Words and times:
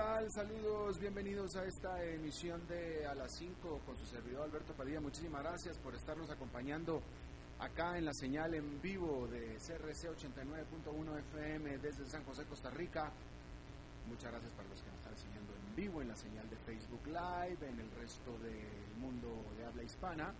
Tal? 0.00 0.32
Saludos, 0.32 0.98
bienvenidos 0.98 1.56
a 1.56 1.64
esta 1.66 2.02
emisión 2.02 2.66
de 2.68 3.06
A 3.06 3.14
las 3.14 3.36
5 3.36 3.82
con 3.84 3.94
su 3.98 4.06
servidor 4.06 4.44
Alberto 4.44 4.72
Padilla. 4.72 4.98
Muchísimas 4.98 5.42
gracias 5.42 5.76
por 5.76 5.94
estarnos 5.94 6.30
acompañando 6.30 7.02
acá 7.58 7.98
en 7.98 8.06
la 8.06 8.14
señal 8.14 8.54
en 8.54 8.80
vivo 8.80 9.28
de 9.28 9.58
CRC 9.60 10.08
89.1 10.08 11.18
FM 11.18 11.78
desde 11.78 12.08
San 12.08 12.24
José, 12.24 12.44
Costa 12.44 12.70
Rica. 12.70 13.12
Muchas 14.08 14.32
gracias 14.32 14.50
para 14.54 14.68
los 14.70 14.80
que 14.80 14.88
nos 14.88 15.00
están 15.04 15.16
siguiendo 15.18 15.52
en 15.52 15.76
vivo 15.76 16.00
en 16.00 16.08
la 16.08 16.16
señal 16.16 16.48
de 16.48 16.56
Facebook 16.64 17.04
Live, 17.04 17.60
en 17.60 17.80
el 17.80 17.90
resto 18.00 18.32
del 18.40 18.96
mundo 19.04 19.28
de 19.58 19.66
habla 19.66 19.82
hispana. 19.82 20.32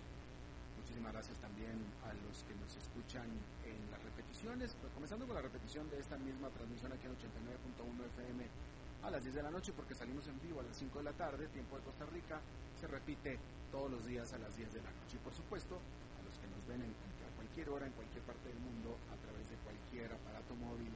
Muchísimas 0.80 1.12
gracias 1.12 1.36
también 1.36 1.76
a 2.08 2.16
los 2.24 2.44
que 2.48 2.54
nos 2.56 2.72
escuchan 2.80 3.28
en 3.68 3.78
las 3.92 4.00
repeticiones, 4.08 4.74
pues 4.80 4.90
comenzando 4.94 5.26
con 5.26 5.36
la 5.36 5.42
repetición 5.42 5.84
de 5.90 6.00
esta 6.00 6.16
misma 6.16 6.48
transmisión 6.48 6.92
aquí 6.94 7.04
en 7.04 7.12
89.1 7.12 8.08
FM 8.16 8.69
a 9.02 9.10
las 9.10 9.22
10 9.22 9.34
de 9.34 9.42
la 9.42 9.50
noche 9.50 9.72
porque 9.72 9.94
salimos 9.94 10.26
en 10.28 10.40
vivo 10.40 10.60
a 10.60 10.62
las 10.62 10.76
5 10.76 10.98
de 10.98 11.04
la 11.04 11.12
tarde, 11.12 11.48
tiempo 11.48 11.76
de 11.76 11.84
Costa 11.84 12.06
Rica, 12.06 12.40
se 12.78 12.86
repite 12.86 13.38
todos 13.70 13.90
los 13.90 14.04
días 14.06 14.32
a 14.32 14.38
las 14.38 14.54
10 14.56 14.72
de 14.72 14.82
la 14.82 14.90
noche. 14.90 15.16
Y 15.16 15.24
por 15.24 15.34
supuesto, 15.34 15.76
a 15.76 16.22
los 16.22 16.38
que 16.38 16.46
nos 16.48 16.66
ven 16.66 16.82
en, 16.82 16.90
a 16.90 17.36
cualquier 17.36 17.68
hora, 17.70 17.86
en 17.86 17.92
cualquier 17.92 18.22
parte 18.24 18.48
del 18.48 18.58
mundo, 18.58 18.96
a 19.12 19.16
través 19.16 19.48
de 19.48 19.56
cualquier 19.64 20.12
aparato 20.12 20.54
móvil, 20.56 20.92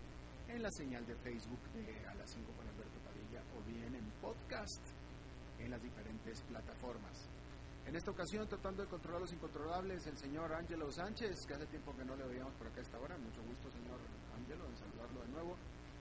en 0.49 0.63
la 0.63 0.71
señal 0.71 1.05
de 1.07 1.15
Facebook 1.17 1.61
de 1.73 2.07
A 2.07 2.15
las 2.15 2.31
5 2.31 2.53
con 2.53 2.69
Alberto 2.69 2.99
Padilla 3.01 3.43
o 3.57 3.63
bien 3.65 3.95
en 3.95 4.05
podcast 4.21 4.83
en 5.59 5.71
las 5.71 5.83
diferentes 5.83 6.43
plataformas. 6.43 7.29
En 7.87 7.97
esta 7.97 8.11
ocasión, 8.11 8.49
tratando 8.49 8.83
de 8.83 8.89
controlar 8.89 9.21
los 9.21 9.33
incontrolables, 9.33 10.07
el 10.07 10.17
señor 10.17 10.53
Ángelo 10.53 10.91
Sánchez, 10.91 11.45
que 11.47 11.55
hace 11.55 11.67
tiempo 11.67 11.95
que 11.97 12.05
no 12.05 12.17
le 12.17 12.25
veíamos 12.25 12.55
por 12.55 12.67
acá 12.67 12.81
a 12.81 12.83
esta 12.83 12.99
hora. 12.99 13.17
Mucho 13.19 13.43
gusto, 13.43 13.71
señor 13.71 14.01
Ángelo, 14.37 14.67
en 14.69 14.77
saludarlo 14.77 15.21
de 15.21 15.29
nuevo. 15.29 15.57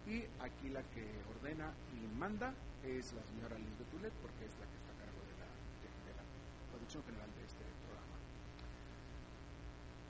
Y 0.05 0.25
aquí 0.41 0.67
la 0.69 0.83
que 0.91 1.05
ordena 1.35 1.73
y 1.93 1.99
manda 2.17 2.53
es 2.83 3.13
la 3.13 3.23
señora 3.23 3.57
Liz 3.57 3.69
Tulet, 3.89 4.11
porque 4.21 4.45
es 4.45 4.51
la 4.59 4.67
que 4.67 4.75
está 4.75 4.91
a 4.91 4.95
cargo 4.99 5.21
de 5.23 5.31
la, 5.39 5.47
de, 5.79 5.87
la 6.15 6.23
producción 6.71 7.01
general 7.03 7.29
de 7.37 7.43
este 7.45 7.63
programa. 7.87 8.17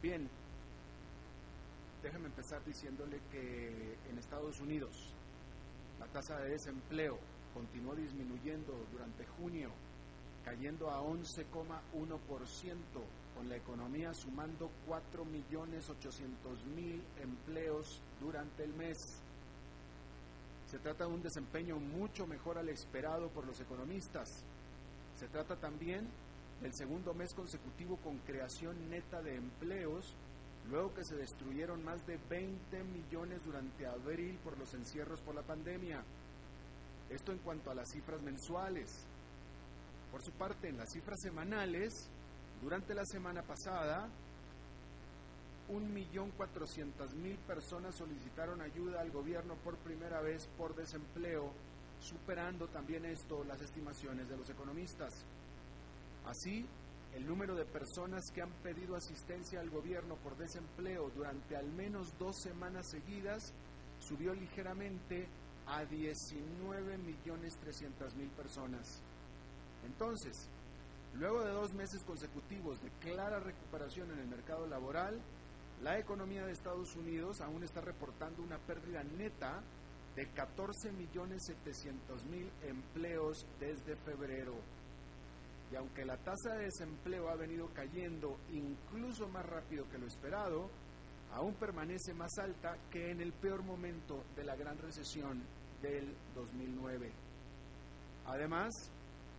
Bien, 0.02 0.28
déjeme 2.02 2.26
empezar 2.26 2.66
diciéndole 2.66 3.22
que 3.32 3.96
en 4.10 4.18
Estados 4.18 4.60
Unidos 4.60 5.14
la 6.00 6.08
tasa 6.08 6.40
de 6.40 6.50
desempleo 6.50 7.20
continuó 7.54 7.94
disminuyendo 7.96 8.74
durante 8.92 9.28
junio, 9.38 9.70
cayendo 10.44 10.90
a 10.90 11.00
11,1%, 11.02 12.18
con 13.36 13.48
la 13.50 13.56
economía 13.56 14.12
sumando 14.14 14.70
4.800.000 14.88 17.02
empleos 17.22 18.02
durante 18.20 18.64
el 18.64 18.74
mes. 18.74 19.23
Se 20.74 20.80
trata 20.80 21.06
de 21.06 21.14
un 21.14 21.22
desempeño 21.22 21.78
mucho 21.78 22.26
mejor 22.26 22.58
al 22.58 22.68
esperado 22.68 23.30
por 23.30 23.46
los 23.46 23.60
economistas. 23.60 24.44
Se 25.16 25.28
trata 25.28 25.56
también 25.56 26.08
del 26.64 26.74
segundo 26.74 27.14
mes 27.14 27.32
consecutivo 27.36 27.98
con 27.98 28.18
creación 28.18 28.90
neta 28.90 29.22
de 29.22 29.36
empleos, 29.36 30.16
luego 30.72 30.92
que 30.96 31.04
se 31.04 31.16
destruyeron 31.16 31.84
más 31.84 32.04
de 32.08 32.18
20 32.28 32.86
millones 32.86 33.46
durante 33.46 33.86
abril 33.86 34.40
por 34.44 34.58
los 34.58 34.74
encierros 34.74 35.22
por 35.22 35.36
la 35.36 35.44
pandemia. 35.44 36.04
Esto 37.12 37.32
en 37.32 37.38
cuanto 37.38 37.70
a 37.70 37.76
las 37.76 37.92
cifras 37.92 38.24
mensuales. 38.24 39.06
Por 40.12 40.24
su 40.24 40.32
parte, 40.32 40.70
en 40.70 40.78
las 40.78 40.92
cifras 40.92 41.22
semanales, 41.22 42.10
durante 42.64 42.96
la 42.96 43.06
semana 43.06 43.44
pasada, 43.44 44.10
1.400.000 45.70 47.38
personas 47.48 47.96
solicitaron 47.96 48.62
ayuda 48.62 49.02
al 49.02 49.12
gobierno 49.12 49.56
por 49.64 49.78
primera 49.78 50.22
vez 50.22 50.48
por 50.58 50.76
desempleo, 50.76 51.52
superando 52.00 52.68
también 52.68 53.06
esto 53.06 53.44
las 53.44 53.62
estimaciones 53.62 54.30
de 54.30 54.38
los 54.38 54.50
economistas. 54.50 55.26
Así, 56.26 56.66
el 57.16 57.28
número 57.28 57.56
de 57.56 57.66
personas 57.66 58.32
que 58.32 58.42
han 58.42 58.52
pedido 58.64 58.96
asistencia 58.96 59.60
al 59.60 59.70
gobierno 59.70 60.16
por 60.16 60.36
desempleo 60.38 61.12
durante 61.16 61.56
al 61.56 61.72
menos 61.72 62.12
dos 62.18 62.42
semanas 62.42 62.88
seguidas 62.88 63.54
subió 64.00 64.34
ligeramente 64.34 65.28
a 65.68 65.84
19.300.000 65.84 68.30
personas. 68.36 69.00
Entonces, 69.86 70.48
luego 71.16 71.44
de 71.44 71.52
dos 71.52 71.72
meses 71.74 72.02
consecutivos 72.04 72.82
de 72.82 72.90
clara 73.00 73.40
recuperación 73.40 74.12
en 74.12 74.20
el 74.20 74.28
mercado 74.28 74.68
laboral, 74.68 75.20
la 75.84 76.00
economía 76.00 76.46
de 76.46 76.54
Estados 76.54 76.96
Unidos 76.96 77.42
aún 77.42 77.62
está 77.64 77.82
reportando 77.82 78.42
una 78.42 78.58
pérdida 78.58 79.04
neta 79.04 79.62
de 80.16 80.34
14.700.000 80.34 82.70
empleos 82.70 83.46
desde 83.60 83.98
febrero. 83.98 84.54
Y 85.72 85.76
aunque 85.76 86.06
la 86.06 86.18
tasa 86.18 86.56
de 86.56 86.66
desempleo 86.66 87.30
ha 87.30 87.36
venido 87.36 87.68
cayendo 87.74 88.38
incluso 88.54 89.28
más 89.28 89.44
rápido 89.46 89.90
que 89.90 89.98
lo 89.98 90.08
esperado, 90.08 90.70
aún 91.34 91.54
permanece 91.56 92.14
más 92.14 92.38
alta 92.38 92.78
que 92.90 93.12
en 93.12 93.20
el 93.20 93.34
peor 93.34 93.62
momento 93.64 94.24
de 94.38 94.46
la 94.46 94.56
gran 94.56 94.78
recesión 94.78 95.44
del 95.82 96.16
2009. 96.34 97.12
Además, 98.28 98.72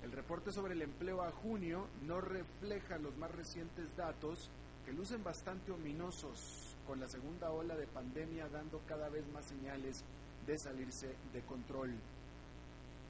el 0.03 0.13
reporte 0.13 0.53
sobre 0.53 0.75
el 0.75 0.83
empleo 0.83 1.23
a 1.23 1.31
junio 1.31 1.89
no 2.03 2.21
refleja 2.21 2.99
los 2.99 3.17
más 3.17 3.31
recientes 3.31 3.97
datos 3.97 4.51
que 4.85 4.93
lucen 4.93 5.23
bastante 5.25 5.73
ominosos 5.73 6.77
con 6.87 7.01
la 7.01 7.09
segunda 7.09 7.51
ola 7.51 7.75
de 7.77 7.87
pandemia 7.87 8.49
dando 8.49 8.81
cada 8.87 9.09
vez 9.09 9.27
más 9.33 9.47
señales 9.47 10.05
de 10.47 10.59
salirse 10.59 11.15
de 11.33 11.41
control. 11.43 11.95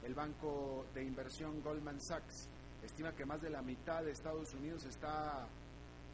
El 0.03 0.13
banco 0.13 0.85
de 0.93 1.03
inversión 1.03 1.61
Goldman 1.61 1.99
Sachs 2.01 2.47
estima 2.83 3.13
que 3.13 3.25
más 3.25 3.41
de 3.41 3.49
la 3.49 3.61
mitad 3.61 4.03
de 4.03 4.11
Estados 4.11 4.53
Unidos 4.53 4.85
está 4.85 5.47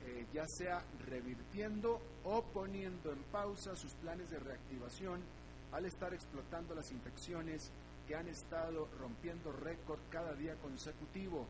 eh, 0.05 0.25
ya 0.33 0.45
sea 0.47 0.83
revirtiendo 1.07 1.99
o 2.23 2.41
poniendo 2.41 3.11
en 3.11 3.21
pausa 3.31 3.75
sus 3.75 3.93
planes 3.95 4.29
de 4.31 4.39
reactivación 4.39 5.21
al 5.71 5.85
estar 5.85 6.13
explotando 6.13 6.73
las 6.73 6.91
infecciones 6.91 7.69
que 8.07 8.15
han 8.15 8.27
estado 8.27 8.87
rompiendo 8.99 9.51
récord 9.51 9.99
cada 10.09 10.33
día 10.33 10.55
consecutivo. 10.55 11.45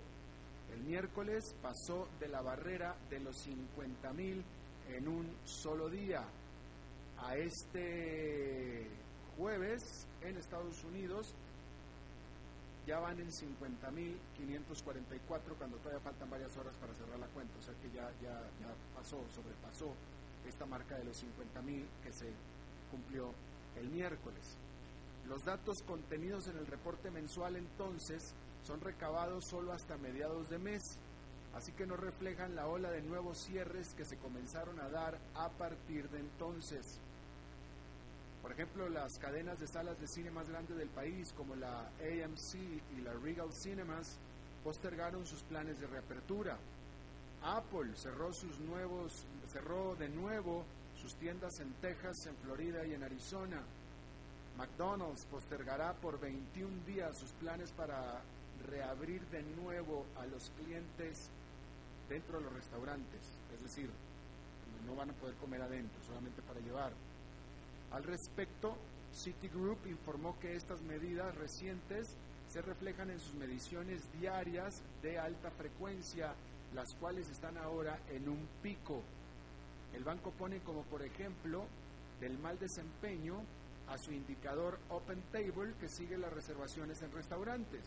El 0.74 0.84
miércoles 0.84 1.56
pasó 1.62 2.10
de 2.20 2.28
la 2.28 2.42
barrera 2.42 2.96
de 3.10 3.20
los 3.20 3.38
50 3.38 4.12
mil 4.14 4.44
en 4.90 5.08
un 5.08 5.38
solo 5.46 5.90
día. 5.90 6.24
A 7.20 7.38
este 7.38 8.88
jueves 9.38 10.08
en 10.22 10.38
Estados 10.38 10.84
Unidos 10.84 11.34
ya 12.88 13.00
van 13.00 13.20
en 13.20 13.30
50.544 13.30 15.56
cuando 15.58 15.78
todavía 15.78 16.02
faltan 16.02 16.30
varias 16.30 16.56
horas 16.58 16.76
para 16.78 16.94
cerrar 16.96 17.20
la 17.20 17.28
cuenta, 17.28 17.58
o 17.60 17.62
sea 17.62 17.76
que 17.76 17.92
ya, 17.96 18.12
ya, 18.22 18.42
ya 18.60 18.74
pasó, 18.96 19.24
sobrepasó 19.36 19.94
esta 20.48 20.66
marca 20.66 20.98
de 20.98 21.04
los 21.06 21.24
50.000 21.24 21.86
que 22.04 22.12
se 22.12 22.34
cumplió 22.90 23.32
el 23.78 23.88
miércoles. 23.90 24.58
Los 25.28 25.46
datos 25.46 25.84
contenidos 25.84 26.48
en 26.48 26.58
el 26.58 26.66
reporte 26.66 27.12
mensual 27.12 27.56
entonces 27.56 28.34
son 28.66 28.82
recabados 28.82 29.46
solo 29.46 29.74
hasta 29.74 29.98
mediados 29.98 30.50
de 30.50 30.60
mes, 30.60 30.98
así 31.56 31.72
que 31.72 31.86
no 31.86 31.98
reflejan 31.98 32.56
la 32.56 32.68
ola 32.68 32.92
de 32.92 33.02
nuevos 33.02 33.38
cierres 33.38 33.94
que 33.96 34.06
se 34.06 34.18
comenzaron 34.18 34.80
a 34.80 34.90
dar 34.90 35.18
a 35.36 35.50
partir 35.50 36.10
de 36.10 36.20
entonces. 36.20 37.00
Por 38.42 38.52
ejemplo, 38.52 38.90
las 38.90 39.20
cadenas 39.20 39.60
de 39.60 39.68
salas 39.68 40.00
de 40.00 40.08
cine 40.08 40.32
más 40.32 40.50
grandes 40.50 40.78
del 40.78 40.90
país, 40.90 41.34
como 41.38 41.56
la 41.56 41.82
AMC 42.00 42.56
y 42.98 43.02
la 43.02 43.14
Regal 43.14 43.52
Cinemas, 43.54 44.18
postergaron 44.64 45.26
sus 45.26 45.44
planes 45.44 45.80
de 45.80 45.88
reapertura. 45.88 46.58
Apple 47.44 47.92
cerró 47.96 48.34
sus 48.34 48.60
nuevos, 48.60 49.26
cerró 49.52 49.96
de 49.96 50.10
nuevo 50.10 50.64
sus 51.00 51.16
tiendas 51.16 51.60
en 51.60 51.72
Texas, 51.82 52.28
en 52.28 52.36
Florida 52.38 52.86
y 52.86 52.94
en 52.94 53.04
Arizona. 53.04 53.62
McDonald's 54.58 55.26
postergará 55.26 55.94
por 55.94 56.20
21 56.20 56.86
días 56.86 57.18
sus 57.18 57.32
planes 57.34 57.72
para 57.72 58.22
reabrir 58.64 59.22
de 59.28 59.44
nuevo 59.62 60.06
a 60.20 60.26
los 60.26 60.52
clientes 60.52 61.30
dentro 62.10 62.38
de 62.40 62.46
los 62.46 62.54
restaurantes, 62.54 63.22
es 63.56 63.64
decir, 63.64 63.90
no 64.86 64.96
van 64.96 65.12
a 65.12 65.14
poder 65.14 65.36
comer 65.36 65.62
adentro, 65.62 66.02
solamente 66.06 66.42
para 66.42 66.60
llevar. 66.60 66.92
Al 67.92 68.04
respecto, 68.04 68.76
Citigroup 69.14 69.86
informó 69.88 70.38
que 70.40 70.56
estas 70.56 70.82
medidas 70.82 71.36
recientes 71.36 72.16
se 72.50 72.62
reflejan 72.62 73.10
en 73.12 73.20
sus 73.20 73.34
mediciones 73.36 74.02
diarias 74.20 74.82
de 75.02 75.20
alta 75.20 75.52
frecuencia 75.52 76.34
las 76.74 76.94
cuales 76.96 77.30
están 77.30 77.58
ahora 77.58 78.00
en 78.10 78.30
un 78.30 78.48
pico. 78.62 79.02
El 79.94 80.04
banco 80.04 80.32
pone 80.32 80.60
como 80.60 80.84
por 80.84 81.02
ejemplo 81.04 81.66
del 82.20 82.38
mal 82.40 82.58
desempeño 82.60 83.42
a 83.90 83.98
su 83.98 84.12
indicador 84.12 84.80
Open 84.90 85.22
Table 85.32 85.74
que 85.80 85.90
sigue 85.90 86.18
las 86.18 86.32
reservaciones 86.32 87.02
en 87.02 87.12
restaurantes. 87.12 87.82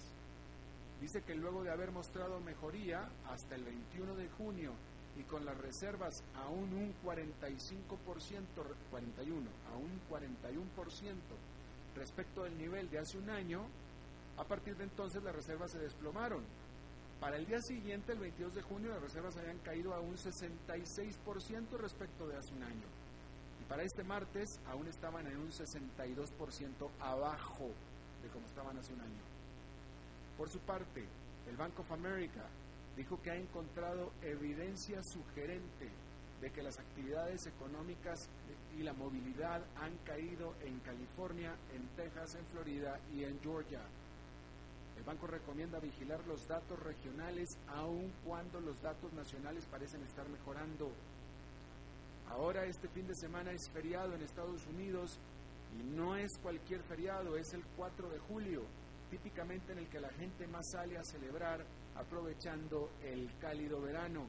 Dice 1.05 1.21
que 1.21 1.35
luego 1.35 1.63
de 1.63 1.71
haber 1.71 1.93
mostrado 1.93 2.41
mejoría 2.41 3.07
hasta 3.29 3.57
el 3.57 3.63
21 3.63 4.15
de 4.15 4.27
junio 4.31 4.73
y 5.19 5.23
con 5.25 5.45
las 5.45 5.55
reservas 5.59 6.25
aún 6.35 6.73
un 6.73 6.95
45%, 7.05 7.91
41, 8.91 9.51
a 9.71 9.77
un 9.77 10.01
41% 10.09 11.15
respecto 11.95 12.45
del 12.45 12.57
nivel 12.57 12.89
de 12.89 13.01
hace 13.01 13.19
un 13.19 13.29
año, 13.29 13.67
a 14.39 14.45
partir 14.45 14.79
de 14.79 14.85
entonces 14.85 15.23
las 15.23 15.37
reservas 15.37 15.73
se 15.73 15.79
desplomaron. 15.79 16.43
Para 17.21 17.37
el 17.37 17.45
día 17.45 17.61
siguiente, 17.61 18.13
el 18.13 18.21
22 18.21 18.55
de 18.55 18.63
junio, 18.63 18.89
las 18.89 19.03
reservas 19.03 19.37
habían 19.37 19.59
caído 19.59 19.93
a 19.93 20.01
un 20.01 20.17
66% 20.17 21.77
respecto 21.77 22.27
de 22.29 22.39
hace 22.39 22.55
un 22.55 22.63
año. 22.63 22.87
Y 23.61 23.65
para 23.69 23.83
este 23.83 24.05
martes 24.05 24.59
aún 24.71 24.89
estaban 24.89 25.27
en 25.27 25.37
un 25.37 25.51
62% 25.51 26.91
abajo 26.99 27.69
de 28.23 28.29
como 28.31 28.47
estaban 28.47 28.79
hace 28.79 28.95
un 28.95 29.03
año. 29.03 29.34
Por 30.37 30.49
su 30.49 30.59
parte, 30.61 31.05
el 31.49 31.57
Bank 31.57 31.79
of 31.79 31.93
America 31.93 32.45
dijo 32.97 33.21
que 33.23 33.31
ha 33.31 33.37
encontrado 33.37 34.13
evidencia 34.23 35.03
sugerente 35.03 35.89
de 36.41 36.51
que 36.51 36.63
las 36.63 36.79
actividades 36.79 37.47
económicas 37.47 38.29
y 38.77 38.83
la 38.83 38.93
movilidad 38.93 39.63
han 39.77 39.97
caído 40.05 40.55
en 40.65 40.79
California, 40.81 41.55
en 41.73 41.87
Texas, 41.97 42.35
en 42.35 42.47
Florida 42.47 42.99
y 43.15 43.25
en 43.25 43.41
Georgia. 43.41 43.81
El 44.97 45.05
banco 45.05 45.27
recomienda 45.27 45.79
vigilar 45.79 46.25
los 46.27 46.47
datos 46.47 46.79
regionales 46.81 47.49
aun 47.69 48.13
cuando 48.25 48.61
los 48.61 48.81
datos 48.83 49.13
nacionales 49.13 49.65
parecen 49.67 50.03
estar 50.03 50.29
mejorando. 50.29 50.91
Ahora 52.29 52.65
este 52.65 52.89
fin 52.89 53.07
de 53.07 53.15
semana 53.15 53.53
es 53.53 53.69
feriado 53.71 54.15
en 54.15 54.23
Estados 54.23 54.67
Unidos 54.67 55.19
y 55.79 55.83
no 55.97 56.17
es 56.17 56.31
cualquier 56.43 56.83
feriado, 56.83 57.37
es 57.37 57.53
el 57.55 57.63
4 57.77 58.09
de 58.09 58.19
julio, 58.19 58.63
típicamente 59.15 59.73
en 59.73 59.79
el 59.79 59.89
que 59.89 60.01
la 60.01 60.11
gente 60.15 60.45
más 60.49 60.69
sale 60.73 60.99
a 60.99 61.05
celebrar 61.05 61.65
aprovechando 61.95 62.91
el 63.05 63.31
cálido 63.39 63.81
verano. 63.81 64.27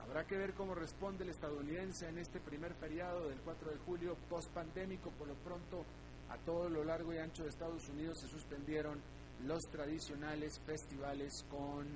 Habrá 0.00 0.24
que 0.24 0.36
ver 0.36 0.54
cómo 0.54 0.72
responde 0.72 1.24
el 1.24 1.30
estadounidense 1.30 2.08
en 2.08 2.18
este 2.18 2.38
primer 2.38 2.74
feriado 2.74 3.28
del 3.28 3.40
4 3.40 3.72
de 3.72 3.78
julio 3.78 4.16
post 4.28 4.52
pandémico. 4.52 5.10
Por 5.10 5.26
lo 5.26 5.34
pronto, 5.34 5.84
a 6.30 6.36
todo 6.38 6.68
lo 6.68 6.84
largo 6.84 7.12
y 7.12 7.18
ancho 7.18 7.42
de 7.42 7.48
Estados 7.48 7.88
Unidos 7.88 8.20
se 8.20 8.28
suspendieron 8.28 9.00
los 9.44 9.62
tradicionales 9.64 10.60
festivales 10.64 11.44
con 11.50 11.88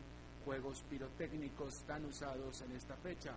juegos 0.44 0.82
pirotécnicos 0.90 1.84
tan 1.86 2.04
usados 2.04 2.62
en 2.62 2.72
esta 2.72 2.96
fecha. 2.96 3.36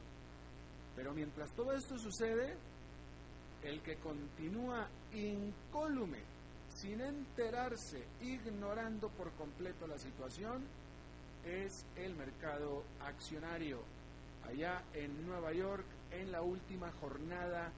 Pero 0.95 1.13
mientras 1.13 1.53
todo 1.53 1.71
esto 1.73 1.99
sucede, 1.99 2.57
el 3.61 3.79
que 3.83 3.97
continúa 3.97 4.89
incólume, 5.13 6.36
sin 6.81 7.01
enterarse, 7.01 8.03
ignorando 8.21 9.09
por 9.09 9.31
completo 9.31 9.87
la 9.87 9.97
situación, 9.97 10.63
es 11.43 11.85
el 11.95 12.15
mercado 12.15 12.83
accionario. 13.01 13.79
Allá 14.47 14.83
en 14.93 15.25
Nueva 15.25 15.53
York, 15.53 15.85
en 16.11 16.31
la 16.31 16.41
última 16.41 16.91
jornada 17.01 17.71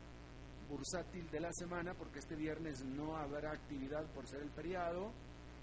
bursátil 0.69 1.29
de 1.31 1.39
la 1.39 1.51
semana, 1.53 1.93
porque 1.93 2.19
este 2.19 2.35
viernes 2.35 2.83
no 2.83 3.15
habrá 3.15 3.51
actividad 3.51 4.05
por 4.13 4.27
ser 4.27 4.41
el 4.41 4.49
feriado, 4.51 5.11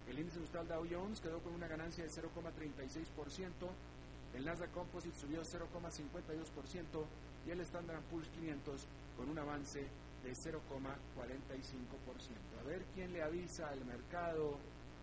el 0.08 0.18
índice 0.18 0.38
industrial 0.38 0.68
Dow 0.68 0.86
Jones 0.90 1.20
quedó 1.20 1.40
con 1.40 1.54
una 1.54 1.68
ganancia 1.68 2.04
de 2.04 2.10
0,36%, 2.10 3.50
el 4.34 4.44
Nasdaq 4.44 4.72
Composite 4.72 5.18
subió 5.18 5.42
0,52% 5.42 7.04
y 7.46 7.50
el 7.50 7.60
Standard 7.60 8.02
Poor's 8.10 8.28
500 8.30 8.86
con 9.16 9.28
un 9.28 9.38
avance 9.38 9.86
de 10.26 10.32
0,45%. 10.32 10.58
A 12.60 12.62
ver 12.64 12.84
quién 12.94 13.12
le 13.12 13.22
avisa 13.22 13.68
al 13.68 13.84
mercado 13.84 14.58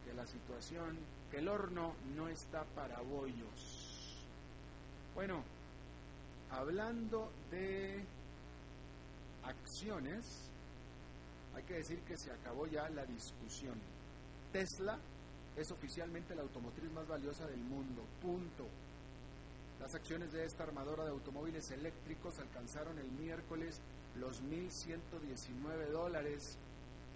que 0.06 0.14
la 0.14 0.26
situación, 0.26 0.98
que 1.32 1.38
el 1.38 1.48
horno 1.48 1.94
no 2.16 2.28
está 2.28 2.66
para 2.76 3.00
bollos. 3.00 4.18
Bueno, 5.16 5.42
hablando 6.52 7.32
de 7.50 8.04
acciones, 9.46 10.26
hay 11.56 11.64
que 11.64 11.76
decir 11.76 12.00
que 12.02 12.18
se 12.18 12.32
acabó 12.32 12.68
ya 12.68 12.90
la 12.90 13.06
discusión. 13.06 13.80
Tesla 14.52 15.00
es 15.56 15.72
oficialmente 15.72 16.36
la 16.36 16.42
automotriz 16.42 16.92
más 16.92 17.08
valiosa 17.08 17.48
del 17.48 17.62
mundo. 17.62 18.04
Punto. 18.22 18.66
Las 19.80 19.96
acciones 19.96 20.34
de 20.34 20.44
esta 20.46 20.64
armadora 20.64 21.06
de 21.06 21.12
automóviles 21.12 21.72
eléctricos 21.72 22.40
alcanzaron 22.40 22.98
el 23.00 23.10
miércoles 23.12 23.80
los 24.20 24.44
1.119 24.44 25.88
dólares, 25.92 26.58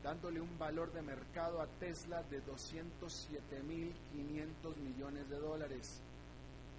dándole 0.03 0.41
un 0.41 0.57
valor 0.57 0.91
de 0.94 1.01
mercado 1.01 1.61
a 1.61 1.67
Tesla 1.79 2.23
de 2.23 2.44
207.500 2.44 4.75
millones 4.77 5.29
de 5.29 5.38
dólares. 5.38 6.01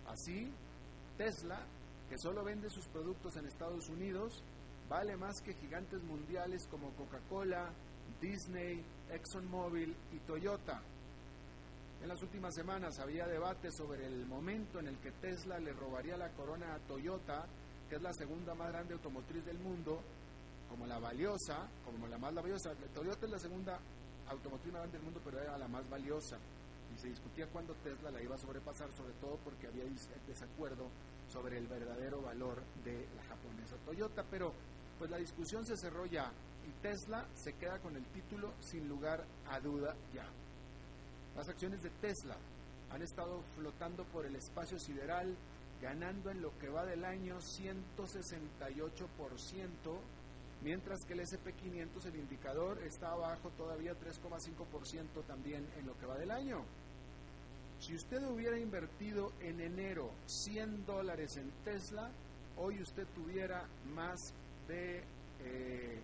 Así, 0.06 0.50
Tesla, 1.16 1.60
que 2.08 2.18
solo 2.18 2.44
vende 2.44 2.70
sus 2.70 2.86
productos 2.86 3.36
en 3.36 3.46
Estados 3.46 3.88
Unidos, 3.88 4.42
vale 4.88 5.16
más 5.16 5.40
que 5.42 5.54
gigantes 5.54 6.00
mundiales 6.02 6.66
como 6.70 6.90
Coca-Cola, 6.92 7.70
Disney, 8.20 8.82
ExxonMobil 9.10 9.94
y 10.12 10.18
Toyota. 10.26 10.80
En 12.02 12.08
las 12.08 12.22
últimas 12.22 12.54
semanas 12.54 12.98
había 13.00 13.26
debate 13.26 13.72
sobre 13.72 14.06
el 14.06 14.24
momento 14.26 14.78
en 14.78 14.88
el 14.88 14.98
que 14.98 15.10
Tesla 15.12 15.58
le 15.58 15.72
robaría 15.72 16.16
la 16.16 16.28
corona 16.30 16.74
a 16.74 16.78
Toyota, 16.86 17.46
que 17.88 17.96
es 17.96 18.02
la 18.02 18.12
segunda 18.12 18.54
más 18.54 18.68
grande 18.68 18.94
automotriz 18.94 19.44
del 19.44 19.58
mundo, 19.58 20.00
como 20.68 20.86
la 20.86 20.98
valiosa, 20.98 21.66
como 21.84 22.06
la 22.06 22.18
más 22.18 22.34
valiosa. 22.34 22.72
Toyota 22.94 23.26
es 23.26 23.32
la 23.32 23.38
segunda 23.38 23.78
automotriz 24.28 24.72
más 24.72 24.82
grande 24.82 24.98
del 24.98 25.04
mundo, 25.04 25.20
pero 25.24 25.40
era 25.40 25.56
la 25.56 25.68
más 25.68 25.88
valiosa. 25.88 26.36
Y 26.94 26.98
se 27.00 27.08
discutía 27.08 27.46
cuándo 27.46 27.74
Tesla 27.82 28.10
la 28.10 28.22
iba 28.22 28.34
a 28.34 28.38
sobrepasar, 28.38 28.90
sobre 28.92 29.12
todo 29.14 29.38
porque 29.44 29.66
había 29.66 29.84
desacuerdo 30.26 30.88
sobre 31.32 31.58
el 31.58 31.66
verdadero 31.66 32.20
valor 32.22 32.62
de 32.84 33.06
la 33.16 33.22
japonesa 33.24 33.76
Toyota. 33.84 34.24
Pero 34.30 34.52
pues 34.98 35.10
la 35.10 35.18
discusión 35.18 35.64
se 35.64 35.76
cerró 35.76 36.06
ya 36.06 36.30
y 36.66 36.82
Tesla 36.82 37.26
se 37.34 37.54
queda 37.54 37.78
con 37.78 37.96
el 37.96 38.04
título 38.06 38.52
sin 38.60 38.88
lugar 38.88 39.24
a 39.48 39.60
duda 39.60 39.94
ya. 40.14 40.26
Las 41.36 41.48
acciones 41.48 41.82
de 41.82 41.90
Tesla 42.00 42.36
han 42.90 43.02
estado 43.02 43.42
flotando 43.54 44.04
por 44.04 44.26
el 44.26 44.34
espacio 44.36 44.78
sideral, 44.78 45.34
ganando 45.80 46.30
en 46.30 46.42
lo 46.42 46.50
que 46.58 46.68
va 46.68 46.84
del 46.84 47.04
año 47.04 47.38
168%, 47.38 50.00
mientras 50.62 51.04
que 51.04 51.12
el 51.14 51.20
SP500, 51.20 52.06
el 52.06 52.16
indicador, 52.16 52.82
está 52.82 53.12
abajo 53.12 53.50
todavía 53.56 53.92
3,5% 53.92 55.24
también 55.26 55.64
en 55.78 55.86
lo 55.86 55.96
que 55.98 56.06
va 56.06 56.18
del 56.18 56.30
año. 56.30 56.64
Si 57.80 57.94
usted 57.94 58.22
hubiera 58.26 58.58
invertido 58.58 59.32
en 59.40 59.60
enero 59.60 60.10
100 60.26 60.84
dólares 60.84 61.36
en 61.36 61.50
Tesla, 61.64 62.10
hoy 62.56 62.82
usted 62.82 63.06
tuviera 63.14 63.64
más 63.94 64.34
de 64.66 65.04
eh, 65.40 66.00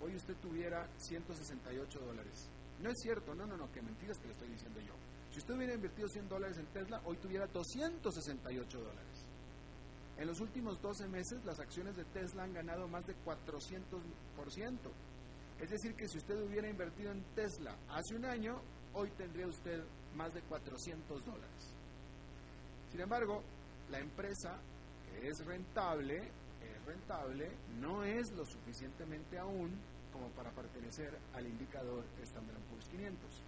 hoy 0.00 0.16
usted 0.16 0.34
tuviera 0.42 0.88
168 0.98 2.00
dólares. 2.00 2.48
No 2.80 2.90
es 2.90 2.98
cierto, 3.00 3.34
no, 3.34 3.46
no, 3.46 3.56
no, 3.56 3.70
que 3.70 3.80
mentiras 3.80 4.18
que 4.18 4.26
le 4.26 4.32
estoy 4.32 4.48
diciendo 4.48 4.80
yo. 4.80 4.94
Si 5.32 5.38
usted 5.38 5.54
hubiera 5.54 5.74
invertido 5.74 6.08
100 6.08 6.28
dólares 6.28 6.58
en 6.58 6.66
Tesla, 6.66 7.00
hoy 7.06 7.16
tuviera 7.16 7.46
268 7.46 8.78
dólares. 8.78 9.26
En 10.18 10.26
los 10.26 10.40
últimos 10.40 10.80
12 10.82 11.08
meses, 11.08 11.42
las 11.46 11.58
acciones 11.58 11.96
de 11.96 12.04
Tesla 12.04 12.42
han 12.42 12.52
ganado 12.52 12.86
más 12.86 13.06
de 13.06 13.14
400%. 13.24 14.78
Es 15.58 15.70
decir, 15.70 15.94
que 15.94 16.06
si 16.06 16.18
usted 16.18 16.40
hubiera 16.42 16.68
invertido 16.68 17.12
en 17.12 17.22
Tesla 17.34 17.74
hace 17.88 18.14
un 18.14 18.26
año, 18.26 18.60
hoy 18.92 19.10
tendría 19.16 19.46
usted 19.46 19.82
más 20.14 20.34
de 20.34 20.42
400 20.42 21.24
dólares. 21.24 21.74
Sin 22.90 23.00
embargo, 23.00 23.42
la 23.90 24.00
empresa, 24.00 24.58
que 25.10 25.28
es 25.28 25.46
rentable, 25.46 26.18
es 26.18 26.84
rentable, 26.84 27.50
no 27.80 28.04
es 28.04 28.30
lo 28.32 28.44
suficientemente 28.44 29.38
aún 29.38 29.70
como 30.12 30.28
para 30.30 30.50
pertenecer 30.50 31.18
al 31.32 31.46
indicador 31.46 32.04
Standard 32.22 32.60
Poor's 32.68 32.88
500. 32.90 33.42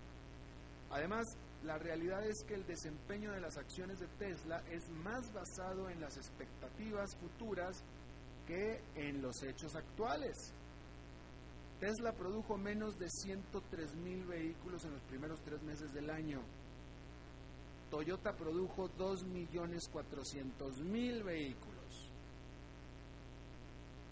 Además, 0.90 1.26
la 1.64 1.78
realidad 1.78 2.24
es 2.26 2.44
que 2.44 2.54
el 2.54 2.66
desempeño 2.66 3.32
de 3.32 3.40
las 3.40 3.56
acciones 3.56 3.98
de 3.98 4.06
Tesla 4.18 4.62
es 4.70 4.88
más 4.90 5.32
basado 5.32 5.88
en 5.88 6.00
las 6.00 6.16
expectativas 6.16 7.16
futuras 7.16 7.82
que 8.46 8.80
en 8.94 9.20
los 9.22 9.42
hechos 9.42 9.74
actuales. 9.74 10.52
Tesla 11.80 12.12
produjo 12.12 12.56
menos 12.56 12.96
de 12.98 13.08
103 13.08 13.96
mil 13.96 14.24
vehículos 14.26 14.84
en 14.84 14.92
los 14.92 15.02
primeros 15.02 15.40
tres 15.42 15.60
meses 15.62 15.92
del 15.92 16.10
año. 16.10 16.40
Toyota 17.90 18.32
produjo 18.32 18.88
2.400.000 18.98 21.22
vehículos. 21.22 22.10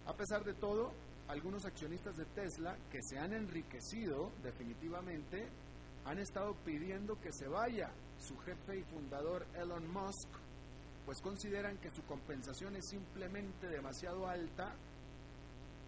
A 0.06 0.12
pesar 0.14 0.44
de 0.44 0.54
todo, 0.54 0.92
algunos 1.26 1.64
accionistas 1.64 2.16
de 2.16 2.26
Tesla 2.26 2.76
que 2.90 3.02
se 3.02 3.18
han 3.18 3.32
enriquecido 3.32 4.30
definitivamente 4.42 5.48
han 6.04 6.18
estado 6.18 6.54
pidiendo 6.64 7.20
que 7.20 7.32
se 7.32 7.48
vaya 7.48 7.90
su 8.18 8.38
jefe 8.40 8.78
y 8.78 8.82
fundador 8.84 9.46
Elon 9.54 9.90
Musk 9.92 10.28
pues 11.04 11.20
consideran 11.20 11.78
que 11.78 11.90
su 11.90 12.02
compensación 12.04 12.76
es 12.76 12.88
simplemente 12.88 13.66
demasiado 13.66 14.28
alta, 14.28 14.72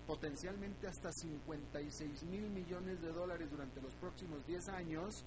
potencialmente 0.07 0.87
hasta 0.87 1.13
56 1.13 2.25
mil 2.25 2.51
millones 2.51 3.01
de 3.01 3.13
dólares 3.13 3.51
durante 3.51 3.81
los 3.81 3.93
próximos 3.95 4.45
10 4.47 4.69
años, 4.71 5.25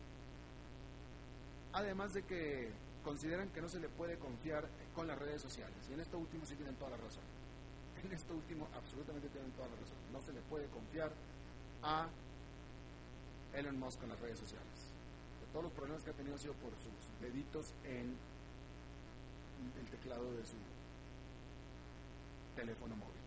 además 1.73 2.13
de 2.13 2.23
que 2.23 2.69
consideran 3.03 3.49
que 3.49 3.61
no 3.61 3.69
se 3.69 3.79
le 3.79 3.87
puede 3.89 4.17
confiar 4.17 4.67
con 4.93 5.07
las 5.07 5.17
redes 5.17 5.41
sociales. 5.41 5.77
Y 5.89 5.93
en 5.93 6.01
esto 6.01 6.17
último 6.17 6.45
sí 6.45 6.55
tienen 6.55 6.75
toda 6.75 6.91
la 6.91 6.97
razón. 6.97 7.23
En 8.03 8.11
esto 8.11 8.33
último 8.35 8.67
absolutamente 8.75 9.29
tienen 9.29 9.51
toda 9.51 9.69
la 9.69 9.75
razón. 9.75 9.97
No 10.11 10.21
se 10.21 10.33
le 10.33 10.41
puede 10.41 10.67
confiar 10.67 11.11
a 11.81 12.07
Elon 13.53 13.79
Musk 13.79 13.99
con 13.99 14.09
las 14.09 14.19
redes 14.19 14.39
sociales. 14.39 14.76
Todos 15.51 15.65
los 15.65 15.73
problemas 15.73 16.03
que 16.03 16.11
ha 16.11 16.13
tenido 16.13 16.35
han 16.35 16.41
sido 16.41 16.53
por 16.55 16.71
sus 16.77 17.21
deditos 17.21 17.73
en 17.83 18.15
el 19.79 19.89
teclado 19.89 20.31
de 20.33 20.45
su 20.45 20.55
teléfono 22.55 22.95
móvil. 22.95 23.17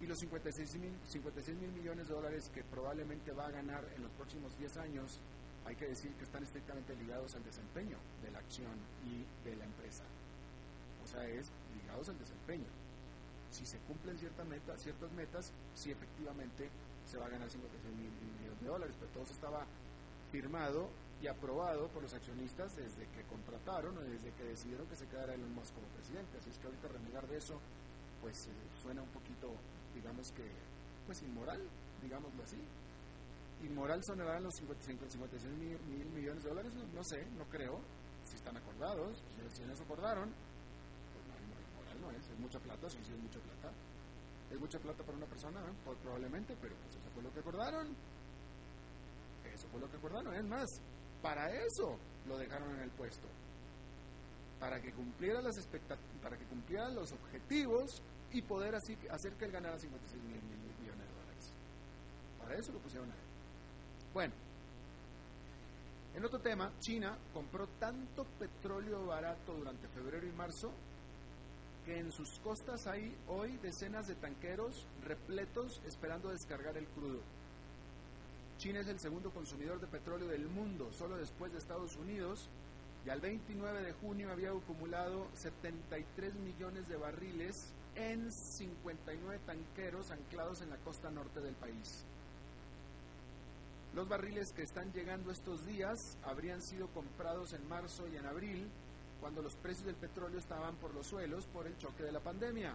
Y 0.00 0.06
los 0.06 0.18
56 0.18 0.76
mil, 0.76 0.92
56 1.08 1.58
mil 1.58 1.72
millones 1.72 2.06
de 2.08 2.14
dólares 2.14 2.50
que 2.54 2.62
probablemente 2.62 3.32
va 3.32 3.46
a 3.46 3.50
ganar 3.50 3.84
en 3.96 4.02
los 4.02 4.12
próximos 4.12 4.56
10 4.58 4.76
años, 4.76 5.18
hay 5.66 5.74
que 5.74 5.88
decir 5.88 6.12
que 6.14 6.24
están 6.24 6.42
estrictamente 6.44 6.94
ligados 6.94 7.34
al 7.34 7.44
desempeño 7.44 7.98
de 8.22 8.30
la 8.30 8.38
acción 8.38 8.72
y 9.04 9.24
de 9.48 9.56
la 9.56 9.64
empresa. 9.64 10.04
O 11.02 11.06
sea, 11.06 11.26
es 11.26 11.50
ligados 11.82 12.08
al 12.08 12.18
desempeño. 12.18 12.70
Si 13.50 13.66
se 13.66 13.78
cumplen 13.78 14.18
ciertas 14.18 14.46
metas, 14.46 14.80
ciertas 14.80 15.10
metas, 15.12 15.52
sí 15.74 15.90
efectivamente 15.90 16.68
se 17.06 17.18
va 17.18 17.26
a 17.26 17.30
ganar 17.30 17.50
56 17.50 17.94
mil 17.96 18.10
millones 18.38 18.60
de 18.60 18.68
dólares, 18.68 18.96
pero 19.00 19.10
todo 19.12 19.22
eso 19.24 19.32
estaba 19.32 19.66
firmado 20.30 20.88
y 21.20 21.26
aprobado 21.26 21.88
por 21.88 22.02
los 22.02 22.14
accionistas 22.14 22.76
desde 22.76 23.06
que 23.10 23.22
contrataron 23.24 23.96
o 23.98 24.00
desde 24.00 24.30
que 24.32 24.44
decidieron 24.44 24.86
que 24.86 24.96
se 24.96 25.06
quedara 25.06 25.34
Elon 25.34 25.52
Musk 25.54 25.74
como 25.74 25.86
presidente. 25.88 26.38
Así 26.38 26.50
es 26.50 26.58
que 26.58 26.66
ahorita 26.66 26.88
renegar 26.88 27.26
de 27.26 27.38
eso, 27.38 27.58
pues 28.20 28.46
eh, 28.46 28.52
suena 28.80 29.02
un 29.02 29.08
poquito, 29.10 29.50
digamos 29.94 30.30
que, 30.32 30.46
pues 31.06 31.22
inmoral, 31.22 31.60
digámoslo 32.02 32.42
así. 32.42 32.58
Inmoral 33.64 34.00
sonarán 34.04 34.44
los 34.44 34.54
55, 34.54 35.10
56 35.10 35.52
mil, 35.58 36.06
millones 36.14 36.44
de 36.44 36.48
dólares, 36.48 36.72
no, 36.94 37.02
sé, 37.02 37.26
no 37.36 37.44
creo. 37.46 37.80
Si 38.22 38.36
están 38.36 38.56
acordados, 38.56 39.18
si, 39.50 39.62
en 39.62 39.70
eso 39.70 39.82
acordaron, 39.82 40.30
pues 40.30 41.24
no, 41.26 41.34
inmoral 41.34 42.00
no 42.00 42.10
es, 42.12 42.28
es 42.28 42.38
mucha 42.38 42.60
plata, 42.60 42.88
sí, 42.88 42.98
sí 43.02 43.12
es 43.12 43.18
mucha 43.18 43.40
plata. 43.40 43.72
Es 44.50 44.60
mucha 44.60 44.78
plata 44.78 45.02
para 45.02 45.18
una 45.18 45.26
persona, 45.26 45.60
probablemente, 46.02 46.56
pero 46.60 46.74
pues 46.76 46.94
eso 46.94 47.10
fue 47.12 47.22
lo 47.22 47.32
que 47.32 47.40
acordaron. 47.40 47.88
Fue 49.70 49.80
lo 49.80 49.90
que 49.90 49.96
acordaron. 49.96 50.34
Es 50.34 50.44
más, 50.44 50.80
para 51.22 51.50
eso 51.66 51.96
lo 52.26 52.38
dejaron 52.38 52.74
en 52.76 52.82
el 52.82 52.90
puesto. 52.90 53.28
Para 54.60 54.80
que 54.80 54.92
cumpliera 54.92 55.40
las 55.40 55.56
para 56.22 56.36
que 56.36 56.44
cumpliera 56.44 56.88
los 56.88 57.12
objetivos 57.12 58.02
y 58.32 58.42
poder 58.42 58.74
así 58.74 58.96
hacer 59.10 59.32
que 59.34 59.44
él 59.44 59.52
ganara 59.52 59.78
56 59.78 60.22
mil 60.22 60.40
millones 60.80 61.06
de 61.06 61.14
dólares. 61.14 61.52
Para 62.38 62.54
eso 62.56 62.72
lo 62.72 62.78
pusieron 62.80 63.10
ahí. 63.10 63.18
Bueno, 64.12 64.34
en 66.14 66.24
otro 66.24 66.40
tema, 66.40 66.72
China 66.80 67.16
compró 67.32 67.68
tanto 67.78 68.24
petróleo 68.38 69.06
barato 69.06 69.54
durante 69.54 69.86
febrero 69.88 70.26
y 70.26 70.32
marzo 70.32 70.72
que 71.86 71.98
en 71.98 72.10
sus 72.10 72.40
costas 72.40 72.86
hay 72.86 73.16
hoy 73.28 73.56
decenas 73.58 74.08
de 74.08 74.16
tanqueros 74.16 74.86
repletos 75.04 75.80
esperando 75.86 76.30
descargar 76.30 76.76
el 76.76 76.86
crudo. 76.88 77.20
China 78.58 78.80
es 78.80 78.88
el 78.88 78.98
segundo 78.98 79.30
consumidor 79.30 79.80
de 79.80 79.86
petróleo 79.86 80.26
del 80.26 80.48
mundo, 80.48 80.90
solo 80.92 81.16
después 81.16 81.52
de 81.52 81.58
Estados 81.58 81.96
Unidos, 81.96 82.48
y 83.06 83.10
al 83.10 83.20
29 83.20 83.82
de 83.82 83.92
junio 83.92 84.32
había 84.32 84.50
acumulado 84.50 85.28
73 85.34 86.34
millones 86.34 86.88
de 86.88 86.96
barriles 86.96 87.72
en 87.94 88.32
59 88.32 89.40
tanqueros 89.46 90.10
anclados 90.10 90.60
en 90.60 90.70
la 90.70 90.76
costa 90.78 91.08
norte 91.08 91.40
del 91.40 91.54
país. 91.54 92.04
Los 93.94 94.08
barriles 94.08 94.52
que 94.52 94.62
están 94.62 94.92
llegando 94.92 95.30
estos 95.30 95.64
días 95.64 96.18
habrían 96.24 96.60
sido 96.60 96.88
comprados 96.88 97.52
en 97.52 97.66
marzo 97.68 98.08
y 98.08 98.16
en 98.16 98.26
abril, 98.26 98.68
cuando 99.20 99.40
los 99.40 99.54
precios 99.54 99.86
del 99.86 99.94
petróleo 99.94 100.40
estaban 100.40 100.74
por 100.76 100.92
los 100.94 101.06
suelos 101.06 101.46
por 101.46 101.68
el 101.68 101.78
choque 101.78 102.02
de 102.02 102.12
la 102.12 102.20
pandemia. 102.20 102.74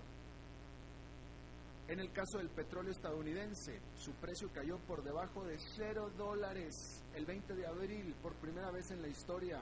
En 1.87 1.99
el 1.99 2.11
caso 2.13 2.37
del 2.37 2.49
petróleo 2.49 2.91
estadounidense, 2.91 3.79
su 3.97 4.11
precio 4.13 4.49
cayó 4.53 4.77
por 4.87 5.03
debajo 5.03 5.43
de 5.43 5.57
0 5.75 6.11
dólares 6.17 7.03
el 7.13 7.25
20 7.25 7.55
de 7.55 7.67
abril, 7.67 8.15
por 8.21 8.33
primera 8.35 8.71
vez 8.71 8.89
en 8.91 9.01
la 9.01 9.09
historia. 9.09 9.59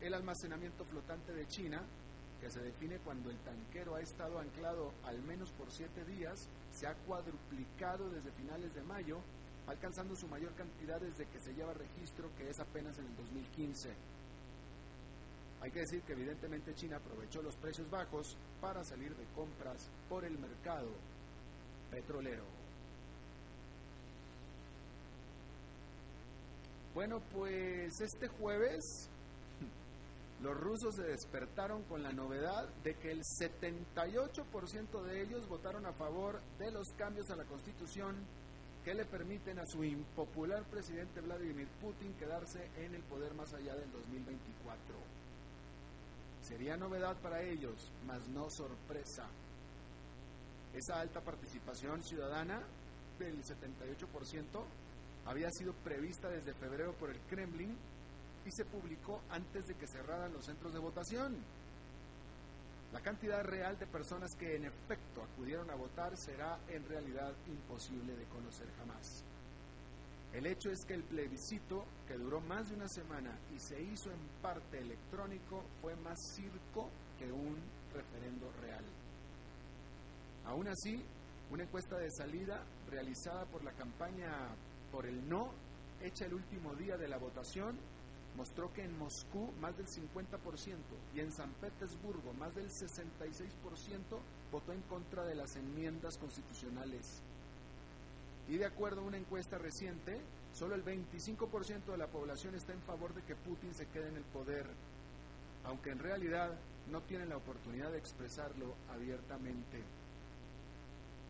El 0.00 0.14
almacenamiento 0.14 0.84
flotante 0.86 1.34
de 1.34 1.46
China, 1.48 1.82
que 2.40 2.50
se 2.50 2.60
define 2.60 2.96
cuando 2.98 3.28
el 3.28 3.36
tanquero 3.40 3.94
ha 3.94 4.00
estado 4.00 4.38
anclado 4.38 4.92
al 5.04 5.22
menos 5.22 5.50
por 5.52 5.70
siete 5.70 6.02
días, 6.06 6.48
se 6.72 6.86
ha 6.86 6.94
cuadruplicado 7.06 8.08
desde 8.08 8.32
finales 8.32 8.74
de 8.74 8.82
mayo, 8.82 9.18
alcanzando 9.66 10.16
su 10.16 10.26
mayor 10.28 10.54
cantidad 10.54 10.98
desde 10.98 11.26
que 11.26 11.40
se 11.40 11.52
lleva 11.52 11.74
registro, 11.74 12.30
que 12.38 12.48
es 12.48 12.58
apenas 12.58 12.96
en 12.98 13.04
el 13.04 13.16
2015. 13.16 13.90
Hay 15.62 15.70
que 15.70 15.80
decir 15.80 16.00
que 16.02 16.12
evidentemente 16.12 16.74
China 16.74 16.96
aprovechó 16.96 17.42
los 17.42 17.54
precios 17.56 17.90
bajos 17.90 18.36
para 18.60 18.82
salir 18.82 19.14
de 19.14 19.24
compras 19.34 19.88
por 20.08 20.24
el 20.24 20.38
mercado 20.38 20.88
petrolero. 21.90 22.44
Bueno, 26.94 27.20
pues 27.32 28.00
este 28.00 28.26
jueves 28.28 29.08
los 30.42 30.56
rusos 30.58 30.96
se 30.96 31.02
despertaron 31.02 31.82
con 31.84 32.02
la 32.02 32.12
novedad 32.12 32.66
de 32.82 32.94
que 32.94 33.12
el 33.12 33.20
78% 33.20 35.02
de 35.02 35.22
ellos 35.22 35.46
votaron 35.48 35.84
a 35.84 35.92
favor 35.92 36.40
de 36.58 36.70
los 36.70 36.88
cambios 36.96 37.30
a 37.30 37.36
la 37.36 37.44
constitución 37.44 38.16
que 38.84 38.94
le 38.94 39.04
permiten 39.04 39.58
a 39.58 39.66
su 39.66 39.84
impopular 39.84 40.64
presidente 40.64 41.20
Vladimir 41.20 41.68
Putin 41.82 42.14
quedarse 42.14 42.66
en 42.78 42.94
el 42.94 43.02
poder 43.02 43.34
más 43.34 43.52
allá 43.52 43.74
del 43.74 43.92
2024. 43.92 45.19
Sería 46.42 46.76
novedad 46.76 47.16
para 47.20 47.42
ellos, 47.42 47.90
mas 48.06 48.26
no 48.28 48.48
sorpresa. 48.50 49.26
Esa 50.74 51.00
alta 51.00 51.20
participación 51.20 52.02
ciudadana 52.02 52.62
del 53.18 53.42
78% 53.42 54.64
había 55.26 55.50
sido 55.50 55.72
prevista 55.84 56.28
desde 56.28 56.54
febrero 56.54 56.92
por 56.94 57.10
el 57.10 57.20
Kremlin 57.28 57.76
y 58.44 58.50
se 58.50 58.64
publicó 58.64 59.20
antes 59.30 59.66
de 59.66 59.74
que 59.74 59.86
cerraran 59.86 60.32
los 60.32 60.46
centros 60.46 60.72
de 60.72 60.78
votación. 60.78 61.36
La 62.92 63.00
cantidad 63.00 63.42
real 63.44 63.78
de 63.78 63.86
personas 63.86 64.30
que 64.36 64.56
en 64.56 64.64
efecto 64.64 65.22
acudieron 65.22 65.70
a 65.70 65.76
votar 65.76 66.16
será 66.16 66.58
en 66.68 66.84
realidad 66.88 67.32
imposible 67.46 68.16
de 68.16 68.24
conocer 68.24 68.66
jamás. 68.78 69.24
El 70.32 70.46
hecho 70.46 70.70
es 70.70 70.84
que 70.84 70.94
el 70.94 71.02
plebiscito, 71.02 71.84
que 72.06 72.14
duró 72.14 72.40
más 72.40 72.68
de 72.68 72.76
una 72.76 72.88
semana 72.88 73.36
y 73.54 73.58
se 73.58 73.80
hizo 73.82 74.10
en 74.10 74.20
parte 74.40 74.78
electrónico, 74.78 75.64
fue 75.80 75.96
más 75.96 76.18
circo 76.36 76.88
que 77.18 77.32
un 77.32 77.56
referendo 77.92 78.50
real. 78.62 78.84
Aún 80.46 80.68
así, 80.68 81.02
una 81.50 81.64
encuesta 81.64 81.96
de 81.98 82.10
salida 82.12 82.62
realizada 82.88 83.44
por 83.46 83.64
la 83.64 83.72
campaña 83.72 84.30
por 84.92 85.06
el 85.06 85.28
no, 85.28 85.50
hecha 86.00 86.26
el 86.26 86.34
último 86.34 86.74
día 86.76 86.96
de 86.96 87.08
la 87.08 87.18
votación, 87.18 87.76
mostró 88.36 88.72
que 88.72 88.84
en 88.84 88.96
Moscú 88.96 89.50
más 89.60 89.76
del 89.76 89.86
50% 89.86 90.76
y 91.14 91.20
en 91.20 91.32
San 91.32 91.50
Petersburgo 91.54 92.32
más 92.34 92.54
del 92.54 92.70
66% 92.70 93.10
votó 94.52 94.72
en 94.72 94.82
contra 94.82 95.24
de 95.24 95.34
las 95.34 95.56
enmiendas 95.56 96.16
constitucionales 96.18 97.20
y 98.50 98.58
de 98.58 98.66
acuerdo 98.66 99.00
a 99.00 99.04
una 99.04 99.16
encuesta 99.16 99.58
reciente, 99.58 100.18
solo 100.52 100.74
el 100.74 100.84
25% 100.84 101.84
de 101.86 101.96
la 101.96 102.08
población 102.08 102.56
está 102.56 102.72
en 102.72 102.82
favor 102.82 103.14
de 103.14 103.22
que 103.22 103.36
Putin 103.36 103.72
se 103.72 103.86
quede 103.86 104.08
en 104.08 104.16
el 104.16 104.24
poder, 104.24 104.66
aunque 105.64 105.90
en 105.90 106.00
realidad 106.00 106.50
no 106.90 107.00
tienen 107.02 107.28
la 107.28 107.36
oportunidad 107.36 107.92
de 107.92 107.98
expresarlo 107.98 108.74
abiertamente. 108.92 109.78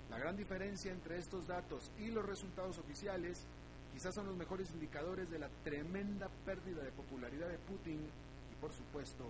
La 0.08 0.18
gran 0.18 0.34
diferencia 0.34 0.90
entre 0.92 1.18
estos 1.18 1.46
datos 1.46 1.90
y 1.98 2.08
los 2.08 2.24
resultados 2.24 2.78
oficiales 2.78 3.44
quizás 3.92 4.14
son 4.14 4.26
los 4.26 4.36
mejores 4.36 4.70
indicadores 4.70 5.30
de 5.30 5.40
la 5.40 5.50
tremenda 5.62 6.30
pérdida 6.46 6.82
de 6.82 6.90
popularidad 6.90 7.48
de 7.48 7.58
Putin 7.58 8.00
y 8.00 8.60
por 8.62 8.72
supuesto 8.72 9.26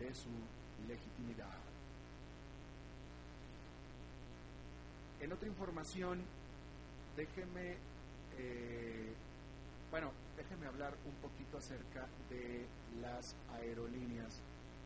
de 0.00 0.12
su 0.12 0.28
legitimidad. 0.88 1.56
En 5.20 5.32
otra 5.32 5.48
información, 5.48 6.24
déjeme, 7.18 7.76
eh, 8.38 9.12
bueno, 9.90 10.12
déjeme 10.36 10.66
hablar 10.66 10.94
un 11.04 11.14
poquito 11.16 11.58
acerca 11.58 12.06
de 12.30 12.64
las 13.02 13.34
aerolíneas 13.54 14.40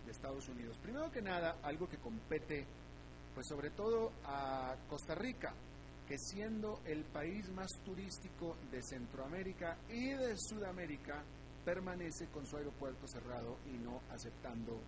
de 0.07 0.13
Estados 0.13 0.49
Unidos. 0.49 0.79
Primero 0.83 1.11
que 1.13 1.21
nada, 1.21 1.59
algo 1.63 1.87
que 1.87 1.99
compete, 1.99 2.65
pues 3.35 3.47
sobre 3.47 3.71
todo 3.71 4.13
a 4.25 4.75
Costa 4.89 5.15
Rica, 5.15 5.53
que 6.09 6.17
siendo 6.17 6.81
el 6.87 7.05
país 7.05 7.51
más 7.51 7.71
turístico 7.85 8.57
de 8.71 8.83
Centroamérica 8.83 9.77
y 9.91 10.09
de 10.09 10.35
Sudamérica, 10.39 11.23
permanece 11.67 12.27
con 12.29 12.47
su 12.47 12.57
aeropuerto 12.57 13.07
cerrado 13.07 13.59
y 13.67 13.77
no 13.77 14.01
aceptando 14.11 14.81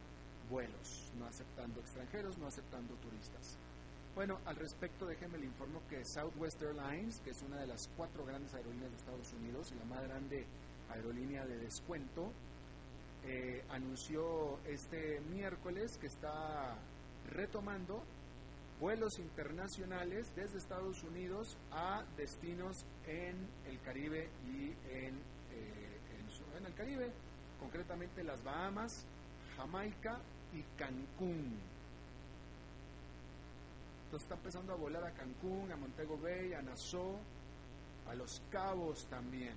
vuelos, 0.50 1.12
no 1.18 1.26
aceptando 1.26 1.80
extranjeros, 1.80 2.38
no 2.38 2.46
aceptando 2.46 2.94
turistas. 2.94 3.58
Bueno, 4.14 4.38
al 4.47 4.54
respecto 4.54 5.06
déjenme 5.06 5.38
le 5.38 5.47
informo 5.47 5.83
que 5.90 6.04
Southwest 6.04 6.62
Airlines, 6.62 7.21
que 7.25 7.30
es 7.30 7.42
una 7.42 7.56
de 7.56 7.66
las 7.66 7.90
cuatro 7.97 8.25
grandes 8.25 8.54
aerolíneas 8.54 8.92
de 8.92 8.97
Estados 8.97 9.33
Unidos 9.33 9.73
y 9.73 9.78
la 9.78 9.85
más 9.87 10.04
grande 10.04 10.47
aerolínea 10.92 11.44
de 11.44 11.59
descuento, 11.59 12.30
eh, 13.25 13.64
anunció 13.71 14.61
este 14.68 15.21
miércoles 15.33 15.99
que 15.99 16.06
está 16.06 16.76
retomando 17.33 18.04
vuelos 18.80 19.18
internacionales 19.18 20.30
desde 20.37 20.59
Estados 20.59 21.02
Unidos 21.02 21.56
a 21.73 22.04
destinos 22.16 22.85
en 23.09 23.35
el 23.68 23.80
Caribe 23.80 24.28
y 24.47 24.66
en, 24.94 25.16
eh, 25.50 25.99
en 26.56 26.66
el 26.66 26.75
Caribe, 26.75 27.11
concretamente 27.59 28.23
las 28.23 28.44
Bahamas, 28.44 29.04
Jamaica 29.56 30.21
y 30.52 30.62
Cancún 30.78 31.73
está 34.16 34.35
empezando 34.35 34.73
a 34.73 34.76
volar 34.76 35.04
a 35.04 35.12
Cancún, 35.12 35.71
a 35.73 35.76
Montego 35.76 36.18
Bay, 36.18 36.52
a 36.52 36.62
Nassau, 36.62 37.18
a 38.09 38.14
Los 38.14 38.40
Cabos 38.50 39.06
también. 39.06 39.54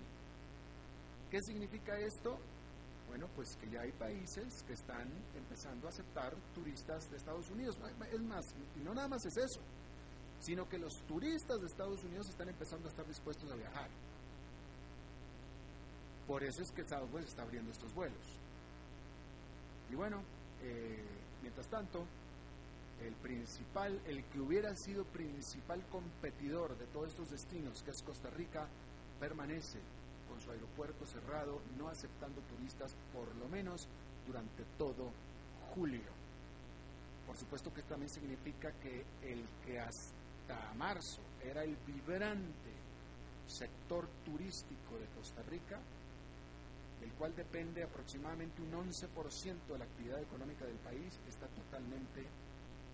¿Qué 1.29 1.41
significa 1.41 1.97
esto? 1.99 2.37
Bueno, 3.07 3.27
pues 3.35 3.55
que 3.57 3.69
ya 3.69 3.81
hay 3.81 3.91
países 3.93 4.63
que 4.67 4.73
están 4.73 5.07
empezando 5.35 5.87
a 5.87 5.89
aceptar 5.89 6.33
turistas 6.53 7.09
de 7.09 7.17
Estados 7.17 7.49
Unidos. 7.49 7.77
Es 8.11 8.21
más, 8.21 8.53
y 8.75 8.83
no 8.83 8.93
nada 8.93 9.07
más 9.07 9.25
es 9.25 9.37
eso, 9.37 9.61
sino 10.39 10.67
que 10.67 10.77
los 10.77 11.01
turistas 11.07 11.59
de 11.59 11.67
Estados 11.67 12.03
Unidos 12.03 12.29
están 12.29 12.49
empezando 12.49 12.87
a 12.87 12.91
estar 12.91 13.07
dispuestos 13.07 13.51
a 13.51 13.55
viajar. 13.55 13.89
Por 16.27 16.43
eso 16.43 16.61
es 16.61 16.71
que 16.71 16.83
Southwest 16.83 17.29
está 17.29 17.43
abriendo 17.43 17.71
estos 17.71 17.93
vuelos. 17.93 18.25
Y 19.89 19.95
bueno, 19.95 20.21
eh, 20.61 21.01
mientras 21.41 21.67
tanto, 21.67 22.05
el 23.05 23.13
principal, 23.15 23.99
el 24.05 24.23
que 24.25 24.39
hubiera 24.39 24.75
sido 24.75 25.03
principal 25.05 25.83
competidor 25.87 26.77
de 26.77 26.85
todos 26.87 27.09
estos 27.09 27.29
destinos, 27.29 27.83
que 27.83 27.91
es 27.91 28.01
Costa 28.01 28.29
Rica, 28.31 28.67
permanece 29.19 29.79
con 30.29 30.39
su 30.41 30.51
aeropuerto 30.51 31.05
cerrado, 31.05 31.61
no 31.77 31.87
aceptando 31.87 32.41
turistas 32.41 32.95
por 33.13 33.33
lo 33.35 33.47
menos 33.47 33.87
durante 34.25 34.63
todo 34.77 35.11
julio. 35.73 36.11
Por 37.25 37.37
supuesto 37.37 37.73
que 37.73 37.83
también 37.83 38.09
significa 38.09 38.71
que 38.81 39.03
el 39.21 39.43
que 39.65 39.79
hasta 39.79 40.73
marzo 40.75 41.21
era 41.43 41.63
el 41.63 41.75
vibrante 41.85 42.71
sector 43.47 44.07
turístico 44.25 44.97
de 44.99 45.07
Costa 45.15 45.41
Rica, 45.43 45.79
del 46.99 47.11
cual 47.11 47.35
depende 47.35 47.83
aproximadamente 47.83 48.61
un 48.61 48.71
11% 48.71 49.67
de 49.67 49.77
la 49.77 49.85
actividad 49.85 50.21
económica 50.21 50.65
del 50.65 50.77
país, 50.77 51.19
está 51.27 51.47
totalmente 51.47 52.25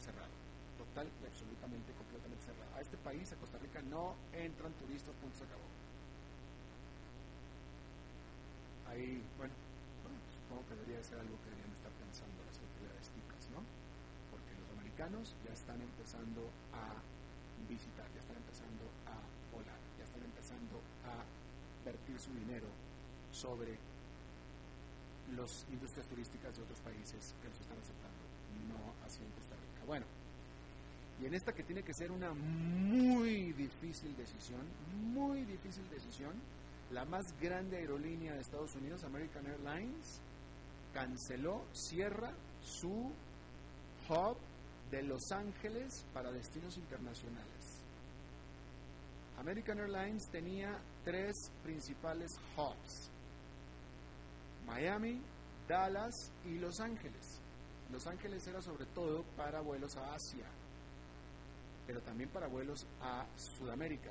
cerrado, 0.04 0.36
total 0.76 1.08
y 1.08 1.24
absolutamente, 1.26 1.96
completamente 1.96 2.44
cerrado. 2.44 2.72
A 2.76 2.82
este 2.84 2.98
país, 3.00 3.32
a 3.32 3.40
Costa 3.40 3.58
Rica, 3.58 3.80
no 3.88 4.20
entran 4.36 4.76
turistas, 4.84 5.16
punto, 5.24 5.40
se 5.40 5.48
acabó. 5.48 5.64
Ahí, 8.92 9.24
bueno, 9.40 9.56
supongo 10.28 10.68
que 10.68 10.76
debería 10.84 11.02
ser 11.02 11.18
algo 11.24 11.40
que 11.40 11.50
deberían 11.56 11.72
estar 11.72 11.94
pensando 11.96 12.36
las 12.44 12.60
autoridades 12.60 13.08
ticas, 13.16 13.44
¿no? 13.56 13.64
Porque 14.30 14.52
los 14.60 14.70
americanos 14.76 15.34
ya 15.48 15.56
están 15.56 15.80
empezando 15.80 16.52
a 16.76 17.00
visitar, 17.66 18.06
ya 18.12 18.20
están 18.20 18.38
empezando 18.38 18.84
a 19.08 19.16
volar, 19.56 19.80
ya 19.98 20.04
están 20.04 20.22
empezando 20.22 20.84
a 21.08 21.24
vertir 21.88 22.20
su 22.20 22.36
dinero 22.36 22.68
sobre 23.32 23.80
las 25.34 25.66
industrias 25.72 26.06
turísticas 26.06 26.54
de 26.54 26.62
otros 26.62 26.80
países 26.86 27.34
que 27.42 27.50
los 27.50 27.58
están 27.58 27.80
aceptando, 27.80 28.22
no 28.70 28.94
Rica. 29.02 29.53
Bueno, 29.86 30.06
y 31.22 31.26
en 31.26 31.34
esta 31.34 31.54
que 31.54 31.64
tiene 31.64 31.84
que 31.84 31.94
ser 31.94 32.12
una 32.12 32.34
muy 32.34 33.54
difícil 33.54 34.16
decisión, 34.16 34.62
muy 35.14 35.44
difícil 35.46 35.88
decisión, 35.90 36.34
la 36.92 37.06
más 37.06 37.24
grande 37.40 37.78
aerolínea 37.78 38.34
de 38.34 38.42
Estados 38.42 38.76
Unidos, 38.76 39.04
American 39.04 39.46
Airlines, 39.48 40.22
canceló, 40.94 41.66
cierra 41.74 42.32
su 42.62 43.12
hub 44.10 44.38
de 44.92 45.02
Los 45.04 45.32
Ángeles 45.32 46.06
para 46.14 46.32
destinos 46.32 46.78
internacionales. 46.78 47.84
American 49.40 49.80
Airlines 49.80 50.30
tenía 50.32 50.80
tres 51.04 51.34
principales 51.64 52.32
hubs, 52.56 53.10
Miami, 54.68 55.20
Dallas 55.68 56.14
y 56.46 56.60
Los 56.60 56.80
Ángeles. 56.80 57.33
Los 57.94 58.08
Ángeles 58.08 58.46
era 58.48 58.60
sobre 58.60 58.88
todo 58.88 59.22
para 59.38 59.62
vuelos 59.62 59.96
a 59.98 60.16
Asia, 60.16 60.48
pero 61.86 62.02
también 62.02 62.28
para 62.32 62.48
vuelos 62.48 62.88
a 63.00 63.24
Sudamérica 63.38 64.10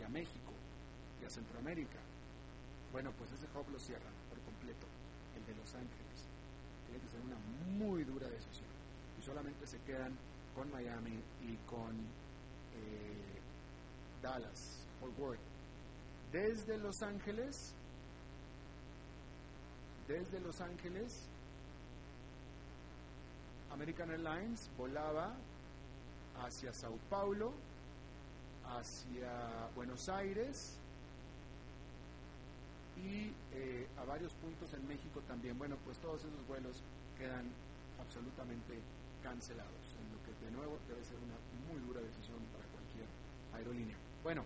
y 0.00 0.02
a 0.02 0.08
México 0.08 0.50
y 1.22 1.24
a 1.24 1.30
Centroamérica. 1.30 2.00
Bueno, 2.90 3.12
pues 3.16 3.30
ese 3.30 3.46
hub 3.56 3.70
lo 3.70 3.78
cierran 3.78 4.12
por 4.28 4.40
completo, 4.40 4.88
el 5.36 5.46
de 5.46 5.54
Los 5.54 5.72
Ángeles. 5.76 6.26
Tiene 6.86 7.04
que 7.04 7.08
ser 7.08 7.20
una 7.20 7.38
muy 7.78 8.02
dura 8.02 8.28
decisión. 8.28 8.66
Y 9.20 9.22
solamente 9.22 9.64
se 9.64 9.78
quedan 9.82 10.12
con 10.52 10.68
Miami 10.72 11.22
y 11.40 11.56
con 11.70 11.92
eh, 12.74 13.40
Dallas, 14.20 14.88
Fort 14.98 15.16
Worth. 15.20 15.40
Desde 16.32 16.78
Los 16.78 17.00
Ángeles, 17.00 17.76
desde 20.08 20.40
Los 20.40 20.60
Ángeles 20.60 21.28
American 23.74 24.08
Airlines 24.10 24.70
volaba 24.78 25.34
hacia 26.44 26.72
Sao 26.72 26.96
Paulo, 27.10 27.52
hacia 28.64 29.68
Buenos 29.74 30.08
Aires 30.08 30.78
y 32.96 33.32
eh, 33.52 33.88
a 33.98 34.04
varios 34.04 34.32
puntos 34.34 34.72
en 34.74 34.86
México 34.86 35.20
también. 35.26 35.58
Bueno, 35.58 35.76
pues 35.84 35.98
todos 35.98 36.24
esos 36.24 36.46
vuelos 36.46 36.82
quedan 37.18 37.50
absolutamente 38.00 38.78
cancelados, 39.24 39.84
en 39.98 40.06
lo 40.12 40.22
que 40.22 40.44
de 40.44 40.52
nuevo 40.52 40.78
debe 40.86 41.02
ser 41.04 41.16
una 41.16 41.34
muy 41.68 41.80
dura 41.84 42.00
decisión 42.00 42.38
para 42.52 42.64
cualquier 42.70 43.06
aerolínea. 43.54 43.96
Bueno, 44.22 44.44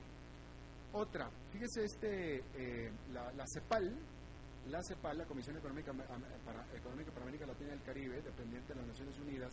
otra, 0.95 1.29
fíjese 1.53 1.85
este, 1.85 2.43
eh, 2.57 2.91
la, 3.13 3.31
la 3.35 3.45
CEPAL, 3.47 3.95
la 4.71 4.83
CEPAL, 4.83 5.19
la 5.19 5.25
Comisión 5.25 5.57
Económica 5.57 5.93
para, 5.93 6.65
Económica 6.77 7.11
para 7.11 7.23
América 7.23 7.47
Latina 7.47 7.71
y 7.71 7.73
el 7.73 7.83
Caribe, 7.83 8.23
dependiente 8.23 8.75
de 8.75 8.81
las 8.81 8.89
Naciones 8.89 9.19
Unidas, 9.19 9.53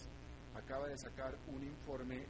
acaba 0.55 0.87
de 0.87 0.97
sacar 0.97 1.35
un 1.55 1.63
informe 1.63 2.23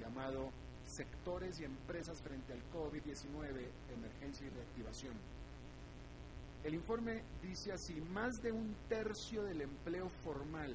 llamado 0.00 0.50
Sectores 0.86 1.60
y 1.60 1.64
Empresas 1.64 2.20
frente 2.22 2.52
al 2.52 2.60
COVID-19, 2.72 3.66
Emergencia 3.92 4.46
y 4.46 4.50
Reactivación. 4.50 5.14
El 6.62 6.74
informe 6.74 7.22
dice 7.42 7.72
así, 7.72 8.00
más 8.12 8.42
de 8.42 8.52
un 8.52 8.74
tercio 8.88 9.42
del 9.44 9.60
empleo 9.60 10.08
formal 10.22 10.74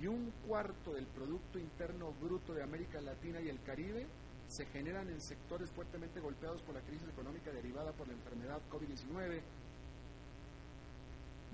y 0.00 0.08
un 0.08 0.32
cuarto 0.46 0.92
del 0.92 1.06
Producto 1.06 1.58
Interno 1.58 2.12
Bruto 2.20 2.52
de 2.52 2.64
América 2.64 3.00
Latina 3.00 3.40
y 3.40 3.48
el 3.48 3.62
Caribe 3.62 4.06
se 4.48 4.66
generan 4.66 5.08
en 5.08 5.20
sectores 5.20 5.70
fuertemente 5.70 6.20
golpeados 6.20 6.62
por 6.62 6.74
la 6.74 6.80
crisis 6.80 7.08
económica 7.08 7.52
derivada 7.52 7.92
por 7.92 8.08
la 8.08 8.14
enfermedad 8.14 8.60
COVID-19 8.70 9.40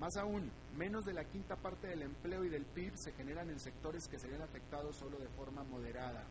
más 0.01 0.17
aún, 0.17 0.49
menos 0.75 1.05
de 1.05 1.13
la 1.13 1.23
quinta 1.25 1.55
parte 1.55 1.87
del 1.87 2.01
empleo 2.01 2.43
y 2.43 2.49
del 2.49 2.65
PIB 2.65 2.91
se 2.95 3.11
generan 3.11 3.51
en 3.51 3.59
sectores 3.59 4.07
que 4.07 4.17
serían 4.17 4.41
afectados 4.41 4.97
solo 4.97 5.19
de 5.19 5.27
forma 5.27 5.63
moderada. 5.63 6.23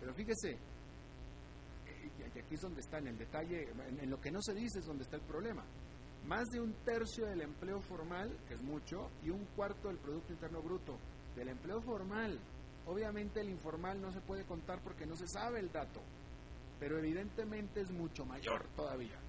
Pero 0.00 0.12
fíjese, 0.12 0.50
eh, 0.50 2.10
y 2.18 2.38
aquí 2.38 2.54
es 2.56 2.60
donde 2.60 2.80
está, 2.80 2.98
en 2.98 3.06
el 3.06 3.16
detalle, 3.16 3.68
en, 4.00 4.10
lo 4.10 4.20
que 4.20 4.32
no 4.32 4.42
se 4.42 4.54
dice 4.54 4.80
es 4.80 4.86
donde 4.86 5.04
está 5.04 5.14
el 5.14 5.22
problema. 5.22 5.62
Más 6.26 6.48
de 6.48 6.60
un 6.60 6.72
tercio 6.84 7.26
del 7.26 7.42
empleo 7.42 7.80
formal, 7.80 8.36
que 8.48 8.54
es 8.54 8.60
mucho, 8.60 9.08
y 9.22 9.30
un 9.30 9.44
cuarto 9.54 9.86
del 9.86 9.98
Producto 9.98 10.32
Interno 10.32 10.60
Bruto. 10.60 10.98
Del 11.36 11.48
empleo 11.48 11.80
formal, 11.82 12.40
obviamente 12.86 13.40
el 13.40 13.50
informal 13.50 14.00
no 14.00 14.10
se 14.10 14.20
puede 14.20 14.44
contar 14.46 14.80
porque 14.82 15.06
no 15.06 15.14
se 15.14 15.28
sabe 15.28 15.60
el 15.60 15.70
dato, 15.70 16.00
pero 16.80 16.98
evidentemente 16.98 17.82
es 17.82 17.92
mucho 17.92 18.24
mayor 18.24 18.66
todavía. 18.74 19.20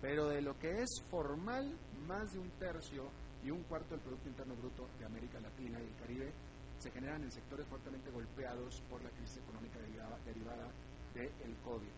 Pero 0.00 0.28
de 0.28 0.40
lo 0.40 0.56
que 0.56 0.82
es 0.82 1.02
formal, 1.10 1.76
más 2.06 2.32
de 2.32 2.38
un 2.38 2.50
tercio 2.58 3.04
y 3.44 3.50
un 3.50 3.62
cuarto 3.64 3.90
del 3.90 4.00
Producto 4.00 4.28
Interno 4.28 4.54
Bruto 4.56 4.88
de 4.98 5.04
América 5.04 5.40
Latina 5.40 5.78
y 5.80 5.84
el 5.84 5.94
Caribe 5.96 6.32
se 6.78 6.90
generan 6.90 7.22
en 7.22 7.30
sectores 7.30 7.66
fuertemente 7.66 8.10
golpeados 8.10 8.82
por 8.90 9.02
la 9.02 9.10
crisis 9.10 9.38
económica 9.38 9.78
derivada, 9.80 10.68
del 11.14 11.56
COVID. 11.64 11.88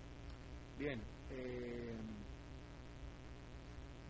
Bien, 0.78 1.00
eh, 1.30 1.96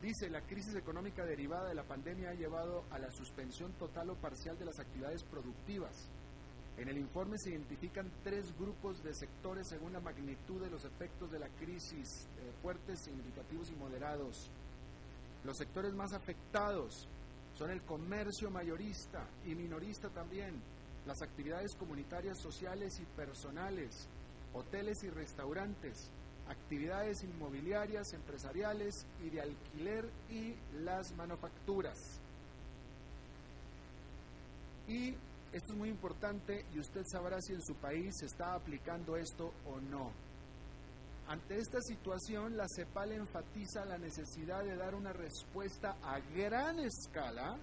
dice, 0.02 0.28
la 0.28 0.42
crisis 0.42 0.74
económica 0.74 1.24
derivada 1.24 1.68
de 1.68 1.74
la 1.74 1.84
pandemia 1.84 2.30
ha 2.30 2.34
llevado 2.34 2.84
a 2.90 2.98
la 2.98 3.10
suspensión 3.10 3.72
total 3.72 4.10
o 4.10 4.14
parcial 4.16 4.58
de 4.58 4.66
las 4.66 4.78
actividades 4.78 5.24
productivas 5.24 6.10
en 6.78 6.88
el 6.88 6.98
informe 6.98 7.36
se 7.38 7.50
identifican 7.50 8.08
tres 8.22 8.56
grupos 8.56 9.02
de 9.02 9.12
sectores 9.12 9.66
según 9.68 9.92
la 9.92 10.00
magnitud 10.00 10.60
de 10.62 10.70
los 10.70 10.84
efectos 10.84 11.28
de 11.32 11.40
la 11.40 11.48
crisis, 11.48 12.28
eh, 12.38 12.52
fuertes, 12.62 13.00
significativos 13.02 13.68
y 13.70 13.74
moderados. 13.74 14.48
Los 15.44 15.56
sectores 15.56 15.94
más 15.94 16.12
afectados 16.12 17.08
son 17.54 17.70
el 17.70 17.82
comercio 17.82 18.50
mayorista 18.50 19.26
y 19.46 19.54
minorista 19.54 20.08
también, 20.10 20.60
las 21.06 21.22
actividades 21.22 21.74
comunitarias 21.74 22.38
sociales 22.38 23.00
y 23.00 23.04
personales, 23.16 24.06
hoteles 24.52 25.02
y 25.04 25.10
restaurantes, 25.10 26.10
actividades 26.48 27.22
inmobiliarias, 27.24 28.12
empresariales 28.12 29.06
y 29.24 29.30
de 29.30 29.40
alquiler 29.40 30.08
y 30.30 30.54
las 30.82 31.12
manufacturas. 31.16 32.20
Y 34.86 35.10
esto 35.52 35.72
es 35.72 35.78
muy 35.78 35.88
importante 35.88 36.64
y 36.74 36.78
usted 36.78 37.02
sabrá 37.06 37.40
si 37.40 37.52
en 37.52 37.62
su 37.62 37.74
país 37.74 38.16
se 38.18 38.26
está 38.26 38.54
aplicando 38.54 39.16
esto 39.16 39.52
o 39.66 39.80
no. 39.80 40.10
Ante 41.28 41.58
esta 41.58 41.82
situación, 41.82 42.56
la 42.56 42.66
CEPAL 42.66 43.12
enfatiza 43.12 43.84
la 43.84 43.98
necesidad 43.98 44.64
de 44.64 44.76
dar 44.76 44.94
una 44.94 45.12
respuesta 45.12 45.98
a 46.02 46.20
gran 46.34 46.78
escala 46.78 47.54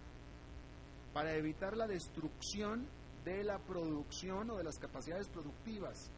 para 1.15 1.33
evitar 1.35 1.75
la 1.75 1.87
destrucción 1.87 2.85
de 3.23 3.43
la 3.43 3.57
producción 3.57 4.51
o 4.51 4.57
de 4.57 4.63
las 4.63 4.77
capacidades 4.77 5.27
productivas. 5.29 6.11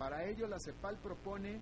Para 0.00 0.24
ello, 0.24 0.48
la 0.48 0.58
CEPAL 0.58 0.96
propone 0.96 1.60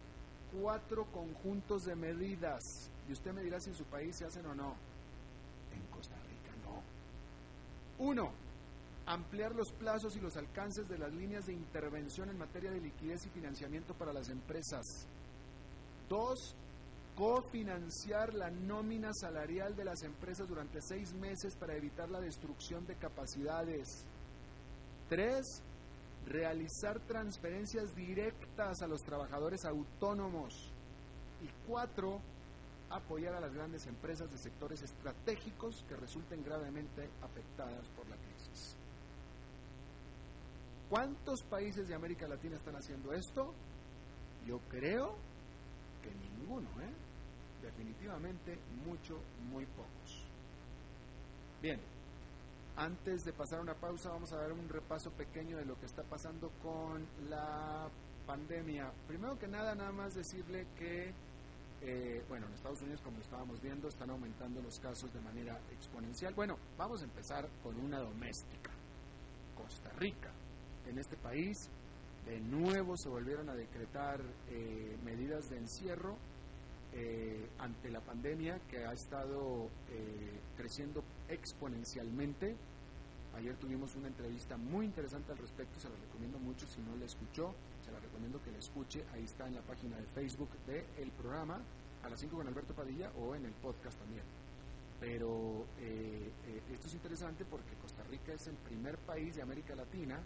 cuatro 0.58 1.04
conjuntos 1.12 1.82
de 1.82 1.94
medidas. 1.94 2.62
Y 3.06 3.12
usted 3.12 3.32
me 3.32 3.42
dirá 3.42 3.60
si 3.60 3.68
en 3.68 3.76
su 3.76 3.84
país 3.84 4.16
se 4.16 4.24
hacen 4.24 4.46
o 4.46 4.54
no. 4.54 4.76
En 5.74 5.82
Costa 5.94 6.16
Rica 6.16 6.56
no. 6.64 6.82
Uno, 8.02 8.32
ampliar 9.04 9.54
los 9.54 9.72
plazos 9.72 10.16
y 10.16 10.20
los 10.20 10.38
alcances 10.38 10.88
de 10.88 10.96
las 10.96 11.12
líneas 11.12 11.44
de 11.44 11.52
intervención 11.52 12.30
en 12.30 12.38
materia 12.38 12.70
de 12.70 12.80
liquidez 12.80 13.26
y 13.26 13.28
financiamiento 13.28 13.92
para 13.92 14.14
las 14.14 14.30
empresas. 14.30 15.06
Dos, 16.08 16.54
cofinanciar 17.16 18.32
la 18.32 18.50
nómina 18.50 19.12
salarial 19.12 19.74
de 19.76 19.84
las 19.84 20.02
empresas 20.02 20.48
durante 20.48 20.80
seis 20.80 21.12
meses 21.14 21.54
para 21.56 21.76
evitar 21.76 22.08
la 22.08 22.20
destrucción 22.20 22.86
de 22.86 22.94
capacidades. 22.94 24.04
Tres, 25.08 25.62
realizar 26.26 27.00
transferencias 27.00 27.94
directas 27.94 28.82
a 28.82 28.86
los 28.86 29.02
trabajadores 29.02 29.64
autónomos. 29.64 30.70
Y 31.42 31.48
cuatro, 31.66 32.20
apoyar 32.90 33.34
a 33.34 33.40
las 33.40 33.52
grandes 33.52 33.86
empresas 33.86 34.30
de 34.30 34.38
sectores 34.38 34.82
estratégicos 34.82 35.84
que 35.88 35.96
resulten 35.96 36.42
gravemente 36.42 37.08
afectadas 37.22 37.86
por 37.96 38.08
la 38.08 38.16
crisis. 38.16 38.76
¿Cuántos 40.88 41.42
países 41.42 41.86
de 41.86 41.94
América 41.94 42.26
Latina 42.26 42.56
están 42.56 42.76
haciendo 42.76 43.12
esto? 43.12 43.52
Yo 44.46 44.58
creo 44.70 45.16
ninguno, 46.14 46.68
¿eh? 46.80 46.92
Definitivamente 47.62 48.58
mucho, 48.84 49.20
muy 49.50 49.64
pocos. 49.66 50.24
Bien, 51.60 51.80
antes 52.76 53.24
de 53.24 53.32
pasar 53.32 53.58
a 53.58 53.62
una 53.62 53.74
pausa 53.74 54.10
vamos 54.10 54.32
a 54.32 54.36
dar 54.36 54.52
un 54.52 54.68
repaso 54.68 55.10
pequeño 55.10 55.56
de 55.56 55.64
lo 55.64 55.78
que 55.80 55.86
está 55.86 56.02
pasando 56.04 56.50
con 56.62 57.04
la 57.28 57.88
pandemia. 58.26 58.92
Primero 59.08 59.38
que 59.38 59.48
nada, 59.48 59.74
nada 59.74 59.90
más 59.90 60.14
decirle 60.14 60.66
que, 60.78 61.12
eh, 61.80 62.22
bueno, 62.28 62.46
en 62.46 62.54
Estados 62.54 62.80
Unidos, 62.82 63.00
como 63.02 63.18
estábamos 63.18 63.60
viendo, 63.60 63.88
están 63.88 64.10
aumentando 64.10 64.62
los 64.62 64.78
casos 64.78 65.12
de 65.12 65.20
manera 65.20 65.58
exponencial. 65.72 66.34
Bueno, 66.34 66.56
vamos 66.76 67.00
a 67.02 67.04
empezar 67.04 67.48
con 67.62 67.74
una 67.80 67.98
doméstica, 67.98 68.70
Costa 69.56 69.90
Rica 69.98 70.30
en 70.86 70.98
este 70.98 71.16
país. 71.16 71.68
De 72.28 72.40
nuevo 72.40 72.94
se 72.98 73.08
volvieron 73.08 73.48
a 73.48 73.54
decretar 73.54 74.20
eh, 74.50 74.98
medidas 75.02 75.48
de 75.48 75.56
encierro 75.56 76.14
eh, 76.92 77.48
ante 77.58 77.90
la 77.90 78.00
pandemia 78.02 78.60
que 78.68 78.84
ha 78.84 78.92
estado 78.92 79.70
eh, 79.90 80.38
creciendo 80.54 81.02
exponencialmente. 81.26 82.54
Ayer 83.34 83.56
tuvimos 83.56 83.96
una 83.96 84.08
entrevista 84.08 84.58
muy 84.58 84.84
interesante 84.84 85.32
al 85.32 85.38
respecto, 85.38 85.80
se 85.80 85.88
la 85.88 85.96
recomiendo 85.96 86.38
mucho 86.38 86.66
si 86.66 86.82
no 86.82 86.94
la 86.96 87.06
escuchó, 87.06 87.54
se 87.82 87.92
la 87.92 87.98
recomiendo 87.98 88.42
que 88.42 88.52
la 88.52 88.58
escuche, 88.58 89.02
ahí 89.14 89.24
está 89.24 89.46
en 89.46 89.54
la 89.54 89.62
página 89.62 89.96
de 89.96 90.04
Facebook 90.08 90.50
del 90.66 90.84
el 90.98 91.10
programa, 91.12 91.62
a 92.02 92.10
las 92.10 92.20
5 92.20 92.36
con 92.36 92.46
Alberto 92.46 92.74
Padilla 92.74 93.10
o 93.18 93.34
en 93.36 93.46
el 93.46 93.52
podcast 93.52 93.98
también. 93.98 94.24
Pero 95.00 95.64
esto 95.78 96.88
es 96.88 96.94
interesante 96.94 97.44
porque 97.46 97.72
Costa 97.80 98.02
Rica 98.10 98.34
es 98.34 98.48
el 98.48 98.56
primer 98.56 98.98
país 98.98 99.36
de 99.36 99.42
América 99.42 99.74
Latina 99.76 100.20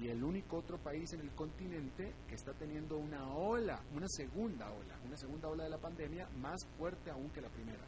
y 0.00 0.08
el 0.08 0.22
único 0.22 0.56
otro 0.58 0.78
país 0.78 1.12
en 1.12 1.20
el 1.20 1.30
continente 1.30 2.12
que 2.28 2.34
está 2.34 2.52
teniendo 2.52 2.96
una 2.96 3.28
ola, 3.34 3.80
una 3.94 4.08
segunda 4.08 4.66
ola, 4.66 4.96
una 5.06 5.16
segunda 5.16 5.48
ola 5.48 5.64
de 5.64 5.70
la 5.70 5.78
pandemia 5.78 6.28
más 6.40 6.66
fuerte 6.78 7.10
aún 7.10 7.30
que 7.30 7.40
la 7.40 7.48
primera. 7.48 7.84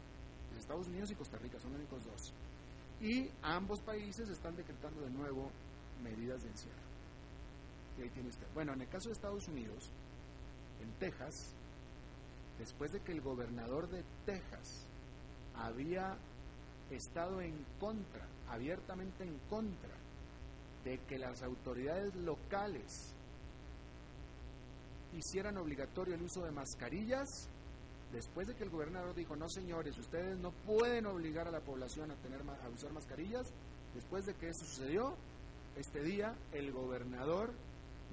Estados 0.57 0.87
Unidos 0.87 1.11
y 1.11 1.15
Costa 1.15 1.37
Rica 1.37 1.59
son 1.59 1.71
los 1.71 1.79
únicos 1.79 2.03
dos. 2.05 2.33
Y 2.99 3.29
ambos 3.41 3.79
países 3.81 4.27
están 4.27 4.55
decretando 4.55 5.01
de 5.01 5.09
nuevo 5.11 5.49
medidas 6.03 6.41
de 6.43 6.49
encierro. 6.49 6.87
Y 7.97 8.01
ahí 8.01 8.09
tiene 8.09 8.29
usted. 8.29 8.47
Bueno, 8.53 8.73
en 8.73 8.81
el 8.81 8.89
caso 8.89 9.09
de 9.09 9.13
Estados 9.13 9.47
Unidos, 9.47 9.89
en 10.81 10.91
Texas, 10.99 11.53
después 12.59 12.91
de 12.91 12.99
que 13.01 13.11
el 13.11 13.21
gobernador 13.21 13.87
de 13.89 14.03
Texas 14.25 14.85
había 15.55 16.17
estado 16.91 17.41
en 17.41 17.53
contra, 17.79 18.25
abiertamente 18.49 19.23
en 19.23 19.37
contra 19.49 19.96
de 20.87 20.99
que 20.99 21.17
las 21.19 21.43
autoridades 21.43 22.15
locales 22.15 23.13
hicieran 25.17 25.57
obligatorio 25.57 26.15
el 26.15 26.21
uso 26.21 26.45
de 26.45 26.51
mascarillas, 26.51 27.27
después 28.13 28.47
de 28.47 28.55
que 28.55 28.63
el 28.63 28.69
gobernador 28.69 29.13
dijo, 29.13 29.35
no 29.35 29.49
señores, 29.49 29.97
ustedes 29.97 30.37
no 30.37 30.51
pueden 30.65 31.05
obligar 31.07 31.45
a 31.45 31.51
la 31.51 31.59
población 31.59 32.09
a, 32.11 32.15
tener, 32.15 32.39
a 32.41 32.69
usar 32.69 32.93
mascarillas, 32.93 33.47
después 33.95 34.25
de 34.25 34.33
que 34.35 34.47
eso 34.47 34.63
sucedió, 34.63 35.13
este 35.75 36.01
día 36.03 36.33
el 36.53 36.71
gobernador 36.71 37.51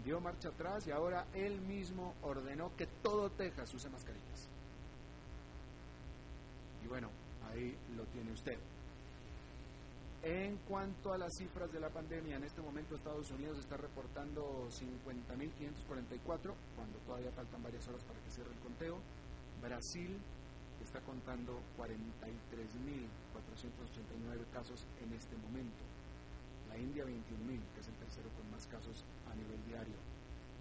dio 0.04 0.20
marcha 0.20 0.48
atrás 0.48 0.84
y 0.88 0.90
ahora 0.90 1.26
él 1.32 1.60
mismo 1.60 2.14
ordenó 2.22 2.74
que 2.76 2.88
todo 3.04 3.30
Texas 3.30 3.72
use 3.72 3.88
mascarillas. 3.88 4.48
Y 6.84 6.88
bueno, 6.88 7.08
ahí 7.52 7.76
lo 7.96 8.02
tiene 8.06 8.32
usted. 8.32 8.58
En 10.24 10.56
cuanto 10.64 11.12
a 11.12 11.18
las 11.18 11.36
cifras 11.36 11.70
de 11.70 11.78
la 11.78 11.90
pandemia, 11.90 12.36
en 12.36 12.44
este 12.44 12.62
momento 12.62 12.96
Estados 12.96 13.30
Unidos 13.30 13.58
está 13.58 13.76
reportando 13.76 14.66
50.544, 14.72 16.54
cuando 16.74 16.98
todavía 17.04 17.30
faltan 17.32 17.62
varias 17.62 17.86
horas 17.88 18.02
para 18.04 18.18
que 18.24 18.30
cierre 18.30 18.48
el 18.48 18.58
conteo. 18.60 18.96
Brasil 19.60 20.16
está 20.80 21.00
contando 21.00 21.60
43.489 21.76 24.48
casos 24.50 24.86
en 25.04 25.12
este 25.12 25.36
momento. 25.36 25.84
La 26.72 26.78
India 26.78 27.04
21.000, 27.04 27.60
que 27.76 27.80
es 27.84 27.88
el 27.88 27.94
tercero 28.00 28.30
con 28.32 28.50
más 28.50 28.66
casos 28.68 29.04
a 29.30 29.34
nivel 29.36 29.62
diario. 29.68 30.00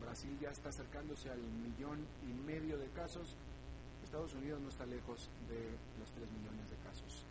Brasil 0.02 0.38
ya 0.42 0.52
está 0.52 0.68
acercándose 0.76 1.30
al 1.30 1.40
millón 1.40 2.06
y 2.28 2.34
medio 2.44 2.78
de 2.78 2.90
casos. 2.90 3.38
Estados 4.04 4.34
Unidos 4.34 4.60
no 4.60 4.68
está 4.68 4.86
lejos 4.86 5.30
de 5.48 5.72
los 6.04 6.12
3 6.12 6.30
millones 6.36 6.70
de 6.70 6.76
casos. 6.84 7.24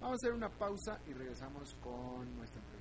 Vamos 0.00 0.12
a 0.12 0.26
hacer 0.26 0.32
una 0.32 0.48
pausa 0.48 0.98
y 1.06 1.12
regresamos 1.12 1.74
con 1.82 2.36
nuestra 2.36 2.60
entrevista 2.60 2.78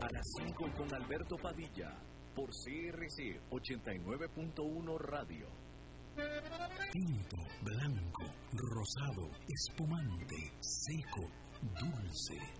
A 0.00 0.12
las 0.12 0.26
5 0.44 0.70
con 0.76 0.94
Alberto 0.94 1.36
Padilla, 1.36 1.94
por 2.34 2.48
CRC 2.50 3.40
89.1 3.50 4.98
Radio. 4.98 5.46
Tinto, 6.92 7.36
blanco, 7.62 8.24
rosado, 8.52 9.30
espumante, 9.48 10.52
seco, 10.60 11.30
dulce 11.78 12.59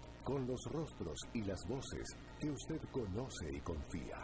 con 0.23 0.47
los 0.47 0.63
rostros 0.65 1.19
y 1.33 1.41
las 1.43 1.65
voces 1.67 2.15
que 2.39 2.49
usted 2.49 2.81
conoce 2.91 3.51
y 3.51 3.59
confía. 3.61 4.17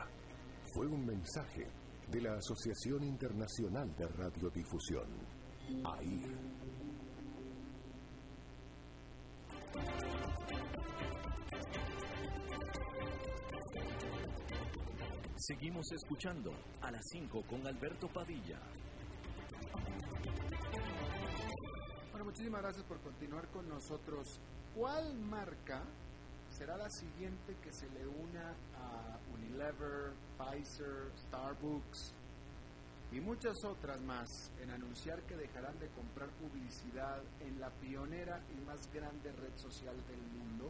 Fue 0.74 0.88
un 0.88 1.06
mensaje 1.06 1.68
de 2.10 2.22
la 2.22 2.36
Asociación 2.36 3.04
Internacional 3.04 3.96
de 3.96 4.08
Radiodifusión, 4.08 5.08
AIR. 5.84 6.58
Seguimos 15.36 15.92
escuchando 15.94 16.52
a 16.82 16.92
las 16.92 17.06
5 17.12 17.42
con 17.50 17.66
Alberto 17.66 18.08
Padilla. 18.10 18.60
Bueno, 22.12 22.26
muchísimas 22.26 22.62
gracias 22.62 22.86
por 22.86 23.00
continuar 23.02 23.48
con 23.52 23.70
nosotros. 23.70 24.42
¿Cuál 24.78 25.12
marca 25.16 25.82
será 26.52 26.78
la 26.78 26.88
siguiente 26.92 27.56
que 27.64 27.74
se 27.74 27.90
le 27.90 28.06
una 28.06 28.52
a 28.78 29.18
Unilever, 29.34 30.14
Pfizer, 30.38 31.10
Starbucks 31.26 32.14
y 33.12 33.20
muchas 33.20 33.56
otras 33.66 34.00
más 34.02 34.52
en 34.62 34.70
anunciar 34.70 35.20
que 35.24 35.36
dejarán 35.36 35.80
de 35.80 35.88
comprar 35.88 36.30
publicidad 36.30 37.24
en 37.40 37.60
la 37.60 37.72
pionera 37.72 38.40
y 38.56 38.66
más 38.68 38.88
grande 38.94 39.32
red 39.32 39.58
social 39.58 39.96
del 40.08 40.22
mundo? 40.40 40.70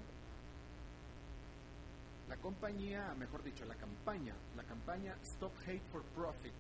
La 2.30 2.38
compañía, 2.38 3.14
mejor 3.16 3.44
dicho, 3.44 3.66
la 3.66 3.76
campaña, 3.76 4.36
la 4.56 4.64
campaña 4.64 5.18
Stop 5.22 5.52
Hate 5.66 5.84
for 5.92 6.04
Profit, 6.16 6.54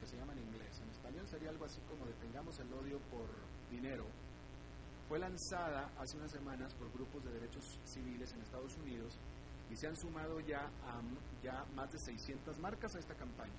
que 0.00 0.06
se 0.06 0.16
llama 0.16 0.32
en 0.32 0.40
inglés, 0.40 0.80
en 0.82 0.90
español 0.90 1.28
sería 1.28 1.50
algo 1.50 1.64
así 1.64 1.80
como 1.82 2.06
detengamos 2.06 2.58
el 2.58 2.72
odio 2.72 2.98
por 3.08 3.28
dinero, 3.70 4.04
fue 5.08 5.18
lanzada 5.18 5.90
hace 5.98 6.18
unas 6.18 6.30
semanas 6.30 6.74
por 6.74 6.92
grupos 6.92 7.24
de 7.24 7.32
derechos 7.32 7.78
civiles 7.86 8.32
en 8.34 8.42
Estados 8.42 8.76
Unidos 8.76 9.16
y 9.70 9.76
se 9.76 9.86
han 9.86 9.96
sumado 9.96 10.40
ya, 10.40 10.60
a, 10.60 11.00
ya 11.42 11.64
más 11.74 11.90
de 11.92 11.98
600 11.98 12.58
marcas 12.58 12.94
a 12.94 12.98
esta 12.98 13.14
campaña. 13.14 13.52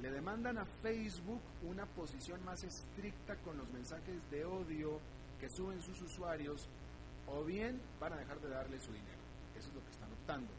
Le 0.00 0.10
demandan 0.10 0.58
a 0.58 0.64
Facebook 0.82 1.40
una 1.62 1.86
posición 1.86 2.44
más 2.44 2.64
estricta 2.64 3.36
con 3.36 3.56
los 3.56 3.70
mensajes 3.70 4.16
de 4.30 4.44
odio 4.44 4.98
que 5.40 5.48
suben 5.48 5.80
sus 5.80 6.00
usuarios 6.02 6.66
o 7.28 7.44
bien 7.44 7.80
van 8.00 8.12
a 8.14 8.16
dejar 8.16 8.40
de 8.40 8.48
darle 8.48 8.80
su 8.80 8.92
dinero. 8.92 9.22
Eso 9.56 9.68
es 9.68 9.74
lo 9.74 9.84
que 9.84 9.90
están 9.90 10.12
optando. 10.12 10.50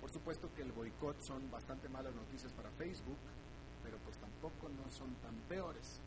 Por 0.00 0.10
supuesto 0.10 0.48
que 0.54 0.62
el 0.62 0.70
boicot 0.70 1.20
son 1.20 1.50
bastante 1.50 1.88
malas 1.88 2.14
noticias 2.14 2.52
para 2.52 2.70
Facebook, 2.70 3.18
pero 3.82 3.96
pues 3.98 4.16
tampoco 4.18 4.68
no 4.68 4.88
son 4.92 5.12
tan 5.16 5.34
peores. 5.48 6.00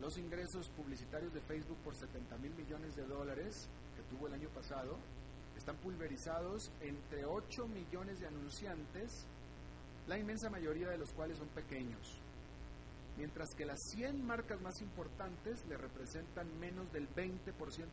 Los 0.00 0.18
ingresos 0.18 0.68
publicitarios 0.70 1.32
de 1.32 1.40
Facebook 1.40 1.78
por 1.84 1.94
70 1.94 2.36
mil 2.38 2.52
millones 2.54 2.96
de 2.96 3.06
dólares 3.06 3.68
que 3.96 4.02
tuvo 4.14 4.26
el 4.26 4.34
año 4.34 4.48
pasado 4.50 4.96
están 5.56 5.76
pulverizados 5.76 6.70
entre 6.80 7.24
8 7.24 7.68
millones 7.68 8.20
de 8.20 8.26
anunciantes, 8.26 9.24
la 10.06 10.18
inmensa 10.18 10.50
mayoría 10.50 10.90
de 10.90 10.98
los 10.98 11.10
cuales 11.12 11.38
son 11.38 11.48
pequeños, 11.48 12.18
mientras 13.16 13.54
que 13.54 13.64
las 13.64 13.80
100 13.92 14.26
marcas 14.26 14.60
más 14.60 14.82
importantes 14.82 15.64
le 15.68 15.76
representan 15.76 16.46
menos 16.58 16.92
del 16.92 17.08
20% 17.08 17.44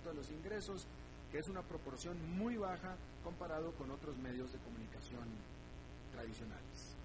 de 0.03 0.13
los 0.13 0.29
ingresos, 0.31 0.87
que 1.31 1.37
es 1.37 1.47
una 1.47 1.61
proporción 1.61 2.17
muy 2.37 2.57
baja 2.57 2.95
comparado 3.23 3.71
con 3.73 3.91
otros 3.91 4.17
medios 4.17 4.51
de 4.51 4.59
comunicación 4.59 5.29
tradicionales. 6.11 6.95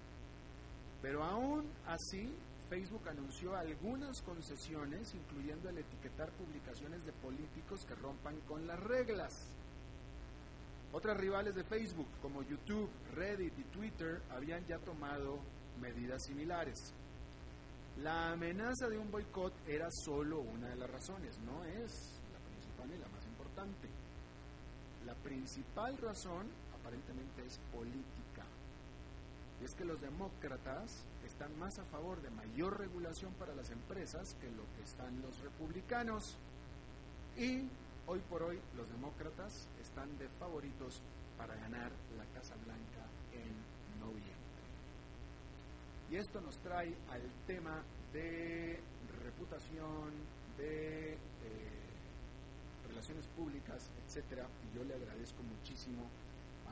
Pero 1.01 1.23
aún 1.23 1.63
así, 1.85 2.29
Facebook 2.69 3.07
anunció 3.07 3.55
algunas 3.55 4.21
concesiones, 4.21 5.13
incluyendo 5.13 5.69
el 5.69 5.77
etiquetar 5.77 6.29
publicaciones 6.31 7.05
de 7.05 7.13
políticos 7.13 7.85
que 7.85 7.95
rompan 7.95 8.39
con 8.47 8.67
las 8.67 8.79
reglas. 8.81 9.33
Otras 10.91 11.17
rivales 11.17 11.55
de 11.55 11.63
Facebook, 11.63 12.07
como 12.21 12.43
YouTube, 12.43 12.89
Reddit 13.13 13.57
y 13.57 13.63
Twitter, 13.63 14.21
habían 14.31 14.65
ya 14.65 14.79
tomado 14.79 15.39
medidas 15.81 16.23
similares. 16.25 16.93
La 18.03 18.31
amenaza 18.31 18.87
de 18.89 18.97
un 18.97 19.09
boicot 19.09 19.53
era 19.67 19.89
solo 19.91 20.39
una 20.41 20.69
de 20.69 20.75
las 20.75 20.89
razones, 20.89 21.37
no 21.39 21.63
es 21.65 22.19
la 22.31 22.39
principal 22.39 22.91
y 22.93 22.97
la 22.99 23.07
más 23.07 23.25
importante. 23.25 23.87
La 25.05 25.15
principal 25.15 25.97
razón 25.97 26.47
aparentemente 26.79 27.45
es 27.45 27.59
política. 27.73 28.26
Y 29.61 29.65
es 29.65 29.73
que 29.73 29.85
los 29.85 29.99
demócratas 30.01 31.03
están 31.25 31.57
más 31.59 31.79
a 31.79 31.85
favor 31.85 32.21
de 32.21 32.29
mayor 32.29 32.79
regulación 32.79 33.33
para 33.33 33.55
las 33.55 33.69
empresas 33.71 34.35
que 34.39 34.47
lo 34.51 34.63
que 34.75 34.83
están 34.83 35.21
los 35.21 35.39
republicanos. 35.39 36.37
Y 37.35 37.67
hoy 38.07 38.19
por 38.29 38.43
hoy 38.43 38.59
los 38.75 38.87
demócratas 38.89 39.67
están 39.81 40.17
de 40.17 40.27
favoritos 40.39 41.01
para 41.37 41.55
ganar 41.55 41.91
la 42.17 42.25
Casa 42.39 42.55
Blanca 42.65 43.05
en 43.33 43.99
noviembre. 43.99 44.37
Y 46.09 46.15
esto 46.15 46.39
nos 46.41 46.57
trae 46.59 46.93
al 47.11 47.21
tema 47.45 47.81
de 48.13 48.79
reputación, 49.23 50.11
de 50.57 51.13
eh, 51.13 51.17
relaciones 52.87 53.27
públicas, 53.35 53.89
etcétera. 54.05 54.47
Y 54.65 54.77
yo 54.77 54.83
le 54.83 54.95
agradezco 54.95 55.43
muchísimo 55.43 56.03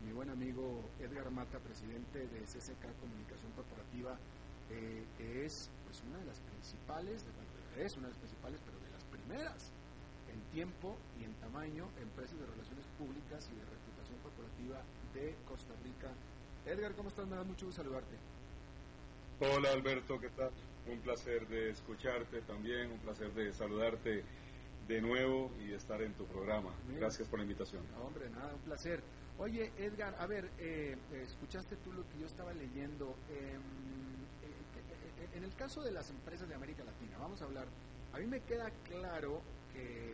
mi 0.06 0.14
buen 0.14 0.30
amigo 0.30 0.82
Edgar 1.00 1.30
Mata, 1.32 1.58
presidente 1.60 2.20
de 2.20 2.40
CCK 2.46 2.94
Comunicación 3.02 3.52
Corporativa, 3.56 4.18
eh, 4.70 5.04
es 5.42 5.70
pues, 5.86 6.02
una 6.08 6.20
de 6.20 6.26
las 6.26 6.40
principales, 6.42 7.26
es 7.78 7.98
una 7.98 8.08
de 8.08 8.14
las 8.14 8.20
principales, 8.20 8.62
pero 8.66 8.78
de 8.80 8.92
las 8.94 9.04
primeras 9.06 9.72
en 10.32 10.40
tiempo 10.54 10.96
y 11.20 11.24
en 11.26 11.34
tamaño, 11.42 11.90
empresas 12.02 12.38
de 12.40 12.46
relaciones 12.46 12.86
públicas 12.98 13.50
y 13.50 13.56
de 13.58 13.66
reputación 13.66 14.18
corporativa 14.22 14.78
de 15.14 15.36
Costa 15.50 15.74
Rica. 15.84 16.14
Edgar, 16.66 16.94
¿cómo 16.94 17.10
estás? 17.10 17.26
Me 17.28 17.36
da 17.36 17.44
mucho 17.44 17.66
gusto 17.66 17.82
saludarte. 17.82 18.16
Hola 19.42 19.72
Alberto, 19.72 20.20
¿qué 20.20 20.30
tal? 20.30 20.52
Un 20.88 21.00
placer 21.00 21.48
de 21.48 21.72
escucharte 21.72 22.42
también, 22.42 22.92
un 22.92 23.00
placer 23.00 23.34
de 23.34 23.52
saludarte 23.54 24.24
de 24.88 25.02
nuevo 25.02 25.52
y 25.66 25.74
estar 25.74 26.02
en 26.02 26.14
tu 26.14 26.26
programa. 26.26 26.72
Gracias 26.98 27.28
por 27.28 27.40
la 27.40 27.44
invitación. 27.44 27.82
hombre, 28.06 28.30
nada, 28.30 28.54
un 28.54 28.62
placer. 28.62 29.02
Oye, 29.38 29.72
Edgar, 29.78 30.16
a 30.18 30.26
ver, 30.28 30.50
eh, 30.60 30.96
escuchaste 31.24 31.76
tú 31.78 31.92
lo 31.92 32.08
que 32.10 32.20
yo 32.20 32.26
estaba 32.26 32.54
leyendo. 32.54 33.16
Eh, 33.30 33.58
en 35.36 35.44
el 35.44 35.54
caso 35.56 35.82
de 35.84 35.92
las 35.92 36.10
empresas 36.10 36.48
de 36.48 36.56
América 36.56 36.84
Latina, 36.86 37.18
vamos 37.20 37.42
a 37.42 37.46
hablar, 37.46 37.68
a 38.14 38.20
mí 38.20 38.26
me 38.26 38.40
queda 38.42 38.72
claro 38.88 39.42
que 39.74 40.12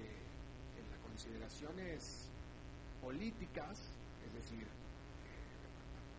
en 0.74 0.86
las 0.90 1.00
consideraciones 1.06 2.30
políticas, 3.00 3.78
es 4.26 4.34
decir, 4.34 4.66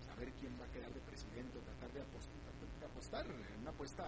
saber 0.07 0.31
quién 0.39 0.55
va 0.61 0.65
a 0.65 0.73
quedar 0.73 0.95
de 0.95 1.01
presidente 1.01 1.59
tratar 1.59 1.91
de 1.91 2.87
apostar, 2.87 3.27
una 3.61 3.71
apuesta 3.71 4.05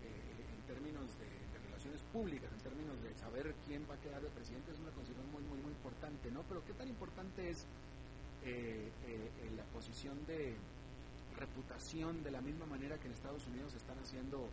eh, 0.00 0.56
en 0.56 0.62
términos 0.64 1.04
de, 1.20 1.28
relaciones 1.68 2.00
públicas, 2.12 2.48
en 2.52 2.60
términos 2.60 2.96
de 3.02 3.12
saber 3.20 3.54
quién 3.66 3.84
va 3.90 3.94
a 3.94 4.00
quedar 4.00 4.22
de 4.22 4.28
presidente, 4.30 4.72
es 4.72 4.78
una 4.78 4.92
consideración 4.92 5.30
muy, 5.32 5.42
muy, 5.44 5.60
muy 5.60 5.72
importante, 5.72 6.30
¿no? 6.30 6.42
Pero 6.48 6.64
¿qué 6.64 6.72
tan 6.72 6.88
importante 6.88 7.50
es 7.50 7.66
eh, 8.44 8.90
eh, 9.06 9.50
la 9.56 9.64
posición 9.64 10.18
de 10.26 10.54
reputación 11.36 12.22
de 12.22 12.30
la 12.30 12.40
misma 12.40 12.66
manera 12.66 12.98
que 12.98 13.06
en 13.06 13.12
Estados 13.14 13.46
Unidos 13.46 13.74
están 13.74 13.98
haciendo 13.98 14.48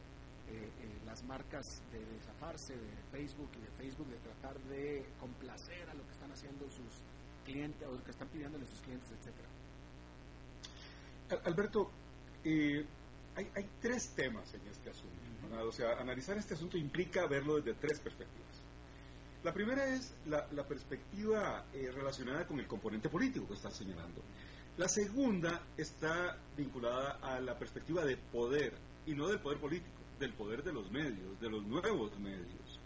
eh, 0.49 0.69
eh, 0.81 0.99
las 1.05 1.23
marcas 1.23 1.81
de 1.91 1.99
desafarse 1.99 2.73
de 2.73 2.89
Facebook 3.11 3.49
y 3.55 3.61
de 3.61 3.71
Facebook 3.77 4.07
de 4.07 4.17
tratar 4.17 4.59
de 4.61 5.05
complacer 5.19 5.87
a 5.89 5.93
lo 5.93 6.03
que 6.05 6.11
están 6.11 6.31
haciendo 6.31 6.65
sus 6.69 7.03
clientes 7.45 7.87
o 7.87 7.91
lo 7.91 8.03
que 8.03 8.11
están 8.11 8.27
pidiéndole 8.29 8.65
sus 8.65 8.79
clientes, 8.81 9.09
etcétera. 9.11 9.47
Alberto, 11.45 11.91
hay, 12.43 13.47
hay, 13.55 13.69
tres 13.79 14.09
temas 14.15 14.51
en 14.55 14.67
este 14.67 14.89
asunto. 14.89 15.67
O 15.67 15.71
sea, 15.71 15.99
analizar 15.99 16.35
este 16.37 16.55
asunto 16.55 16.77
implica 16.77 17.27
verlo 17.27 17.57
desde 17.57 17.75
tres 17.75 17.99
perspectivas. 17.99 18.48
La 19.41 19.53
primera 19.53 19.87
es 19.95 20.13
la, 20.25 20.67
perspectiva 20.67 21.63
eh, 21.73 21.89
relacionada 21.95 22.45
con 22.45 22.59
el 22.59 22.67
componente 22.67 23.07
político 23.07 23.47
que 23.47 23.53
está 23.53 23.71
señalando. 23.71 24.21
La 24.77 24.89
segunda 24.89 25.61
está 25.77 26.37
vinculada 26.57 27.19
a 27.21 27.39
la 27.39 27.57
perspectiva 27.57 28.03
de 28.03 28.17
poder, 28.17 28.73
y 29.05 29.13
no 29.13 29.27
del 29.27 29.39
poder 29.39 29.57
político, 29.59 29.95
del 30.19 30.33
poder 30.33 30.61
de 30.63 30.73
los 30.73 30.91
medios, 30.91 31.39
de 31.39 31.49
los 31.49 31.63
nuevos 31.63 32.19
medios. 32.19 32.79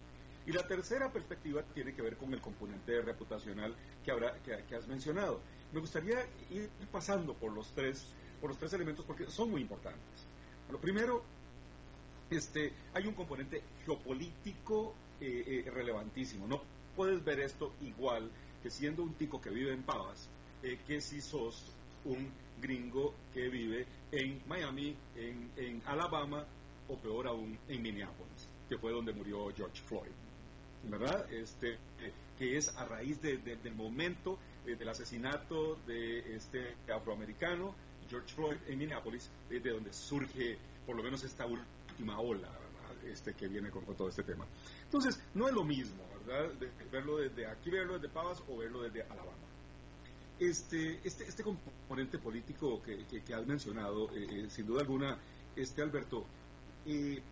Y 0.46 0.52
la 0.52 0.64
tercera 0.64 1.10
perspectiva 1.10 1.62
tiene 1.74 1.92
que 1.92 2.02
ver 2.02 2.16
con 2.16 2.32
el 2.32 2.40
componente 2.40 3.00
reputacional 3.02 3.74
que, 4.04 4.76
has 4.76 4.86
mencionado. 4.86 5.40
Me 5.72 5.80
gustaría 5.80 6.24
ir 6.50 6.70
pasando 6.92 7.34
por 7.34 7.52
los 7.52 7.72
tres, 7.72 8.06
por 8.40 8.50
los 8.50 8.58
tres 8.60 8.72
elementos 8.74 9.04
porque 9.04 9.26
son 9.26 9.50
muy 9.50 9.62
importantes. 9.62 10.24
Lo 10.70 10.78
primero, 10.78 11.24
este, 12.30 12.72
hay 12.92 13.06
un 13.06 13.14
componente 13.14 13.60
geopolítico 13.84 14.94
eh, 15.26 15.64
eh, 15.66 15.70
relevantísimo. 15.70 16.46
No 16.46 16.60
puedes 16.94 17.24
ver 17.24 17.40
esto 17.40 17.72
igual 17.80 18.30
que 18.62 18.68
siendo 18.68 19.02
un 19.02 19.14
tico 19.14 19.40
que 19.40 19.48
vive 19.48 19.72
en 19.72 19.82
Pavas, 19.82 20.28
eh, 20.62 20.78
que 20.86 21.00
si 21.00 21.22
sos 21.22 21.64
un 22.04 22.30
gringo 22.60 23.14
que 23.32 23.48
vive 23.48 23.86
en 24.12 24.42
Miami, 24.46 24.94
en, 25.16 25.82
Alabama 25.86 26.44
o 26.88 26.96
peor 26.96 27.26
aún 27.26 27.58
en 27.68 27.82
Minneapolis, 27.82 28.48
que 28.68 28.76
fue 28.76 28.92
donde 28.92 29.14
murió 29.14 29.50
George 29.56 29.80
Floyd. 29.86 30.12
¿Verdad? 30.82 31.32
Este, 31.32 31.78
que 32.38 32.58
es 32.58 32.68
a 32.76 32.84
raíz 32.84 33.22
del 33.22 33.74
momento 33.74 34.38
del 34.66 34.86
asesinato 34.86 35.76
de 35.86 36.36
este 36.36 36.74
afroamericano, 36.94 37.74
George 38.10 38.34
Floyd, 38.34 38.56
en 38.68 38.78
Minneapolis, 38.78 39.30
de 39.48 39.60
donde 39.60 39.90
surge 39.94 40.58
por 40.84 40.96
lo 40.96 41.02
menos 41.02 41.24
esta 41.24 41.46
última 41.46 42.20
ola 42.20 42.50
este, 43.10 43.34
que 43.34 43.48
viene 43.48 43.70
con, 43.70 43.84
todo 43.96 44.08
este 44.08 44.22
tema. 44.22 44.46
Entonces, 44.84 45.20
no 45.34 45.48
es 45.48 45.54
lo 45.54 45.64
mismo, 45.64 46.02
¿verdad? 46.26 46.50
verlo 46.90 47.18
desde 47.18 47.46
aquí, 47.46 47.70
verlo 47.70 47.94
desde 47.94 48.08
Pavas 48.08 48.42
o 48.48 48.56
verlo 48.56 48.82
desde 48.82 49.02
Alabama. 49.02 49.44
Este, 50.38 50.98
este, 51.04 51.24
este 51.28 51.44
componente 51.44 52.18
político 52.18 52.82
que, 52.82 53.34
has 53.34 53.46
mencionado, 53.46 54.10
eh, 54.10 54.26
eh, 54.30 54.46
sin 54.50 54.66
duda 54.66 54.80
alguna, 54.80 55.16
este 55.54 55.80
Alberto, 55.80 56.24
eh, 56.86 57.22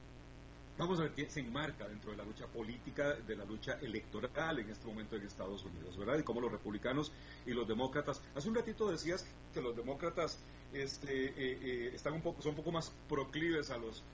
vamos 0.78 1.00
a 1.00 1.02
ver 1.02 1.12
que 1.12 1.28
se 1.28 1.40
enmarca 1.40 1.88
dentro 1.88 2.12
de 2.12 2.16
la 2.16 2.24
lucha 2.24 2.46
política, 2.46 3.14
de 3.14 3.34
la 3.34 3.44
lucha 3.44 3.72
electoral 3.80 4.60
en 4.60 4.70
este 4.70 4.86
momento 4.86 5.16
en 5.16 5.26
Estados 5.26 5.64
Unidos, 5.64 5.98
¿verdad? 5.98 6.18
Y 6.18 6.22
cómo 6.22 6.40
los 6.40 6.52
republicanos 6.52 7.10
y 7.44 7.50
los 7.50 7.66
demócratas, 7.66 8.22
hace 8.36 8.48
un 8.48 8.54
ratito 8.54 8.88
decías 8.88 9.26
que 9.52 9.60
los 9.60 9.76
demócratas 9.76 10.38
este, 10.72 11.94
están 11.94 12.12
un 12.12 12.22
poco, 12.22 12.40
son 12.40 12.50
un 12.50 12.56
poco 12.56 12.70
más 12.70 12.92
proclives 13.08 13.70
a 13.70 13.78
los 13.78 14.04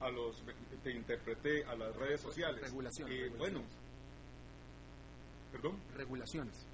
a 0.00 0.10
los, 0.10 0.42
te 0.82 0.92
interpreté 0.92 1.64
a 1.64 1.74
las 1.74 1.94
redes 1.96 2.20
sociales. 2.20 2.62
Regulaciones. 2.62 3.38
Bueno, 3.38 3.62
perdón. 5.52 5.76
Regulaciones. 5.96 6.66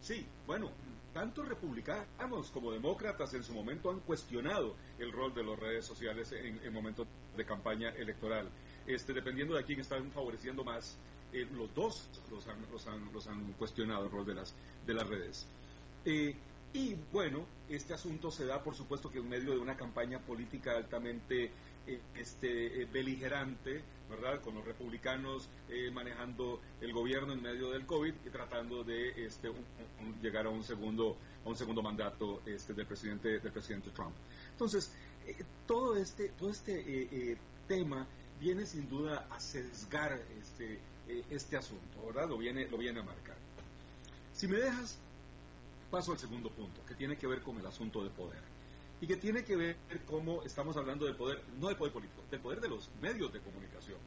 Sí, 0.00 0.26
bueno, 0.46 0.70
tanto 1.12 1.42
republicanos 1.42 2.50
como 2.52 2.72
demócratas 2.72 3.34
en 3.34 3.42
su 3.42 3.52
momento 3.52 3.90
han 3.90 4.00
cuestionado 4.00 4.74
el 4.98 5.12
rol 5.12 5.34
de 5.34 5.44
las 5.44 5.58
redes 5.58 5.84
sociales 5.84 6.32
en, 6.32 6.72
momentos 6.72 7.06
de 7.36 7.44
campaña 7.44 7.90
electoral. 7.90 8.48
Este, 8.86 9.12
dependiendo 9.12 9.54
de 9.54 9.64
quién 9.64 9.80
están 9.80 10.10
favoreciendo 10.12 10.64
más, 10.64 10.96
eh, 11.32 11.46
los 11.52 11.72
dos 11.74 12.08
los 12.30 12.46
han, 12.46 12.56
los, 12.72 12.86
han, 12.86 13.12
los 13.12 13.26
han, 13.26 13.52
cuestionado 13.52 14.04
el 14.04 14.10
rol 14.10 14.26
de 14.26 14.34
las, 14.34 14.54
de 14.86 14.94
las 14.94 15.06
redes. 15.06 15.46
Eh, 16.04 16.34
y 16.72 16.94
bueno, 17.12 17.44
este 17.68 17.94
asunto 17.94 18.30
se 18.30 18.46
da, 18.46 18.62
por 18.62 18.74
supuesto, 18.74 19.10
que 19.10 19.18
en 19.18 19.28
medio 19.28 19.52
de 19.52 19.58
una 19.58 19.76
campaña 19.76 20.20
política 20.20 20.76
altamente 20.76 21.44
eh, 21.44 21.50
este, 22.14 22.82
eh, 22.82 22.88
beligerante, 22.92 23.82
¿verdad? 24.08 24.40
Con 24.40 24.54
los 24.54 24.64
republicanos 24.64 25.48
eh, 25.68 25.90
manejando 25.90 26.60
el 26.80 26.92
gobierno 26.92 27.32
en 27.32 27.42
medio 27.42 27.70
del 27.70 27.86
COVID 27.86 28.14
y 28.26 28.30
tratando 28.30 28.84
de 28.84 29.24
este, 29.24 29.50
llegar 30.22 30.46
a 30.46 30.50
un 30.50 30.62
segundo, 30.62 31.16
a 31.44 31.48
un 31.48 31.56
segundo 31.56 31.82
mandato 31.82 32.42
este, 32.46 32.74
del, 32.74 32.86
presidente, 32.86 33.38
del 33.40 33.52
presidente 33.52 33.90
Trump. 33.90 34.14
Entonces, 34.52 34.92
todo 35.66 35.96
este, 35.96 36.30
todo 36.30 36.50
este 36.50 37.38
tema 37.68 38.06
viene 38.40 38.66
sin 38.66 38.88
duda 38.88 39.28
a 39.30 39.38
sesgar 39.38 40.20
este, 40.40 40.80
este 41.30 41.56
asunto, 41.56 42.06
¿verdad? 42.06 42.28
Lo 42.28 42.38
viene, 42.38 42.68
lo 42.68 42.78
viene 42.78 43.00
a 43.00 43.02
marcar. 43.04 43.36
Si 44.32 44.48
me 44.48 44.56
dejas, 44.56 44.98
paso 45.90 46.12
al 46.12 46.18
segundo 46.18 46.50
punto, 46.50 46.84
que 46.86 46.94
tiene 46.94 47.16
que 47.16 47.26
ver 47.26 47.42
con 47.42 47.58
el 47.58 47.66
asunto 47.66 48.02
de 48.02 48.10
poder 48.10 48.50
y 49.00 49.06
que 49.06 49.16
tiene 49.16 49.44
que 49.44 49.56
ver 49.56 49.76
cómo 50.06 50.42
estamos 50.42 50.76
hablando 50.76 51.06
del 51.06 51.16
poder, 51.16 51.42
no 51.58 51.68
del 51.68 51.76
poder 51.76 51.92
político, 51.92 52.22
del 52.30 52.40
poder 52.40 52.60
de 52.60 52.68
los 52.68 52.90
medios 53.00 53.32
de 53.32 53.40
comunicación, 53.40 53.98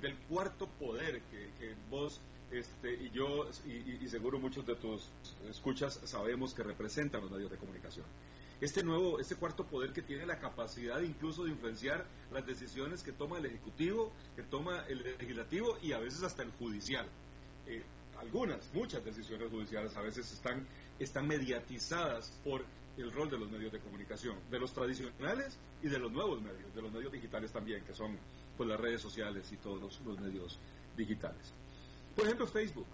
del 0.00 0.16
cuarto 0.28 0.68
poder 0.78 1.22
que, 1.22 1.74
vos 1.90 2.20
este, 2.50 2.94
y 2.94 3.10
yo 3.10 3.48
y, 3.66 4.08
seguro 4.08 4.38
muchos 4.38 4.64
de 4.66 4.74
tus 4.76 5.08
escuchas 5.50 6.00
sabemos 6.04 6.54
que 6.54 6.62
representan 6.62 7.20
los 7.22 7.30
medios 7.30 7.50
de 7.50 7.56
comunicación. 7.56 8.06
Este 8.60 8.82
nuevo, 8.82 9.20
este 9.20 9.36
cuarto 9.36 9.64
poder 9.64 9.92
que 9.92 10.02
tiene 10.02 10.26
la 10.26 10.38
capacidad 10.38 11.00
incluso 11.00 11.44
de 11.44 11.50
influenciar 11.50 12.04
las 12.32 12.44
decisiones 12.44 13.02
que 13.02 13.12
toma 13.12 13.38
el 13.38 13.46
Ejecutivo, 13.46 14.10
que 14.34 14.42
toma 14.42 14.84
el 14.88 15.02
Legislativo 15.18 15.78
y 15.80 15.92
a 15.92 15.98
veces 15.98 16.22
hasta 16.22 16.42
el 16.42 16.50
Judicial. 16.52 17.06
Eh, 17.66 17.82
algunas, 18.18 18.58
muchas 18.74 19.04
decisiones 19.04 19.48
judiciales 19.50 19.96
a 19.96 20.00
veces 20.00 20.32
están, 20.32 20.66
están 20.98 21.28
mediatizadas 21.28 22.32
por 22.44 22.64
el 23.02 23.12
rol 23.12 23.30
de 23.30 23.38
los 23.38 23.50
medios 23.50 23.72
de 23.72 23.78
comunicación, 23.78 24.36
de 24.50 24.58
los 24.58 24.72
tradicionales 24.72 25.56
y 25.82 25.88
de 25.88 25.98
los 25.98 26.10
nuevos 26.10 26.40
medios, 26.40 26.74
de 26.74 26.82
los 26.82 26.92
medios 26.92 27.12
digitales 27.12 27.52
también, 27.52 27.84
que 27.84 27.94
son 27.94 28.18
pues, 28.56 28.68
las 28.68 28.80
redes 28.80 29.00
sociales 29.00 29.50
y 29.52 29.56
todos 29.56 29.80
los, 29.80 30.20
medios 30.20 30.58
digitales. 30.96 31.52
Por 32.14 32.24
ejemplo, 32.24 32.46
Facebook. 32.46 32.86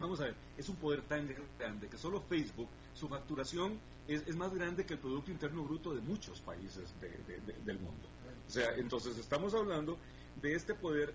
Vamos 0.00 0.20
a 0.20 0.24
ver, 0.24 0.34
es 0.56 0.68
un 0.68 0.76
poder 0.76 1.02
tan 1.02 1.28
grande 1.58 1.88
que 1.88 1.98
solo 1.98 2.20
Facebook, 2.20 2.68
su 2.94 3.08
facturación 3.08 3.78
es, 4.06 4.36
más 4.36 4.54
grande 4.54 4.86
que 4.86 4.94
el 4.94 5.00
Producto 5.00 5.30
Interno 5.30 5.64
Bruto 5.64 5.92
de 5.92 6.00
muchos 6.00 6.40
países 6.40 6.94
del 7.00 7.78
mundo. 7.78 8.08
O 8.46 8.50
sea, 8.50 8.74
entonces 8.76 9.18
estamos 9.18 9.54
hablando 9.54 9.98
de 10.40 10.54
este 10.54 10.74
poder 10.74 11.12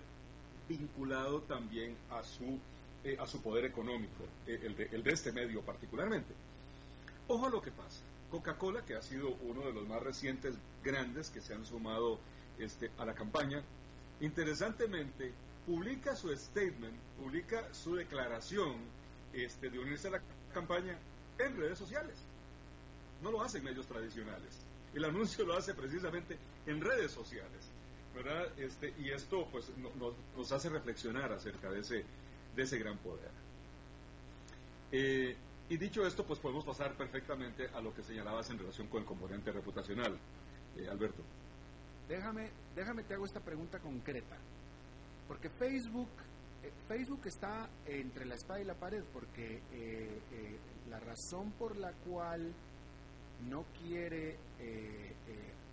vinculado 0.68 1.40
también 1.42 1.96
a 2.10 2.22
su, 2.22 2.58
eh, 3.02 3.16
a 3.18 3.26
su 3.26 3.40
poder 3.40 3.64
económico, 3.64 4.24
eh, 4.46 4.60
el, 4.62 4.88
el 4.92 5.02
de 5.02 5.10
este 5.10 5.32
medio 5.32 5.62
particularmente. 5.62 6.34
Ojo 7.28 7.46
a 7.46 7.50
lo 7.50 7.62
que 7.62 7.70
pasa. 7.70 8.02
Coca-Cola, 8.30 8.84
que 8.84 8.94
ha 8.94 9.02
sido 9.02 9.30
uno 9.42 9.62
de 9.62 9.72
los 9.72 9.86
más 9.86 10.02
recientes 10.02 10.54
grandes 10.82 11.30
que 11.30 11.40
se 11.40 11.54
han 11.54 11.64
sumado 11.64 12.18
este, 12.58 12.90
a 12.98 13.04
la 13.04 13.14
campaña, 13.14 13.62
interesantemente 14.20 15.32
publica 15.66 16.16
su 16.16 16.34
statement, 16.36 16.96
publica 17.18 17.72
su 17.72 17.94
declaración 17.94 18.76
este, 19.32 19.70
de 19.70 19.78
unirse 19.78 20.08
a 20.08 20.12
la 20.12 20.22
campaña 20.52 20.98
en 21.38 21.56
redes 21.56 21.78
sociales. 21.78 22.16
No 23.22 23.30
lo 23.30 23.42
hace 23.42 23.58
en 23.58 23.64
medios 23.64 23.86
tradicionales. 23.86 24.60
El 24.94 25.04
anuncio 25.04 25.44
lo 25.44 25.56
hace 25.56 25.74
precisamente 25.74 26.36
en 26.66 26.80
redes 26.80 27.12
sociales. 27.12 27.70
¿verdad? 28.14 28.46
Este, 28.58 28.94
y 28.98 29.10
esto 29.10 29.48
pues, 29.50 29.70
nos 30.36 30.52
hace 30.52 30.68
reflexionar 30.68 31.32
acerca 31.32 31.70
de 31.70 31.80
ese, 31.80 32.04
de 32.54 32.62
ese 32.62 32.78
gran 32.78 32.96
poder. 32.98 33.30
Eh, 34.92 35.36
y 35.68 35.76
dicho 35.76 36.06
esto, 36.06 36.24
pues 36.24 36.38
podemos 36.38 36.64
pasar 36.64 36.94
perfectamente 36.94 37.68
a 37.74 37.80
lo 37.80 37.94
que 37.94 38.02
señalabas 38.02 38.50
en 38.50 38.58
relación 38.58 38.86
con 38.88 39.00
el 39.00 39.06
componente 39.06 39.50
reputacional, 39.50 40.16
eh, 40.76 40.88
Alberto. 40.88 41.22
Déjame, 42.08 42.50
déjame 42.74 43.02
te 43.04 43.14
hago 43.14 43.24
esta 43.24 43.40
pregunta 43.40 43.78
concreta, 43.78 44.36
porque 45.26 45.48
Facebook, 45.48 46.10
eh, 46.62 46.70
Facebook 46.86 47.22
está 47.24 47.68
entre 47.86 48.26
la 48.26 48.34
espada 48.34 48.60
y 48.60 48.64
la 48.64 48.74
pared, 48.74 49.02
porque 49.12 49.62
eh, 49.72 50.58
la 50.90 51.00
razón 51.00 51.52
por 51.52 51.76
la 51.76 51.92
cual 51.92 52.52
no 53.48 53.64
quiere 53.82 54.36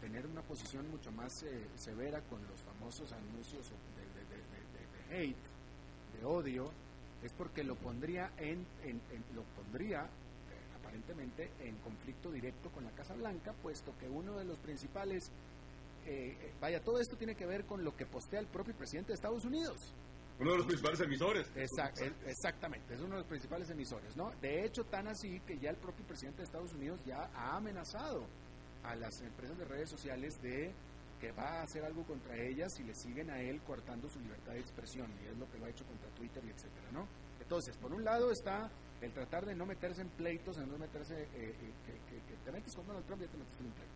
tener 0.01 0.25
una 0.25 0.41
posición 0.41 0.89
mucho 0.89 1.11
más 1.11 1.45
severa 1.75 2.21
con 2.21 2.41
los 2.47 2.59
famosos 2.61 3.11
anuncios 3.11 3.69
de 3.69 5.15
hate, 5.15 5.35
de 6.17 6.25
odio, 6.25 6.71
es 7.23 7.33
porque 7.33 7.63
lo 7.63 7.75
pondría 7.75 8.31
en, 8.37 8.65
lo 9.35 9.43
pondría 9.55 10.01
eh, 10.01 10.77
aparentemente 10.79 11.51
en 11.59 11.75
conflicto 11.77 12.31
directo 12.31 12.69
con 12.71 12.83
la 12.83 12.91
Casa 12.91 13.13
Blanca, 13.15 13.53
puesto 13.61 13.93
que 13.99 14.09
uno 14.09 14.37
de 14.37 14.45
los 14.45 14.57
principales 14.59 15.31
eh, 16.05 16.35
eh, 16.39 16.53
vaya, 16.59 16.81
todo 16.81 16.99
esto 16.99 17.15
tiene 17.15 17.35
que 17.35 17.45
ver 17.45 17.65
con 17.65 17.83
lo 17.83 17.95
que 17.95 18.05
postea 18.05 18.39
el 18.39 18.47
propio 18.47 18.73
presidente 18.73 19.09
de 19.09 19.15
Estados 19.15 19.45
Unidos. 19.45 19.93
Uno 20.39 20.51
de 20.51 20.57
los 20.57 20.65
principales 20.65 20.99
emisores. 21.01 21.47
exactamente, 21.55 22.95
es 22.95 22.99
uno 22.99 23.11
de 23.11 23.17
los 23.17 23.27
principales 23.27 23.69
emisores, 23.69 24.17
¿no? 24.17 24.31
De 24.41 24.65
hecho, 24.65 24.83
tan 24.85 25.07
así 25.07 25.39
que 25.41 25.59
ya 25.59 25.69
el 25.69 25.75
propio 25.75 26.03
presidente 26.05 26.39
de 26.39 26.45
Estados 26.45 26.73
Unidos 26.73 26.99
ya 27.05 27.29
ha 27.35 27.55
amenazado 27.57 28.25
a 28.83 28.95
las 28.95 29.21
empresas 29.21 29.55
de 29.59 29.65
redes 29.65 29.89
sociales 29.89 30.41
de 30.41 30.71
que 31.21 31.31
va 31.31 31.59
a 31.59 31.63
hacer 31.63 31.85
algo 31.85 32.03
contra 32.03 32.35
ellas 32.35 32.73
si 32.73 32.83
le 32.83 32.95
siguen 32.95 33.29
a 33.29 33.39
él 33.39 33.61
cortando 33.61 34.09
su 34.09 34.19
libertad 34.19 34.53
de 34.53 34.59
expresión, 34.59 35.07
y 35.23 35.27
es 35.27 35.37
lo 35.37 35.49
que 35.49 35.59
lo 35.59 35.65
ha 35.65 35.69
hecho 35.69 35.85
contra 35.85 36.09
Twitter 36.09 36.43
y 36.43 36.49
etcétera, 36.49 36.91
¿no? 36.91 37.07
Entonces, 37.39 37.77
por 37.77 37.93
un 37.93 38.03
lado 38.03 38.31
está 38.31 38.69
el 38.99 39.13
tratar 39.13 39.45
de 39.45 39.55
no 39.55 39.65
meterse 39.65 40.01
en 40.01 40.09
pleitos, 40.09 40.57
en 40.57 40.69
no 40.69 40.77
meterse, 40.77 41.21
eh, 41.21 41.27
eh, 41.35 41.73
que, 42.09 42.35
te 42.43 42.51
metes 42.51 42.75
con 42.75 42.87
Donald 42.87 43.05
Trump 43.05 43.21
y 43.21 43.25
ya 43.25 43.31
te 43.31 43.37
metes 43.37 43.59
en 43.59 43.65
un 43.67 43.71
pleito. 43.73 43.93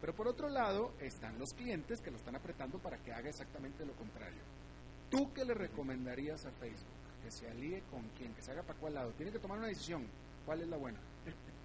Pero 0.00 0.14
por 0.14 0.28
otro 0.28 0.48
lado 0.50 0.92
están 1.00 1.38
los 1.38 1.54
clientes 1.54 2.00
que 2.02 2.10
lo 2.10 2.18
están 2.18 2.36
apretando 2.36 2.78
para 2.78 2.98
que 2.98 3.12
haga 3.12 3.30
exactamente 3.30 3.84
lo 3.86 3.94
contrario. 3.94 4.42
¿Tú 5.10 5.32
qué 5.32 5.44
le 5.44 5.54
recomendarías 5.54 6.44
a 6.44 6.50
Facebook? 6.52 6.96
que 7.26 7.32
se 7.32 7.50
alíe 7.50 7.82
con 7.90 8.02
quien, 8.10 8.32
que 8.34 8.42
se 8.42 8.52
haga 8.52 8.62
para 8.62 8.78
cuál 8.78 8.94
lado. 8.94 9.10
Tiene 9.12 9.32
que 9.32 9.40
tomar 9.40 9.58
una 9.58 9.66
decisión. 9.66 10.06
¿Cuál 10.44 10.60
es 10.60 10.68
la 10.68 10.76
buena? 10.76 11.00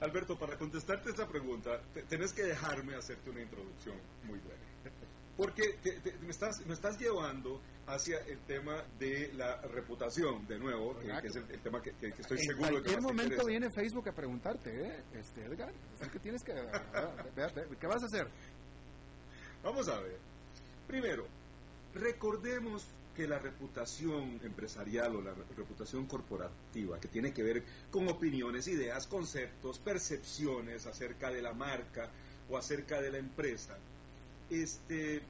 Alberto, 0.00 0.38
para 0.38 0.56
contestarte 0.56 1.10
esa 1.10 1.26
pregunta, 1.26 1.80
tenés 2.08 2.32
que 2.32 2.42
dejarme 2.42 2.94
hacerte 2.94 3.30
una 3.30 3.42
introducción 3.42 3.96
muy 4.24 4.38
breve. 4.38 4.64
Porque 5.36 5.78
me, 6.22 6.30
estás, 6.30 6.64
me 6.64 6.74
estás 6.74 6.96
llevando 6.98 7.60
hacia 7.86 8.18
el 8.20 8.38
tema 8.46 8.84
de 8.98 9.32
la 9.34 9.60
reputación, 9.62 10.46
de 10.46 10.58
nuevo, 10.58 10.96
que, 10.98 11.26
es 11.26 11.34
el, 11.34 11.60
tema 11.60 11.82
que, 11.82 11.90
estoy 11.90 12.38
seguro 12.38 12.76
de 12.76 12.82
que. 12.82 12.92
En 12.92 13.00
cualquier 13.00 13.00
momento 13.00 13.44
viene 13.44 13.68
Facebook 13.70 14.08
a 14.08 14.12
preguntarte, 14.12 14.70
¿eh? 14.70 15.02
Este, 15.14 15.44
Edgar, 15.44 15.72
que 16.12 16.18
tienes 16.20 16.42
que. 16.44 16.52
¿Qué 16.52 17.86
vas 17.86 18.02
a 18.02 18.06
hacer? 18.06 18.28
Vamos 19.64 19.88
a 19.88 19.98
ver. 20.00 20.18
Primero, 20.86 21.26
recordemos 21.94 22.86
que 23.14 23.28
la 23.28 23.38
reputación 23.38 24.40
empresarial 24.42 25.16
o 25.16 25.22
la 25.22 25.34
reputación 25.56 26.06
corporativa, 26.06 26.98
que 27.00 27.08
tiene 27.08 27.32
que 27.32 27.42
ver 27.42 27.62
con 27.90 28.08
opiniones, 28.08 28.68
ideas, 28.68 29.06
conceptos, 29.06 29.78
percepciones 29.78 30.86
acerca 30.86 31.30
de 31.30 31.42
la 31.42 31.52
marca 31.52 32.10
o 32.50 32.56
acerca 32.56 33.00
de 33.00 33.12
la 33.12 33.18
empresa, 33.18 33.76
este, 34.50 35.22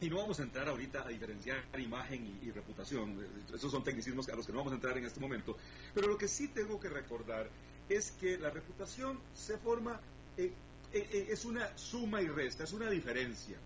y 0.00 0.10
no 0.10 0.16
vamos 0.16 0.40
a 0.40 0.42
entrar 0.42 0.68
ahorita 0.68 1.02
a 1.04 1.08
diferenciar 1.08 1.62
imagen 1.78 2.38
y, 2.42 2.50
reputación, 2.50 3.16
esos 3.54 3.70
son 3.70 3.84
tecnicismos 3.84 4.28
a 4.28 4.36
los 4.36 4.46
que 4.46 4.52
no 4.52 4.58
vamos 4.58 4.72
a 4.72 4.76
entrar 4.76 4.98
en 4.98 5.04
este 5.04 5.20
momento, 5.20 5.56
pero 5.94 6.08
lo 6.08 6.18
que 6.18 6.28
sí 6.28 6.48
tengo 6.48 6.80
que 6.80 6.88
recordar 6.88 7.48
es 7.88 8.12
que 8.12 8.38
la 8.38 8.50
reputación 8.50 9.18
se 9.34 9.58
forma, 9.58 10.00
eh, 10.36 10.52
eh, 10.92 11.08
eh, 11.12 11.26
es 11.30 11.44
una 11.44 11.76
suma 11.76 12.22
y 12.22 12.28
resta, 12.28 12.64
es 12.64 12.72
una 12.72 12.90
diferencia. 12.90 13.56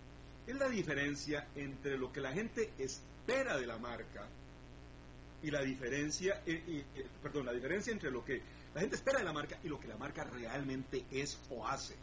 Es 0.45 0.55
la 0.55 0.67
diferencia 0.67 1.47
entre 1.55 1.97
lo 1.97 2.11
que 2.11 2.21
la 2.21 2.31
gente 2.31 2.71
espera 3.29 3.57
de 3.57 3.67
la 3.67 3.77
marca 3.77 4.27
y 5.43 5.51
la 5.51 5.61
diferencia, 5.61 6.41
perdón, 7.21 7.45
la 7.45 7.53
diferencia 7.53 7.93
entre 7.93 8.09
lo 8.09 8.25
que 8.25 8.41
la 8.73 8.81
gente 8.81 8.95
espera 8.95 9.19
de 9.19 9.25
la 9.25 9.33
marca 9.33 9.57
y 9.63 9.67
lo 9.67 9.79
que 9.79 9.87
la 9.87 9.97
marca 9.97 10.23
realmente 10.23 11.05
es 11.11 11.37
o 11.51 11.67
hace. 11.67 11.93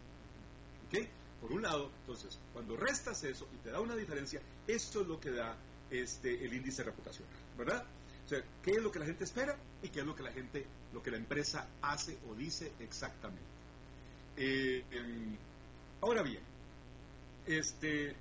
¿Ok? 0.87 1.07
Por 1.41 1.53
un 1.53 1.63
lado, 1.63 1.91
entonces, 2.01 2.39
cuando 2.53 2.77
restas 2.77 3.25
eso 3.25 3.47
y 3.55 3.57
te 3.59 3.71
da 3.71 3.81
una 3.81 3.97
diferencia, 3.97 4.41
eso 4.67 5.01
es 5.03 5.07
lo 5.07 5.21
que 5.21 5.33
da 5.33 5.57
este, 5.91 6.45
el 6.45 6.55
índice 6.55 6.83
reputacional, 6.83 7.35
¿verdad? 7.59 7.85
O 8.25 8.29
sea, 8.29 8.43
¿qué 8.63 8.73
es 8.73 8.83
lo 8.83 8.91
que 8.91 9.01
la 9.01 9.07
gente 9.07 9.25
espera 9.25 9.57
y 9.83 9.89
qué 9.89 10.01
es 10.01 10.07
lo 10.07 10.15
que 10.15 10.23
la 10.23 10.33
gente, 10.33 10.65
lo 10.93 11.03
que 11.03 11.11
la 11.11 11.17
empresa 11.17 11.69
hace 11.83 12.17
o 12.31 12.35
dice 12.35 12.73
exactamente? 12.81 13.47
Eh, 14.37 14.85
em, 14.91 15.37
ahora 16.01 16.23
bien, 16.23 16.43
este, 17.47 18.15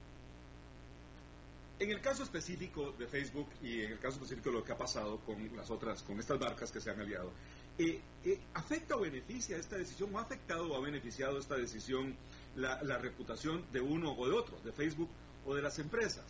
en 1.80 1.92
el 1.92 2.00
caso 2.02 2.24
específico 2.24 2.94
de 2.98 3.08
Facebook 3.08 3.50
y 3.62 3.82
en 3.82 3.92
el 3.94 4.00
caso 4.00 4.16
específico 4.16 4.50
de 4.50 4.58
lo 4.58 4.64
que 4.64 4.72
ha 4.72 4.78
pasado 4.78 5.20
con 5.20 5.56
las 5.56 5.70
otras, 5.70 6.04
con 6.04 6.20
estas 6.20 6.40
marcas 6.40 6.72
que 6.72 6.80
se 6.80 6.90
han 6.90 7.00
aliado, 7.02 7.32
eh, 7.78 8.00
eh, 8.24 8.40
¿afecta 8.54 8.96
o 8.96 9.02
beneficia 9.02 9.58
esta 9.58 9.78
decisión 9.78 10.16
o 10.16 10.20
ha 10.20 10.22
afectado 10.22 10.72
o 10.72 10.76
ha 10.76 10.80
beneficiado 10.80 11.38
esta 11.38 11.56
decisión 11.56 12.16
la, 12.56 12.98
reputación 12.98 13.66
de 13.74 13.82
uno 13.82 14.14
o 14.14 14.28
de 14.28 14.34
otro, 14.34 14.58
de 14.64 14.72
Facebook 14.72 15.10
o 15.46 15.54
de 15.54 15.62
las 15.62 15.78
empresas? 15.80 16.26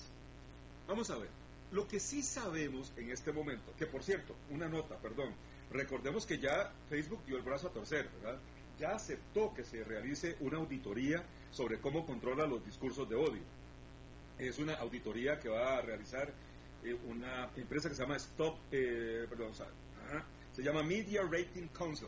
Vamos 0.87 1.09
a 1.11 1.17
ver. 1.17 1.29
Lo 1.71 1.87
que 1.87 1.99
sí 1.99 2.23
sabemos 2.23 2.91
en 2.97 3.11
este 3.11 3.31
momento, 3.31 3.73
que 3.77 3.85
por 3.85 4.03
cierto, 4.03 4.35
una 4.49 4.67
nota, 4.67 4.97
perdón, 4.97 5.33
recordemos 5.71 6.25
que 6.25 6.39
ya 6.39 6.71
Facebook 6.89 7.23
dio 7.25 7.37
el 7.37 7.43
brazo 7.43 7.67
a 7.67 7.71
torcer, 7.71 8.09
¿verdad? 8.21 8.39
Ya 8.79 8.91
aceptó 8.91 9.53
que 9.53 9.63
se 9.63 9.83
realice 9.83 10.37
una 10.39 10.57
auditoría 10.57 11.23
sobre 11.51 11.79
cómo 11.79 12.05
controla 12.05 12.47
los 12.47 12.65
discursos 12.65 13.07
de 13.09 13.15
odio. 13.15 13.41
Es 14.39 14.59
una 14.59 14.73
auditoría 14.75 15.39
que 15.39 15.49
va 15.49 15.77
a 15.77 15.81
realizar 15.81 16.31
eh, 16.83 16.95
una 17.07 17.49
empresa 17.55 17.89
que 17.89 17.95
se 17.95 18.01
llama 18.01 18.17
Stop, 18.17 18.57
eh, 18.71 19.25
perdón, 19.29 19.51
se 20.53 20.63
llama 20.63 20.83
Media 20.83 21.21
Rating 21.23 21.67
Council. 21.77 22.07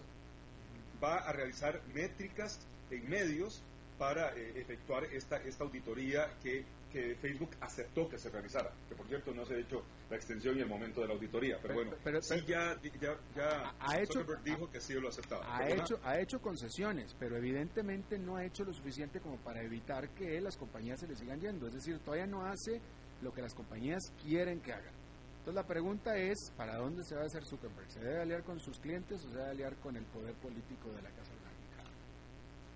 Va 1.02 1.18
a 1.18 1.32
realizar 1.32 1.82
métricas 1.94 2.60
en 2.92 3.10
medios 3.10 3.62
para 3.98 4.36
eh, 4.36 4.54
efectuar 4.56 5.06
esta, 5.06 5.38
esta 5.38 5.64
auditoría 5.64 6.30
que, 6.44 6.64
que, 6.92 7.16
Facebook 7.16 7.52
aceptó 7.62 8.08
que 8.10 8.18
se 8.18 8.30
realizara. 8.30 8.72
Que 8.90 8.96
por 8.96 9.08
cierto 9.08 9.34
no 9.34 9.46
se 9.46 9.56
ha 9.56 9.60
hecho 9.60 9.84
la 10.10 10.16
extensión 10.16 10.58
y 10.58 10.62
el 10.62 10.68
momento 10.68 11.02
de 11.02 11.08
la 11.08 11.14
auditoría, 11.14 11.58
pero, 11.62 11.76
bueno, 11.76 11.92
sí 12.22 12.36
ya, 12.48 12.80
ya, 13.02 13.18
ya 13.36 13.74
ha 13.80 14.00
hecho, 14.00 14.26
dijo 14.44 14.70
que 14.70 14.80
sí 14.80 14.94
lo 14.94 15.10
aceptaba. 15.10 15.58
Ha 15.58 15.70
hecho, 15.70 16.00
ha 16.04 16.20
hecho 16.20 16.40
concesiones, 16.40 17.16
pero 17.20 17.38
evidentemente 17.38 18.18
no 18.18 18.38
ha 18.38 18.46
hecho 18.46 18.64
lo 18.64 18.74
suficiente 18.74 19.20
como 19.20 19.38
para 19.38 19.62
evitar 19.62 20.10
que 20.10 20.40
las 20.42 20.58
compañías 20.58 21.00
se 21.00 21.08
le 21.08 21.16
sigan 21.16 21.40
yendo. 21.40 21.68
Es 21.68 21.74
decir, 21.74 22.00
todavía 22.00 22.28
no 22.28 22.46
hace 22.46 22.82
lo 23.22 23.34
que 23.34 23.42
las 23.42 23.54
compañías 23.54 24.14
quieren 24.24 24.62
que 24.62 24.74
hagan. 24.74 24.94
Entonces 25.40 25.56
la 25.64 25.68
pregunta 25.68 26.18
es, 26.18 26.52
¿para 26.58 26.76
dónde 26.76 27.04
se 27.04 27.16
va 27.16 27.22
a 27.22 27.26
hacer 27.26 27.46
Zuckerberg? 27.46 27.90
¿Se 27.90 28.00
debe 28.00 28.22
aliar 28.22 28.44
con 28.44 28.60
sus 28.60 28.80
clientes 28.80 29.24
o 29.24 29.30
se 29.30 29.38
debe 29.38 29.50
aliar 29.50 29.76
con 29.78 29.96
el 29.96 30.04
poder 30.06 30.34
político 30.36 30.92
de 30.92 31.02
la 31.02 31.10
Casa 31.12 31.32
Blanca? 31.42 31.90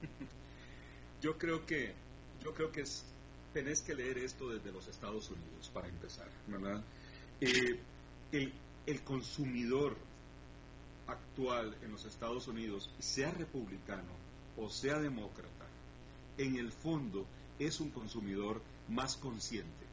Yo 1.22 1.38
creo 1.38 1.66
que, 1.66 1.94
yo 2.44 2.52
creo 2.54 2.72
que 2.72 2.82
es, 2.82 3.06
tenés 3.54 3.82
que 3.82 3.96
leer 3.96 4.18
esto 4.18 4.50
desde 4.50 4.72
los 4.72 4.88
Estados 4.88 5.30
Unidos 5.30 5.70
para 5.74 5.88
empezar, 5.88 6.30
¿verdad? 6.48 6.82
Eh, 7.40 7.80
el, 8.32 8.54
consumidor 9.04 9.98
actual 11.08 11.76
en 11.82 11.92
los 11.92 12.06
Estados 12.06 12.48
Unidos, 12.48 12.90
sea 13.00 13.32
republicano 13.32 14.14
o 14.58 14.70
sea 14.70 15.00
demócrata, 15.00 15.66
en 16.38 16.56
el 16.56 16.72
fondo 16.72 17.26
es 17.60 17.80
un 17.80 17.90
consumidor 17.90 18.62
más 18.90 19.16
consciente 19.18 19.92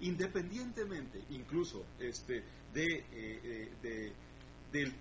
independientemente 0.00 1.22
incluso 1.30 1.84
este, 1.98 2.42
de, 2.72 3.04
eh, 3.12 3.70
eh, 3.82 4.12
del 4.72 4.92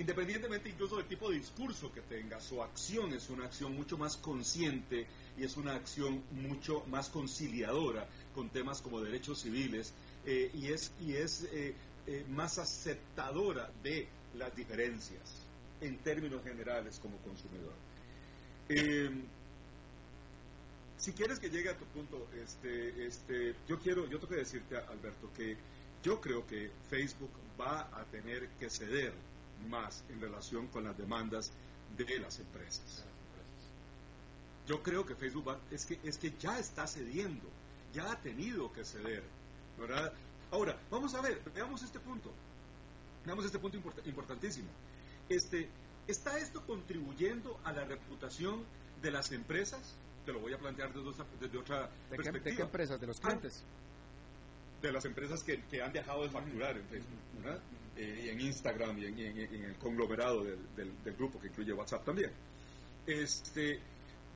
independientemente 0.00 0.70
incluso 0.70 0.96
del 0.96 1.06
tipo 1.06 1.28
de 1.28 1.36
discurso 1.36 1.92
que 1.92 2.00
tenga, 2.00 2.40
su 2.40 2.62
acción 2.62 3.12
es 3.12 3.28
una 3.28 3.44
acción 3.44 3.76
mucho 3.76 3.98
más 3.98 4.16
consciente 4.16 5.06
y 5.38 5.44
es 5.44 5.58
una 5.58 5.74
acción 5.74 6.22
mucho 6.32 6.82
más 6.86 7.10
conciliadora 7.10 8.08
con 8.34 8.48
temas 8.48 8.80
como 8.80 9.02
derechos 9.02 9.42
civiles 9.42 9.92
eh, 10.24 10.50
y 10.54 10.68
es, 10.68 10.90
y 11.02 11.14
es 11.14 11.46
más 12.30 12.58
aceptadora 12.58 13.70
de 13.82 14.08
las 14.38 14.56
diferencias 14.56 15.20
en 15.82 15.98
términos 15.98 16.42
generales 16.42 16.98
como 16.98 17.18
consumidor. 17.18 17.74
Si 20.96 21.12
quieres 21.12 21.38
que 21.38 21.50
llegue 21.50 21.68
a 21.68 21.76
tu 21.76 21.84
punto, 21.86 22.28
este, 22.42 23.06
este, 23.06 23.54
yo 23.68 23.78
quiero, 23.78 24.04
yo 24.04 24.18
tengo 24.18 24.28
que 24.28 24.40
decirte, 24.40 24.76
Alberto, 24.76 25.30
que 25.36 25.56
yo 26.02 26.20
creo 26.20 26.46
que 26.46 26.70
Facebook 26.88 27.30
va 27.58 27.88
a 27.92 28.04
tener 28.10 28.48
que 28.58 28.70
ceder 28.70 29.12
más 29.68 30.04
en 30.08 30.20
relación 30.20 30.66
con 30.68 30.84
las 30.84 30.96
demandas 30.96 31.52
de 31.96 32.18
las 32.18 32.38
empresas. 32.38 33.04
Yo 34.66 34.82
creo 34.82 35.04
que 35.04 35.14
Facebook 35.14 35.48
va, 35.48 35.58
es 35.70 35.84
que 35.84 35.98
es 36.04 36.16
que 36.18 36.32
ya 36.38 36.58
está 36.58 36.86
cediendo, 36.86 37.48
ya 37.92 38.12
ha 38.12 38.20
tenido 38.20 38.72
que 38.72 38.84
ceder, 38.84 39.24
¿verdad? 39.78 40.12
Ahora, 40.52 40.78
vamos 40.90 41.14
a 41.14 41.20
ver, 41.20 41.40
veamos 41.54 41.82
este 41.82 41.98
punto. 41.98 42.30
Veamos 43.24 43.44
este 43.44 43.58
punto 43.58 43.76
importantísimo. 44.06 44.68
Este, 45.28 45.68
¿está 46.06 46.38
esto 46.38 46.64
contribuyendo 46.66 47.58
a 47.64 47.72
la 47.72 47.84
reputación 47.84 48.64
de 49.02 49.10
las 49.10 49.32
empresas? 49.32 49.96
te 50.24 50.32
lo 50.34 50.40
voy 50.40 50.52
a 50.52 50.58
plantear 50.58 50.92
desde, 50.92 51.58
otra, 51.58 51.88
perspectiva. 52.10 52.44
¿De 52.44 52.56
qué 52.56 52.62
empresas? 52.62 53.00
¿De 53.00 53.06
los 53.06 53.20
clientes? 53.20 53.64
de 54.80 54.92
las 54.92 55.04
empresas 55.04 55.42
que, 55.42 55.82
han 55.82 55.92
dejado 55.92 56.22
de 56.22 56.30
facturar 56.30 56.76
en 56.76 56.84
Facebook, 56.86 57.18
¿verdad? 57.42 57.60
Instagram 58.40 58.98
y 58.98 59.06
en, 59.06 59.64
el 59.64 59.76
conglomerado 59.76 60.42
del, 60.42 60.92
grupo 61.16 61.40
que 61.40 61.48
incluye 61.48 61.72
WhatsApp 61.72 62.04
también. 62.04 62.30
Este, 63.06 63.80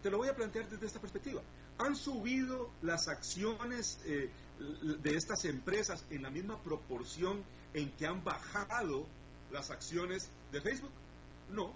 te 0.03 0.11
lo 0.11 0.19
voy 0.19 0.29
a 0.29 0.35
plantear 0.35 0.69
desde 0.69 0.87
esta 0.87 1.01
perspectiva. 1.01 1.43
¿Han 1.79 1.97
subido 1.97 2.71
las 2.83 3.09
acciones 3.09 3.99
eh, 4.05 4.31
de 5.03 5.17
estas 5.17 5.45
empresas 5.45 6.05
en 6.11 6.23
la 6.23 6.31
misma 6.31 6.63
proporción 6.63 7.43
en 7.73 7.91
que 7.93 8.07
han 8.07 8.23
bajado 8.23 9.07
las 9.51 9.71
acciones 9.71 10.29
de 10.53 10.61
Facebook? 10.61 10.93
No, 11.51 11.75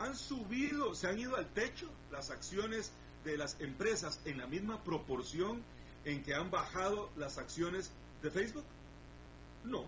han 0.00 0.16
subido, 0.16 0.94
se 0.94 1.08
han 1.08 1.18
ido 1.18 1.36
al 1.36 1.46
techo 1.48 1.86
las 2.10 2.30
acciones 2.30 2.90
de 3.24 3.36
las 3.36 3.60
empresas 3.60 4.18
en 4.24 4.38
la 4.38 4.46
misma 4.46 4.82
proporción 4.82 5.62
en 6.04 6.22
que 6.22 6.34
han 6.34 6.50
bajado 6.50 7.10
las 7.16 7.36
acciones 7.38 7.90
de 8.22 8.30
Facebook? 8.30 8.64
No. 9.64 9.84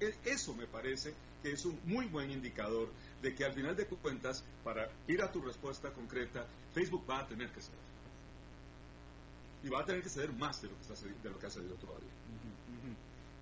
E, 0.00 0.14
eso 0.24 0.54
me 0.54 0.66
parece 0.66 1.14
que 1.42 1.52
es 1.52 1.64
un 1.64 1.78
muy 1.84 2.06
buen 2.06 2.30
indicador 2.30 2.88
de 3.22 3.34
que 3.34 3.44
al 3.44 3.52
final 3.52 3.76
de 3.76 3.86
cuentas, 3.86 4.44
para 4.64 4.88
ir 5.06 5.22
a 5.22 5.30
tu 5.30 5.40
respuesta 5.40 5.90
concreta, 5.92 6.46
Facebook 6.72 7.04
va 7.08 7.20
a 7.20 7.26
tener 7.26 7.50
que 7.50 7.60
ceder. 7.60 7.78
Y 9.64 9.68
va 9.68 9.80
a 9.80 9.84
tener 9.84 10.02
que 10.02 10.08
ceder 10.08 10.32
más 10.32 10.62
de 10.62 10.68
lo 10.68 10.74
que, 10.76 10.82
está, 10.82 10.94
de 11.22 11.30
lo 11.30 11.38
que 11.38 11.46
ha 11.46 11.50
cedido 11.50 11.74
todavía. 11.76 12.10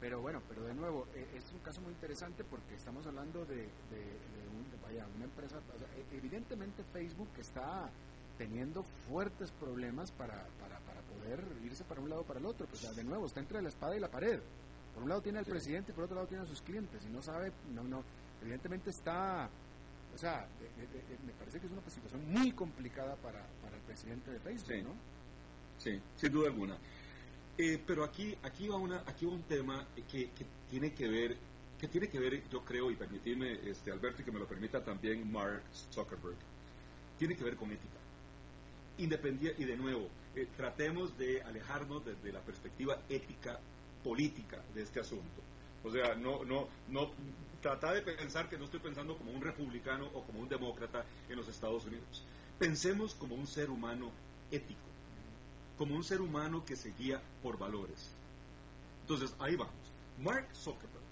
Pero 0.01 0.21
bueno, 0.21 0.43
pero 0.49 0.63
de 0.65 0.75
nuevo, 0.75 1.07
e, 1.15 1.37
es 1.37 1.51
un 1.53 1.59
caso 1.61 1.81
muy 1.81 1.93
interesante 1.93 2.45
porque 2.45 2.75
estamos 2.75 3.07
hablando 3.07 3.45
de, 3.47 3.69
vaya, 4.83 5.07
una 5.17 5.25
empresa, 5.25 5.57
e, 5.57 6.17
evidentemente 6.17 6.85
Facebook 6.93 7.31
está 7.39 7.91
teniendo 8.37 8.85
fuertes 9.09 9.51
problemas 9.53 10.11
para, 10.13 10.47
para, 10.61 10.77
poder 11.07 11.43
irse 11.65 11.83
para 11.85 12.01
un 12.01 12.11
lado 12.11 12.23
o 12.23 12.25
para 12.25 12.41
el 12.41 12.47
otro. 12.47 12.67
Pues 12.67 12.95
de 12.95 13.05
nuevo, 13.05 13.27
está 13.27 13.41
entre 13.41 13.63
la 13.63 13.69
espada 13.69 13.97
y 13.97 14.01
la 14.01 14.11
pared. 14.11 14.41
Por 14.97 15.03
un 15.03 15.11
lado 15.11 15.21
tiene 15.21 15.41
al 15.41 15.45
presidente 15.45 15.93
y 15.93 15.95
por 15.95 16.05
otro 16.05 16.17
lado 16.17 16.27
tiene 16.27 16.45
a 16.45 16.47
sus 16.47 16.63
clientes. 16.63 17.05
Y 17.05 17.13
no 17.13 17.21
sabe, 17.21 17.53
no, 17.75 17.85
no, 17.85 18.03
evidentemente 18.41 18.89
está, 18.89 19.47
o 20.15 20.17
sea, 20.17 20.49
me 21.27 21.33
parece 21.35 21.61
que 21.61 21.67
es 21.67 21.73
una 21.73 21.83
situación 21.83 22.33
muy 22.33 22.51
complicada 22.53 23.15
para, 23.17 23.45
para 23.63 23.77
el 23.77 23.83
presidente 23.83 24.31
de 24.31 24.41
Facebook, 24.41 24.85
¿no? 24.85 24.95
Sí, 25.77 26.01
sin 26.17 26.33
duda 26.33 26.49
alguna. 26.49 26.79
Eh, 27.59 27.79
pero 27.87 28.05
aquí, 28.05 28.35
aquí 28.43 28.69
va 28.69 28.77
una, 28.77 29.03
aquí 29.07 29.27
va 29.27 29.33
un 29.33 29.43
tema 29.43 29.87
que, 30.11 30.31
que, 30.31 30.47
tiene 30.71 30.95
que 30.95 31.09
ver, 31.09 31.37
que 31.79 31.89
tiene 31.89 32.09
que 32.09 32.19
ver, 32.19 32.49
yo 32.49 32.65
creo, 32.65 32.91
y 32.91 32.97
permitirme, 32.97 33.53
este, 33.69 33.93
Alberto, 33.93 34.23
y 34.23 34.25
que 34.25 34.33
me 34.33 34.39
lo 34.39 34.49
permita 34.49 34.83
también 34.83 35.31
Mark 35.31 35.63
Zuckerberg, 35.93 36.39
tiene 37.19 37.37
que 37.37 37.45
ver 37.45 37.57
con 37.57 37.71
ética. 37.71 37.99
Independiente, 38.97 39.63
y 39.63 39.67
de 39.67 39.77
nuevo, 39.77 40.09
eh, 40.35 40.49
tratemos 40.57 41.19
de 41.19 41.43
alejarnos 41.43 42.03
desde 42.03 42.33
la 42.33 42.41
perspectiva 42.41 42.99
ética 43.11 43.61
política 44.07 44.63
de 44.73 44.83
este 44.83 45.01
asunto. 45.01 45.43
O 45.83 45.91
sea, 45.91 46.15
no, 46.15 46.45
no, 46.45 46.69
no, 46.89 47.11
trata 47.61 47.93
de 47.93 48.03
pensar 48.03 48.49
que 48.49 48.57
no 48.57 48.67
estoy 48.67 48.79
pensando 48.79 49.19
como 49.19 49.33
un 49.33 49.43
republicano 49.43 50.07
o 50.15 50.23
como 50.23 50.39
un 50.39 50.49
demócrata 50.49 51.05
en 51.29 51.37
los 51.37 51.49
Estados 51.49 51.85
Unidos. 51.87 52.23
Pensemos 52.57 53.17
como 53.17 53.35
un 53.35 53.49
ser 53.49 53.69
humano 53.69 54.13
ético, 54.53 54.87
como 55.77 55.97
un 55.97 56.05
ser 56.05 56.21
humano 56.21 56.65
que 56.65 56.77
se 56.77 56.93
guía 56.93 57.21
por 57.43 57.59
valores. 57.59 58.13
Entonces, 59.03 59.35
ahí 59.41 59.57
vamos. 59.57 59.75
Mark 60.23 60.47
Zuckerberg 60.55 61.03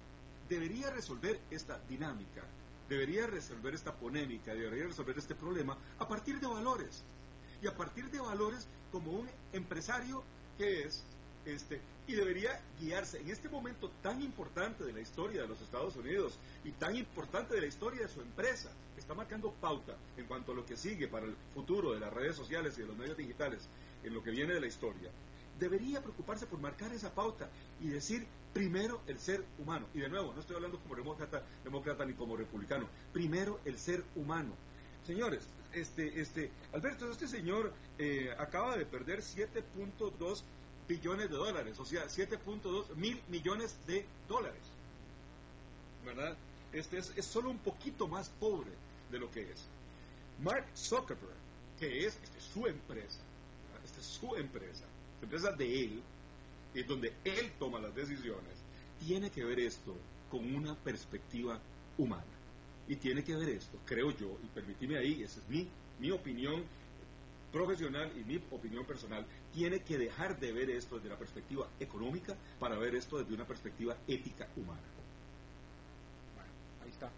debería 0.47 0.89
resolver 0.89 1.37
esta 1.51 1.77
dinámica, 1.89 2.43
debería 2.87 3.27
resolver 3.27 3.73
esta 3.73 3.93
polémica, 3.93 4.53
debería 4.53 4.85
resolver 4.85 5.17
este 5.17 5.35
problema 5.35 5.77
a 5.99 6.07
partir 6.07 6.39
de 6.39 6.47
valores. 6.47 7.03
Y 7.61 7.67
a 7.67 7.75
partir 7.75 8.09
de 8.09 8.21
valores 8.21 8.67
como 8.91 9.11
un 9.11 9.27
empresario 9.51 10.23
que 10.57 10.83
es 10.83 11.03
este, 11.45 11.81
y 12.07 12.13
debería 12.13 12.61
guiarse 12.79 13.19
en 13.19 13.29
este 13.29 13.49
momento 13.49 13.89
tan 14.01 14.21
importante 14.21 14.83
de 14.83 14.93
la 14.93 15.01
historia 15.01 15.41
de 15.41 15.47
los 15.47 15.61
Estados 15.61 15.95
Unidos 15.95 16.37
y 16.63 16.71
tan 16.71 16.95
importante 16.95 17.55
de 17.55 17.61
la 17.61 17.67
historia 17.67 18.01
de 18.01 18.07
su 18.07 18.21
empresa, 18.21 18.71
está 18.97 19.13
marcando 19.13 19.51
pauta 19.51 19.95
en 20.17 20.25
cuanto 20.25 20.51
a 20.51 20.55
lo 20.55 20.65
que 20.65 20.77
sigue 20.77 21.07
para 21.07 21.25
el 21.25 21.35
futuro 21.53 21.93
de 21.93 21.99
las 21.99 22.13
redes 22.13 22.35
sociales 22.35 22.77
y 22.77 22.81
de 22.81 22.87
los 22.87 22.97
medios 22.97 23.17
digitales, 23.17 23.67
en 24.03 24.13
lo 24.13 24.23
que 24.23 24.31
viene 24.31 24.53
de 24.53 24.61
la 24.61 24.67
historia, 24.67 25.09
debería 25.59 26.01
preocuparse 26.01 26.45
por 26.45 26.59
marcar 26.59 26.91
esa 26.91 27.13
pauta 27.13 27.49
y 27.81 27.87
decir 27.87 28.25
primero 28.53 29.01
el 29.07 29.19
ser 29.19 29.43
humano. 29.59 29.87
Y 29.93 29.99
de 29.99 30.09
nuevo, 30.09 30.33
no 30.33 30.41
estoy 30.41 30.55
hablando 30.55 30.79
como 30.79 30.95
demócrata, 30.95 31.43
demócrata 31.63 32.05
ni 32.05 32.13
como 32.13 32.37
republicano, 32.37 32.87
primero 33.13 33.59
el 33.65 33.77
ser 33.77 34.03
humano. 34.15 34.53
Señores, 35.05 35.47
este, 35.73 36.21
este, 36.21 36.51
Alberto, 36.73 37.11
este 37.11 37.27
señor 37.27 37.73
eh, 37.97 38.33
acaba 38.37 38.77
de 38.77 38.85
perder 38.85 39.21
7.2 39.21 40.41
billones 40.87 41.29
de 41.29 41.35
dólares, 41.35 41.79
o 41.79 41.85
sea, 41.85 42.05
7.2 42.05 42.95
mil 42.95 43.21
millones 43.29 43.75
de 43.87 44.05
dólares. 44.27 44.61
¿Verdad? 46.05 46.35
Este 46.73 46.97
es, 46.97 47.11
es, 47.15 47.25
solo 47.25 47.49
un 47.49 47.57
poquito 47.57 48.07
más 48.07 48.29
pobre 48.39 48.71
de 49.11 49.19
lo 49.19 49.31
que 49.31 49.41
es. 49.41 49.65
Mark 50.43 50.65
Zuckerberg, 50.75 51.35
que 51.79 52.05
es, 52.05 52.17
este 52.21 52.41
su 52.53 52.67
empresa, 52.67 53.19
esta 53.83 53.99
es 53.99 54.05
su 54.05 54.35
empresa, 54.35 54.83
empresa 55.21 55.51
de 55.51 55.83
él, 55.85 56.03
es 56.73 56.87
donde 56.87 57.13
él 57.23 57.51
toma 57.57 57.79
las 57.79 57.95
decisiones, 57.95 58.53
tiene 59.05 59.29
que 59.29 59.43
ver 59.43 59.59
esto 59.59 59.95
con 60.29 60.53
una 60.53 60.75
perspectiva 60.75 61.59
humana. 61.97 62.23
Y 62.87 62.97
tiene 62.97 63.23
que 63.23 63.35
ver 63.35 63.49
esto, 63.49 63.79
creo 63.85 64.11
yo, 64.11 64.37
y 64.43 64.47
permíteme 64.53 64.97
ahí, 64.97 65.23
esa 65.23 65.39
es 65.39 65.49
mi, 65.49 65.67
mi 65.99 66.11
opinión 66.11 66.63
profesional 67.55 68.11
y 68.17 68.23
mi 68.25 68.35
opinión 68.51 68.83
personal, 68.83 69.25
tiene 69.53 69.79
que 69.79 69.97
dejar 69.97 70.37
de 70.37 70.51
ver 70.51 70.69
esto 70.69 70.97
desde 70.97 71.07
la 71.07 71.15
perspectiva 71.15 71.65
económica 71.79 72.35
para 72.59 72.77
ver 72.77 72.95
esto 72.95 73.17
desde 73.17 73.33
una 73.33 73.47
perspectiva 73.47 73.95
ética 74.09 74.45
humana. 74.57 74.81
Bueno, 76.35 76.51
ahí 76.83 76.89
está. 76.89 77.09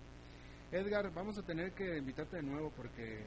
Edgar, 0.71 1.11
vamos 1.11 1.39
a 1.39 1.41
tener 1.41 1.71
que 1.71 1.97
invitarte 1.97 2.35
de 2.35 2.43
nuevo 2.43 2.71
porque 2.77 3.25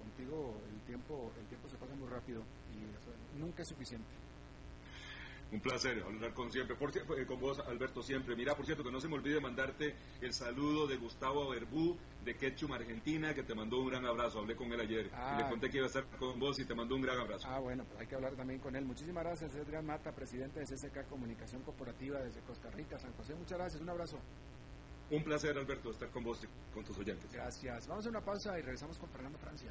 contigo 0.00 0.56
el 0.74 0.80
tiempo, 0.80 1.30
el 1.38 1.46
tiempo 1.46 1.68
se 1.68 1.76
pasa 1.76 1.94
muy 1.94 2.08
rápido 2.08 2.42
y 2.74 3.38
nunca 3.38 3.62
es 3.62 3.68
suficiente. 3.68 4.08
Un 5.50 5.60
placer 5.60 6.02
hablar 6.02 6.34
con 6.34 6.52
siempre, 6.52 6.76
por, 6.76 6.90
eh, 6.94 7.24
con 7.26 7.40
vos, 7.40 7.58
Alberto, 7.60 8.02
siempre. 8.02 8.36
Mira, 8.36 8.54
por 8.54 8.66
cierto, 8.66 8.84
que 8.84 8.90
no 8.90 9.00
se 9.00 9.08
me 9.08 9.14
olvide 9.14 9.40
mandarte 9.40 9.94
el 10.20 10.34
saludo 10.34 10.86
de 10.86 10.96
Gustavo 10.96 11.48
Verbú 11.48 11.96
de 12.22 12.36
Ketchum, 12.36 12.72
Argentina, 12.72 13.32
que 13.32 13.42
te 13.42 13.54
mandó 13.54 13.80
un 13.80 13.88
gran 13.88 14.04
abrazo. 14.04 14.40
Hablé 14.40 14.54
con 14.54 14.70
él 14.70 14.80
ayer 14.80 15.06
y 15.06 15.08
le 15.08 15.44
ah. 15.44 15.46
conté 15.48 15.70
que 15.70 15.78
iba 15.78 15.86
a 15.86 15.88
estar 15.88 16.04
con 16.18 16.38
vos 16.38 16.58
y 16.58 16.66
te 16.66 16.74
mandó 16.74 16.96
un 16.96 17.02
gran 17.02 17.18
abrazo. 17.18 17.48
Ah, 17.48 17.60
bueno, 17.60 17.84
pues 17.84 18.00
hay 18.00 18.06
que 18.06 18.14
hablar 18.14 18.34
también 18.34 18.60
con 18.60 18.76
él. 18.76 18.84
Muchísimas 18.84 19.24
gracias, 19.24 19.54
Edgar 19.54 19.82
Mata, 19.82 20.12
presidente 20.12 20.60
de 20.60 20.66
CSK 20.66 21.08
Comunicación 21.08 21.62
Corporativa 21.62 22.18
desde 22.18 22.40
Costa 22.40 22.70
Rica, 22.70 22.98
San 22.98 23.14
José. 23.14 23.34
Muchas 23.34 23.56
gracias, 23.56 23.80
un 23.80 23.88
abrazo. 23.88 24.18
Un 25.10 25.24
placer, 25.24 25.56
Alberto, 25.56 25.90
estar 25.90 26.10
con 26.10 26.24
vos 26.24 26.44
y 26.44 26.74
con 26.74 26.84
tus 26.84 26.98
oyentes. 26.98 27.32
Gracias. 27.32 27.88
Vamos 27.88 28.04
a 28.04 28.10
una 28.10 28.20
pausa 28.20 28.58
y 28.58 28.62
regresamos 28.62 28.98
con 28.98 29.08
Fernando 29.08 29.38
Francia. 29.38 29.70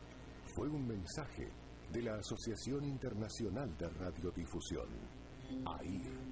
fue 0.55 0.67
un 0.67 0.85
mensaje 0.85 1.49
de 1.91 2.01
la 2.01 2.15
Asociación 2.15 2.83
Internacional 2.83 3.77
de 3.77 3.87
Radiodifusión, 3.87 4.87
AIR. 5.65 6.31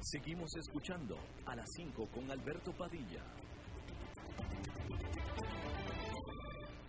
Seguimos 0.00 0.54
escuchando 0.56 1.16
a 1.46 1.56
las 1.56 1.68
5 1.74 2.08
con 2.14 2.30
Alberto 2.30 2.72
Padilla. 2.72 3.24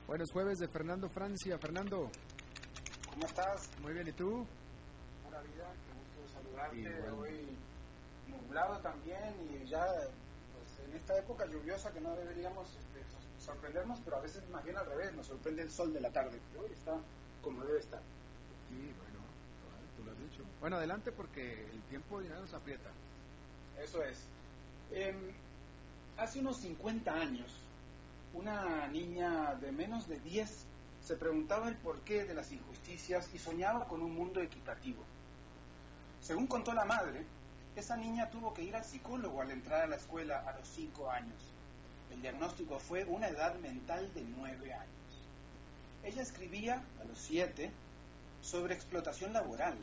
Buenos 0.06 0.32
jueves 0.32 0.60
de 0.60 0.68
Fernando 0.68 1.10
Francia. 1.10 1.58
Fernando. 1.58 2.12
¿Cómo 3.10 3.26
estás? 3.26 3.72
Muy 3.82 3.94
bien, 3.94 4.08
¿y 4.08 4.12
tú? 4.12 4.46
Pura 5.24 5.42
vida, 5.42 5.74
qué 5.88 5.94
gusto 5.98 6.34
saludarte. 6.34 7.12
Hoy 7.12 7.55
nublado 8.56 8.80
también 8.80 9.36
y 9.52 9.68
ya 9.68 9.86
pues, 9.86 10.88
en 10.88 10.96
esta 10.96 11.18
época 11.18 11.46
lluviosa 11.46 11.92
que 11.92 12.00
no 12.00 12.16
deberíamos 12.16 12.70
este, 12.70 13.04
sorprendernos, 13.44 14.00
pero 14.06 14.16
a 14.16 14.22
veces 14.22 14.48
más 14.50 14.64
bien 14.64 14.78
al 14.78 14.86
revés, 14.86 15.14
nos 15.14 15.28
sorprende 15.28 15.64
el 15.64 15.72
sol 15.72 15.94
de 15.94 16.00
la 16.00 16.10
tarde, 16.10 16.40
que 16.52 16.60
hoy 16.60 16.72
está 16.72 16.94
como 17.44 17.66
debe 17.66 17.80
estar. 17.80 18.00
Sí, 18.70 18.94
bueno, 18.98 19.20
tú 19.98 20.06
lo 20.06 20.12
has 20.12 20.20
dicho. 20.20 20.44
Bueno, 20.62 20.78
adelante 20.78 21.12
porque 21.12 21.66
el 21.70 21.82
tiempo 21.90 22.22
ya 22.22 22.40
nos 22.40 22.54
aprieta. 22.54 22.90
Eso 23.84 24.02
es. 24.02 24.20
Em, 24.92 25.32
hace 26.18 26.40
unos 26.40 26.58
50 26.58 27.14
años, 27.14 27.52
una 28.34 28.88
niña 28.88 29.56
de 29.56 29.72
menos 29.74 30.08
de 30.08 30.20
10 30.22 30.66
se 31.04 31.16
preguntaba 31.18 31.68
el 31.68 31.76
porqué 31.76 32.24
de 32.24 32.34
las 32.34 32.52
injusticias 32.54 33.30
y 33.34 33.38
soñaba 33.38 33.86
con 33.86 34.02
un 34.02 34.16
mundo 34.16 34.40
equitativo. 34.40 35.04
Según 36.22 36.48
contó 36.48 36.74
la 36.74 36.86
madre, 36.86 37.26
esa 37.76 37.98
niña 37.98 38.30
tuvo 38.30 38.54
que 38.54 38.64
ir 38.64 38.76
al 38.76 38.86
psicólogo 38.86 39.42
al 39.42 39.52
entrar 39.52 39.84
a 39.84 39.88
la 39.88 39.98
escuela 39.98 40.44
a 40.48 40.58
los 40.58 40.68
5 40.70 41.12
años. 41.12 41.36
El 42.12 42.22
diagnóstico 42.22 42.80
fue 42.80 43.04
una 43.06 43.28
edad 43.28 43.56
mental 43.56 44.10
de 44.14 44.24
9 44.38 44.74
años. 44.74 44.96
Ella 46.04 46.22
escribía 46.22 46.82
a 47.02 47.04
los 47.04 47.18
7 47.18 47.72
sobre 48.42 48.76
explotación 48.76 49.34
laboral. 49.34 49.76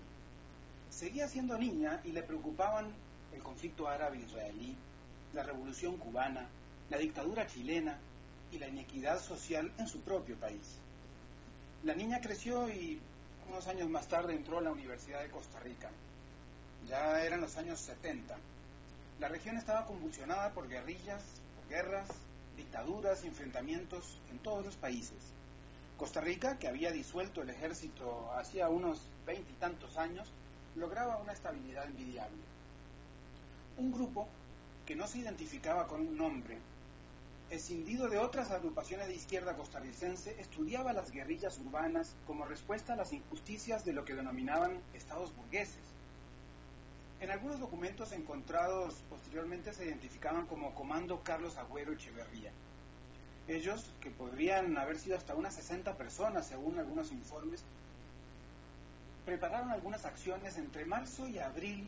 Seguía 0.90 1.28
siendo 1.28 1.59
niña 1.59 2.01
y 2.05 2.12
le 2.12 2.22
preocupaban 2.22 2.93
el 3.34 3.43
conflicto 3.43 3.88
árabe-israelí, 3.88 4.76
la 5.34 5.43
revolución 5.43 5.97
cubana, 5.97 6.47
la 6.90 6.99
dictadura 6.99 7.47
chilena 7.47 7.99
y 8.53 8.59
la 8.59 8.68
inequidad 8.68 9.20
social 9.20 9.72
en 9.78 9.88
su 9.88 10.01
propio 10.01 10.36
país. 10.36 10.78
La 11.84 11.95
niña 11.95 12.20
creció 12.20 12.68
y 12.68 13.01
unos 13.49 13.66
años 13.66 13.88
más 13.88 14.07
tarde 14.07 14.34
entró 14.34 14.59
a 14.59 14.62
la 14.62 14.70
Universidad 14.70 15.20
de 15.22 15.30
Costa 15.30 15.59
Rica. 15.61 15.90
Ya 16.93 17.24
eran 17.24 17.40
los 17.40 17.57
años 17.57 17.80
70. 17.80 18.36
La 19.18 19.28
región 19.28 19.57
estaba 19.57 19.86
convulsionada 19.86 20.51
por 20.51 20.68
guerrillas, 20.68 21.22
por 21.57 21.66
guerras, 21.70 22.07
dictaduras 22.55 23.24
y 23.24 23.28
enfrentamientos 23.28 24.18
en 24.30 24.38
todos 24.40 24.62
los 24.62 24.76
países. 24.76 25.16
Costa 25.97 26.20
Rica, 26.20 26.59
que 26.59 26.68
había 26.68 26.93
disuelto 26.93 27.40
el 27.40 27.49
ejército 27.49 28.30
hacía 28.36 28.68
unos 28.68 29.01
veintitantos 29.24 29.97
años, 29.97 30.28
lograba 30.76 31.16
una 31.16 31.32
estabilidad 31.32 31.86
envidiable. 31.86 32.43
Un 33.78 33.90
grupo 33.90 34.28
que 34.84 34.95
no 34.95 35.07
se 35.07 35.20
identificaba 35.20 35.88
con 35.88 36.03
un 36.03 36.18
nombre 36.18 36.59
escindido 37.49 38.11
de 38.11 38.18
otras 38.18 38.51
agrupaciones 38.51 39.09
de 39.09 39.14
izquierda 39.14 39.57
costarricense, 39.57 40.38
estudiaba 40.38 40.93
las 40.93 41.11
guerrillas 41.11 41.59
urbanas 41.59 42.14
como 42.26 42.45
respuesta 42.45 42.93
a 42.93 42.97
las 42.97 43.14
injusticias 43.14 43.82
de 43.86 43.95
lo 43.95 44.05
que 44.05 44.14
denominaban 44.14 44.78
estados 44.93 45.34
burgueses. 45.34 45.91
En 47.23 47.31
algunos 47.31 47.61
documentos 47.61 48.11
encontrados 48.11 48.97
posteriormente 49.09 49.73
se 49.73 49.87
identificaban 49.87 50.45
como 50.47 50.75
Comando 50.75 51.23
Carlos 51.23 51.57
Agüero 51.57 51.93
Echeverría. 51.93 52.51
Ellos, 53.47 53.93
que 54.01 54.11
podrían 54.11 54.77
haber 54.77 54.99
sido 54.99 55.16
hasta 55.16 55.37
unas 55.37 55.55
60 55.55 55.97
personas 55.97 56.49
según 56.49 56.81
algunos 56.81 57.12
informes, 57.12 57.62
prepararon 59.25 59.70
algunas 59.70 60.05
acciones 60.05 60.59
entre 60.59 60.85
marzo 60.85 61.29
y 61.29 61.39
abril 61.39 61.87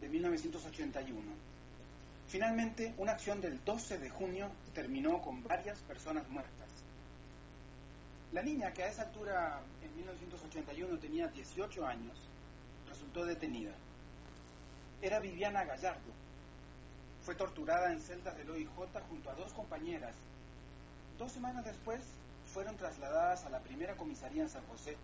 de 0.00 0.08
1981 0.10 1.48
Finalmente, 2.28 2.94
una 2.98 3.12
acción 3.12 3.40
del 3.40 3.58
12 3.64 3.98
de 3.98 4.10
junio 4.10 4.48
terminó 4.74 5.20
con 5.22 5.42
varias 5.42 5.80
personas 5.80 6.28
muertas. 6.28 6.68
La 8.32 8.42
niña, 8.42 8.72
que 8.72 8.84
a 8.84 8.88
esa 8.88 9.02
altura, 9.02 9.60
en 9.82 9.96
1981, 9.96 10.98
tenía 10.98 11.26
18 11.26 11.84
años, 11.84 12.16
resultó 12.88 13.24
detenida. 13.24 13.72
Era 15.00 15.20
Viviana 15.20 15.64
Gallardo. 15.64 16.12
Fue 17.24 17.34
torturada 17.34 17.92
en 17.92 18.00
celdas 18.00 18.36
del 18.36 18.50
OIJ 18.50 18.68
junto 19.08 19.30
a 19.30 19.34
dos 19.34 19.52
compañeras. 19.52 20.14
Dos 21.18 21.30
semanas 21.32 21.64
después, 21.64 22.00
fueron 22.52 22.76
trasladadas 22.76 23.44
a 23.44 23.50
la 23.50 23.60
primera 23.60 23.96
comisaría 23.96 24.42
en 24.42 24.48
San 24.48 24.66
José. 24.66 24.96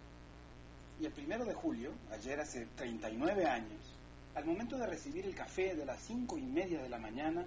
Y 1.00 1.06
el 1.06 1.12
primero 1.12 1.44
de 1.44 1.54
julio, 1.54 1.92
ayer 2.12 2.40
hace 2.40 2.66
39 2.76 3.46
años, 3.46 3.80
al 4.34 4.44
momento 4.44 4.76
de 4.78 4.86
recibir 4.86 5.26
el 5.26 5.34
café 5.34 5.74
de 5.74 5.84
las 5.84 6.00
cinco 6.00 6.38
y 6.38 6.42
media 6.42 6.82
de 6.82 6.88
la 6.88 6.98
mañana, 6.98 7.44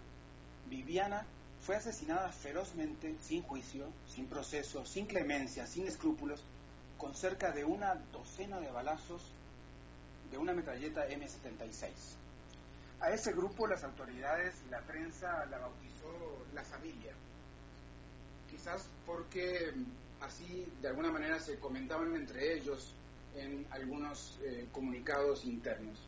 Viviana 0.69 1.25
fue 1.61 1.75
asesinada 1.75 2.31
ferozmente, 2.31 3.15
sin 3.21 3.41
juicio, 3.43 3.87
sin 4.13 4.27
proceso, 4.27 4.85
sin 4.85 5.05
clemencia, 5.05 5.65
sin 5.65 5.87
escrúpulos, 5.87 6.43
con 6.97 7.13
cerca 7.13 7.51
de 7.51 7.65
una 7.65 7.95
docena 8.13 8.59
de 8.59 8.71
balazos 8.71 9.21
de 10.31 10.37
una 10.37 10.53
metralleta 10.53 11.07
M76. 11.09 11.89
A 12.99 13.11
ese 13.11 13.31
grupo 13.31 13.67
las 13.67 13.83
autoridades 13.83 14.55
la 14.71 14.81
prensa 14.81 15.45
la 15.45 15.59
bautizó 15.59 16.45
la 16.53 16.63
familia, 16.63 17.13
quizás 18.49 18.89
porque 19.05 19.73
así 20.21 20.65
de 20.81 20.87
alguna 20.87 21.11
manera 21.11 21.39
se 21.39 21.59
comentaban 21.59 22.15
entre 22.15 22.55
ellos 22.55 22.93
en 23.35 23.67
algunos 23.69 24.39
eh, 24.41 24.67
comunicados 24.71 25.45
internos. 25.45 25.99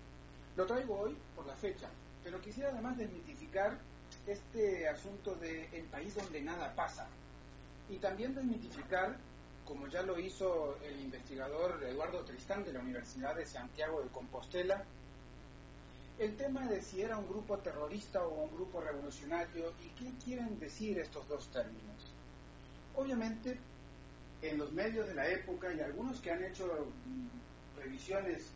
Lo 0.56 0.66
traigo 0.66 1.00
hoy 1.00 1.16
por 1.36 1.46
la 1.46 1.56
fecha, 1.56 1.88
pero 2.24 2.42
quisiera 2.42 2.70
además 2.70 2.98
desmitificar 2.98 3.78
este 4.26 4.88
asunto 4.88 5.36
de 5.36 5.70
el 5.78 5.86
país 5.86 6.16
donde 6.16 6.42
nada 6.42 6.76
pasa 6.76 7.08
y 7.90 7.98
también 7.98 8.36
desmitificar, 8.36 9.16
como 9.66 9.88
ya 9.88 10.02
lo 10.02 10.20
hizo 10.20 10.78
el 10.84 11.00
investigador 11.02 11.84
Eduardo 11.84 12.24
Tristán 12.26 12.64
de 12.64 12.74
la 12.74 12.80
Universidad 12.80 13.36
de 13.36 13.46
Santiago 13.46 14.02
de 14.02 14.10
Compostela, 14.10 14.84
el 16.20 16.36
tema 16.36 16.68
de 16.68 16.82
si 16.82 17.02
era 17.02 17.18
un 17.18 17.28
grupo 17.28 17.58
terrorista 17.60 18.22
o 18.24 18.44
un 18.44 18.54
grupo 18.54 18.82
revolucionario 18.82 19.72
y 19.82 19.88
qué 19.98 20.12
quieren 20.24 20.60
decir 20.60 21.00
estos 21.00 21.28
dos 21.30 21.48
términos. 21.48 22.12
Obviamente, 22.96 23.58
en 24.42 24.58
los 24.58 24.72
medios 24.74 25.08
de 25.08 25.16
la 25.16 25.28
época 25.30 25.74
y 25.74 25.80
algunos 25.80 26.20
que 26.20 26.32
han 26.32 26.44
hecho 26.44 26.66
mm, 27.06 27.80
revisiones 27.80 28.48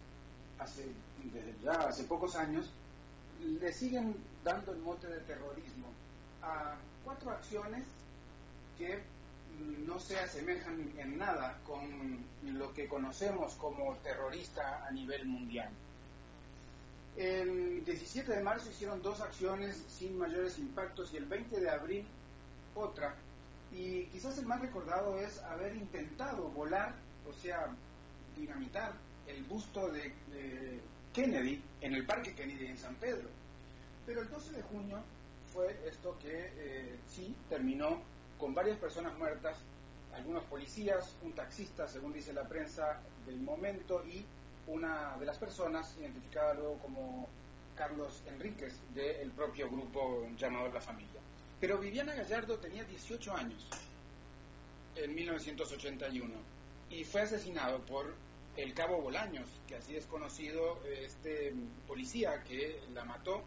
hace, 0.60 0.86
desde 1.34 1.56
ya 1.64 1.72
hace 1.88 2.04
pocos 2.04 2.36
años, 2.36 2.70
le 3.40 3.72
siguen 3.72 4.16
dando 4.44 4.74
el 4.74 4.80
mote 4.80 5.08
de 5.08 5.20
terrorismo 5.22 5.88
a 6.42 6.76
cuatro 7.06 7.32
acciones 7.32 7.86
que 8.78 9.00
no 9.86 10.00
se 10.00 10.20
asemejan 10.20 10.92
en 10.98 11.18
nada 11.18 11.60
con 11.66 12.26
lo 12.44 12.74
que 12.74 12.88
conocemos 12.88 13.54
como 13.56 13.96
terrorista 13.98 14.86
a 14.86 14.92
nivel 14.92 15.26
mundial. 15.26 15.70
El 17.18 17.86
17 17.86 18.32
de 18.32 18.42
marzo 18.42 18.70
hicieron 18.70 19.02
dos 19.02 19.22
acciones 19.22 19.84
sin 19.88 20.18
mayores 20.18 20.58
impactos 20.58 21.14
y 21.14 21.18
el 21.18 21.26
20 21.26 21.60
de 21.60 21.70
abril 21.70 22.06
otra. 22.76 23.16
Y 23.72 24.06
quizás 24.06 24.38
el 24.38 24.46
más 24.46 24.62
recordado 24.62 25.20
es 25.20 25.40
haber 25.44 25.76
intentado 25.76 26.50
volar, 26.50 26.94
o 27.28 27.34
sea, 27.34 27.68
dinamitar 28.36 28.94
el 29.28 29.44
busto 29.44 29.90
de, 29.90 30.14
Kennedy 31.14 31.62
en 31.82 31.94
el 31.94 32.06
Parque 32.08 32.34
Kennedy 32.34 32.66
en 32.66 32.78
San 32.78 32.96
Pedro. 32.96 33.30
Pero 34.06 34.22
el 34.22 34.30
12 34.30 34.54
de 34.54 34.62
junio 34.64 35.00
fue 35.54 35.80
esto 35.88 36.18
que 36.20 36.52
eh, 36.56 36.96
sí 37.08 37.36
terminó 37.50 38.02
con 38.40 38.56
varias 38.56 38.78
personas 38.80 39.16
muertas, 39.20 39.56
algunos 40.16 40.44
policías, 40.46 41.16
un 41.22 41.34
taxista, 41.34 41.88
según 41.88 42.14
dice 42.14 42.34
la 42.34 42.48
prensa 42.48 43.00
del 43.28 43.40
momento, 43.40 44.04
y 44.06 44.26
una 44.68 45.18
de 45.18 45.26
las 45.26 45.38
personas 45.38 45.96
identificada 46.00 46.54
luego 46.54 46.78
como 46.80 47.28
Carlos 47.76 48.22
Enríquez 48.28 48.74
del 48.94 49.32
propio 49.32 49.70
grupo 49.70 50.28
llamado 50.38 50.70
La 50.72 50.82
Familia. 50.82 51.20
Pero 51.60 51.78
Viviana 51.78 52.14
Gallardo 52.14 52.58
tenía 52.58 52.84
18 52.84 53.36
años 53.36 53.70
en 54.96 55.16
1981 55.16 56.34
y 56.90 57.04
fue 57.04 57.22
asesinado 57.22 57.80
por 57.86 58.14
el 58.56 58.74
cabo 58.74 59.02
Bolaños, 59.02 59.48
que 59.68 59.76
así 59.76 59.96
es 59.96 60.06
conocido 60.06 60.80
este 60.86 61.54
policía 61.88 62.44
que 62.44 62.80
la 62.94 63.04
mató 63.04 63.44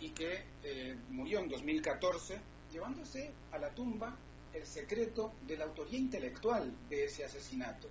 y 0.00 0.10
que 0.10 0.42
eh, 0.62 0.96
murió 1.10 1.40
en 1.40 1.48
2014, 1.48 2.38
llevándose 2.70 3.30
a 3.52 3.58
la 3.58 3.70
tumba 3.70 4.16
el 4.52 4.66
secreto 4.66 5.32
de 5.46 5.56
la 5.56 5.64
autoría 5.64 5.98
intelectual 5.98 6.72
de 6.88 7.04
ese 7.06 7.24
asesinato. 7.24 7.88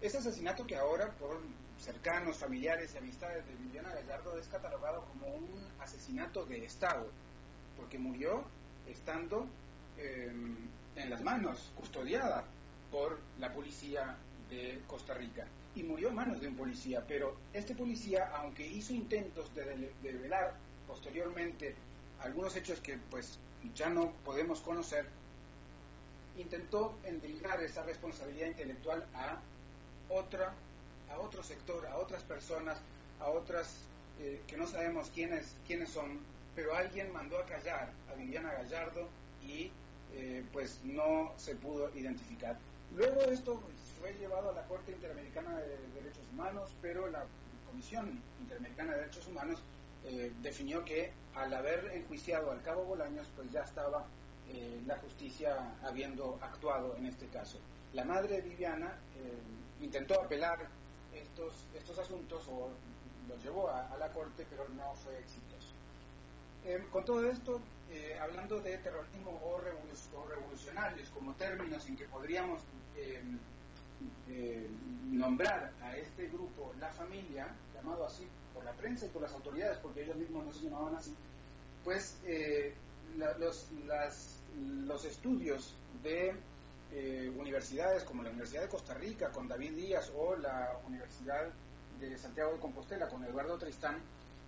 Ese 0.00 0.18
asesinato 0.18 0.66
que 0.66 0.76
ahora 0.76 1.12
por 1.12 1.40
cercanos, 1.82 2.36
familiares 2.38 2.94
y 2.94 2.98
amistades 2.98 3.44
de 3.46 3.54
Viviana 3.56 3.90
Gallardo 3.90 4.38
es 4.38 4.46
catalogado 4.46 5.04
como 5.06 5.26
un 5.34 5.48
asesinato 5.80 6.44
de 6.46 6.64
Estado, 6.64 7.08
porque 7.76 7.98
murió 7.98 8.44
estando 8.86 9.46
eh, 9.98 10.32
en 10.96 11.10
las 11.10 11.22
manos, 11.22 11.72
custodiada 11.76 12.44
por 12.90 13.18
la 13.40 13.52
policía 13.52 14.16
de 14.48 14.80
Costa 14.86 15.14
Rica. 15.14 15.46
Y 15.74 15.82
murió 15.82 16.10
a 16.10 16.12
manos 16.12 16.40
de 16.40 16.48
un 16.48 16.56
policía, 16.56 17.02
pero 17.08 17.36
este 17.52 17.74
policía, 17.74 18.30
aunque 18.36 18.66
hizo 18.66 18.92
intentos 18.92 19.52
de 19.54 19.92
develar 20.02 20.54
posteriormente 20.86 21.74
algunos 22.20 22.54
hechos 22.54 22.80
que 22.80 22.98
pues 23.10 23.38
ya 23.74 23.88
no 23.88 24.12
podemos 24.24 24.60
conocer, 24.60 25.06
intentó 26.36 26.94
endilgar 27.04 27.60
esa 27.62 27.82
responsabilidad 27.82 28.48
intelectual 28.48 29.04
a 29.14 29.40
otra, 30.08 30.54
a 31.12 31.20
otro 31.20 31.42
sector, 31.42 31.86
a 31.86 31.96
otras 31.96 32.22
personas, 32.22 32.78
a 33.20 33.28
otras 33.28 33.76
eh, 34.20 34.40
que 34.46 34.56
no 34.56 34.66
sabemos 34.66 35.10
quiénes, 35.14 35.54
quiénes 35.66 35.90
son, 35.90 36.20
pero 36.54 36.74
alguien 36.74 37.12
mandó 37.12 37.38
a 37.38 37.46
callar 37.46 37.90
a 38.10 38.14
Viviana 38.14 38.52
Gallardo 38.52 39.08
y 39.42 39.70
eh, 40.14 40.44
pues 40.52 40.80
no 40.84 41.32
se 41.36 41.54
pudo 41.54 41.90
identificar. 41.96 42.58
Luego 42.94 43.22
esto 43.22 43.60
fue 43.98 44.12
llevado 44.14 44.50
a 44.50 44.52
la 44.52 44.62
Corte 44.64 44.92
Interamericana 44.92 45.56
de 45.56 45.78
Derechos 45.94 46.24
Humanos, 46.32 46.70
pero 46.82 47.08
la 47.08 47.24
Comisión 47.66 48.20
Interamericana 48.40 48.92
de 48.92 48.98
Derechos 48.98 49.26
Humanos 49.26 49.62
eh, 50.04 50.30
definió 50.42 50.84
que 50.84 51.12
al 51.34 51.54
haber 51.54 51.92
enjuiciado 51.94 52.50
al 52.50 52.60
cabo 52.62 52.84
Bolaños, 52.84 53.26
pues 53.34 53.50
ya 53.50 53.62
estaba 53.62 54.04
eh, 54.50 54.82
la 54.86 54.98
justicia 54.98 55.56
habiendo 55.82 56.38
actuado 56.42 56.94
en 56.96 57.06
este 57.06 57.26
caso. 57.28 57.58
La 57.94 58.04
madre 58.04 58.40
Viviana 58.40 58.98
intentó 59.80 60.20
apelar 60.20 60.66
estos, 61.14 61.64
estos 61.74 61.98
asuntos 61.98 62.46
o 62.48 62.70
los 63.28 63.42
llevó 63.42 63.68
a, 63.68 63.96
la 63.98 64.08
corte, 64.12 64.46
pero 64.48 64.68
no 64.70 64.94
fue 64.94 65.18
exitoso. 65.18 65.74
con 66.90 67.04
todo 67.04 67.28
esto, 67.28 67.60
eh, 67.90 68.18
hablando 68.20 68.60
de 68.60 68.78
terrorismo 68.78 69.40
o, 69.44 69.58
revolucionarios 69.60 71.08
como 71.10 71.34
términos 71.34 71.86
en 71.88 71.96
que 71.96 72.04
podríamos 72.06 72.62
em, 72.96 73.38
eh, 74.28 74.68
nombrar 75.10 75.72
a 75.82 75.96
este 75.96 76.28
grupo 76.28 76.72
la 76.80 76.90
familia, 76.90 77.48
llamado 77.74 78.06
así 78.06 78.26
por 78.54 78.64
la 78.64 78.72
prensa 78.72 79.06
y 79.06 79.08
por 79.10 79.22
las 79.22 79.32
autoridades, 79.32 79.78
porque 79.78 80.02
ellos 80.02 80.16
mismos 80.16 80.46
no 80.46 80.52
se 80.52 80.64
llamaban 80.64 80.96
así, 80.96 81.14
pues 81.84 82.18
eh, 82.24 82.74
los, 83.38 83.68
los 84.86 85.04
estudios 85.04 85.74
de 86.02 86.34
universidades 87.38 88.04
como 88.04 88.22
la 88.22 88.30
Universidad 88.30 88.62
de 88.62 88.68
Costa 88.68 88.94
Rica 88.94 89.30
con 89.30 89.48
David 89.48 89.72
Díaz 89.72 90.12
o 90.16 90.36
la 90.36 90.78
Universidad 90.86 91.48
de 91.98 92.18
Santiago 92.18 92.52
de 92.52 92.58
Compostela 92.58 93.08
con 93.08 93.24
Eduardo 93.24 93.56
Tristán, 93.58 93.98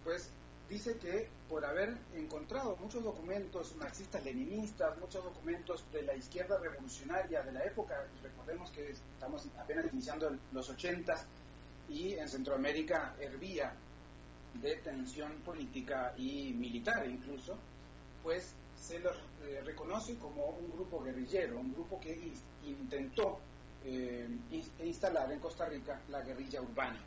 pues 0.02 0.30
dice 0.68 0.96
que 0.98 1.28
por 1.48 1.64
haber 1.64 1.96
encontrado 2.14 2.76
muchos 2.76 3.02
documentos 3.02 3.74
marxistas-leninistas, 3.76 4.98
muchos 4.98 5.24
documentos 5.24 5.84
de 5.92 6.02
la 6.02 6.14
izquierda 6.14 6.58
revolucionaria 6.58 7.42
de 7.42 7.52
la 7.52 7.64
época, 7.64 8.06
recordemos 8.22 8.70
que 8.70 8.90
estamos 8.90 9.46
apenas 9.58 9.86
iniciando 9.92 10.36
los 10.52 10.68
80 10.68 11.14
y 11.88 12.14
en 12.14 12.28
Centroamérica 12.28 13.14
hervía 13.20 13.72
de 14.54 14.76
tensión 14.76 15.32
política 15.44 16.14
y 16.16 16.52
militar 16.52 17.06
incluso, 17.08 17.56
pues 18.22 18.54
se 18.86 18.98
los 18.98 19.16
eh, 19.44 19.62
reconoce 19.64 20.16
como 20.16 20.44
un 20.46 20.70
grupo 20.72 21.02
guerrillero, 21.02 21.58
un 21.58 21.72
grupo 21.72 21.98
que 22.00 22.32
intentó 22.64 23.38
eh, 23.84 24.28
instalar 24.82 25.32
en 25.32 25.40
Costa 25.40 25.66
Rica 25.66 26.00
la 26.10 26.20
guerrilla 26.20 26.60
urbana. 26.60 27.00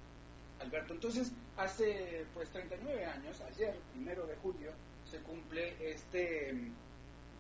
Alberto. 0.59 0.95
Entonces, 0.95 1.31
hace 1.55 2.25
pues 2.33 2.49
39 2.49 3.05
años, 3.05 3.39
ayer, 3.41 3.77
primero 3.93 4.25
de 4.25 4.35
julio, 4.37 4.71
se 5.09 5.19
cumple 5.19 5.75
este 5.79 6.71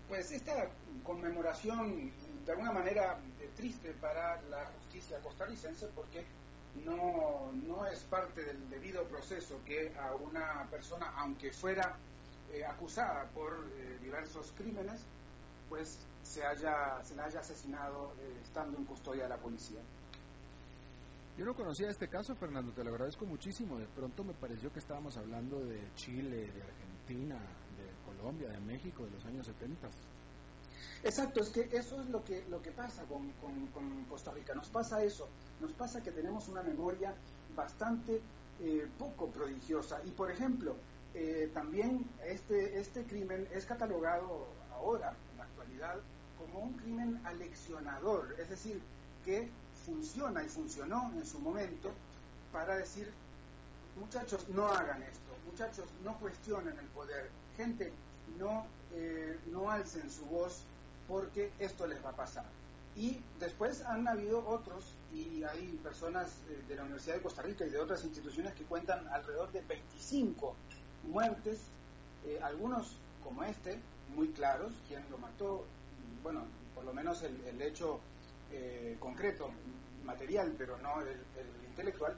pues 0.07 0.31
esta 0.31 0.69
conmemoración 1.03 2.11
de 2.45 2.51
alguna 2.51 2.71
manera 2.71 3.19
triste 3.57 3.91
para 3.99 4.41
la 4.43 4.65
justicia 4.65 5.19
costarricense 5.19 5.87
porque 5.93 6.23
no, 6.85 7.51
no 7.67 7.85
es 7.87 7.99
parte 8.01 8.41
del 8.43 8.69
debido 8.69 9.03
proceso 9.05 9.59
que 9.65 9.93
a 9.99 10.15
una 10.15 10.65
persona, 10.69 11.13
aunque 11.17 11.51
fuera 11.51 11.97
eh, 12.53 12.65
acusada 12.65 13.29
por 13.33 13.53
eh, 13.53 13.97
diversos 14.01 14.51
crímenes, 14.57 15.01
pues 15.69 15.99
se 16.23 16.45
haya, 16.45 17.03
se 17.03 17.15
la 17.15 17.25
haya 17.25 17.39
asesinado 17.39 18.13
eh, 18.19 18.39
estando 18.43 18.77
en 18.77 18.85
custodia 18.85 19.23
de 19.23 19.29
la 19.29 19.37
policía. 19.37 19.81
Yo 21.37 21.45
no 21.45 21.53
conocía 21.53 21.89
este 21.89 22.07
caso, 22.07 22.35
Fernando, 22.35 22.71
te 22.71 22.83
lo 22.83 22.89
agradezco 22.91 23.25
muchísimo. 23.25 23.77
De 23.77 23.85
pronto 23.85 24.23
me 24.23 24.33
pareció 24.33 24.71
que 24.73 24.79
estábamos 24.79 25.17
hablando 25.17 25.59
de 25.59 25.79
Chile, 25.95 26.51
de 26.51 26.63
Argentina, 26.63 27.35
de 27.35 28.11
Colombia, 28.11 28.49
de 28.49 28.59
México, 28.59 29.05
de 29.05 29.11
los 29.11 29.25
años 29.25 29.45
70. 29.45 29.87
Exacto, 31.03 31.41
es 31.41 31.49
que 31.49 31.69
eso 31.77 32.01
es 32.01 32.09
lo 32.09 32.23
que, 32.23 32.43
lo 32.49 32.61
que 32.61 32.71
pasa 32.71 33.03
con, 33.05 33.31
Costa 34.09 34.31
Rica. 34.31 34.55
Nos 34.55 34.69
pasa 34.69 35.03
eso, 35.03 35.27
nos 35.61 35.73
pasa 35.73 36.01
que 36.01 36.11
tenemos 36.11 36.47
una 36.47 36.63
memoria 36.63 37.13
bastante 37.55 38.19
eh, 38.59 38.87
poco 38.97 39.29
prodigiosa. 39.29 40.01
Y 40.05 40.11
por 40.11 40.31
ejemplo, 40.31 40.75
eh, 41.19 41.49
también 41.51 42.05
este, 42.27 42.79
este 42.79 43.03
crimen 43.03 43.47
es 43.51 43.65
catalogado 43.65 44.45
ahora, 44.71 45.15
en 45.31 45.37
la 45.39 45.45
actualidad, 45.45 45.95
como 46.37 46.59
un 46.59 46.73
crimen 46.73 47.19
aleccionador, 47.25 48.35
es 48.37 48.51
decir, 48.51 48.79
que 49.25 49.49
funciona 49.83 50.43
y 50.43 50.47
funcionó 50.47 51.11
en 51.15 51.25
su 51.25 51.39
momento 51.39 51.91
para 52.51 52.77
decir, 52.77 53.11
muchachos, 53.99 54.47
no 54.49 54.67
hagan 54.67 55.01
esto, 55.01 55.33
muchachos, 55.49 55.85
no 56.03 56.15
cuestionen 56.19 56.77
el 56.77 56.85
poder, 56.89 57.31
gente, 57.55 57.91
no, 58.37 58.67
eh, 58.93 59.39
no 59.47 59.71
alcen 59.71 60.11
su 60.11 60.23
voz 60.27 60.61
porque 61.07 61.51
esto 61.57 61.87
les 61.87 62.03
va 62.05 62.11
a 62.11 62.15
pasar. 62.15 62.45
Y 62.95 63.19
después 63.39 63.83
han 63.85 64.07
habido 64.07 64.47
otros, 64.47 64.93
y 65.11 65.43
hay 65.43 65.79
personas 65.81 66.27
eh, 66.49 66.63
de 66.67 66.75
la 66.75 66.83
Universidad 66.83 67.15
de 67.15 67.21
Costa 67.23 67.41
Rica 67.41 67.65
y 67.65 67.71
de 67.71 67.79
otras 67.79 68.03
instituciones 68.03 68.53
que 68.53 68.65
cuentan 68.65 69.07
alrededor 69.07 69.51
de 69.51 69.61
25 69.61 70.55
muertes, 71.07 71.59
eh, 72.25 72.39
algunos 72.43 72.95
como 73.23 73.43
este, 73.43 73.79
muy 74.15 74.29
claros, 74.29 74.71
quién 74.87 75.03
lo 75.09 75.17
mató, 75.17 75.65
bueno, 76.23 76.43
por 76.75 76.85
lo 76.85 76.93
menos 76.93 77.23
el, 77.23 77.35
el 77.45 77.61
hecho 77.61 77.99
eh, 78.51 78.95
concreto, 78.99 79.49
material, 80.05 80.55
pero 80.57 80.77
no 80.77 81.01
el, 81.01 81.17
intelectual, 81.69 82.15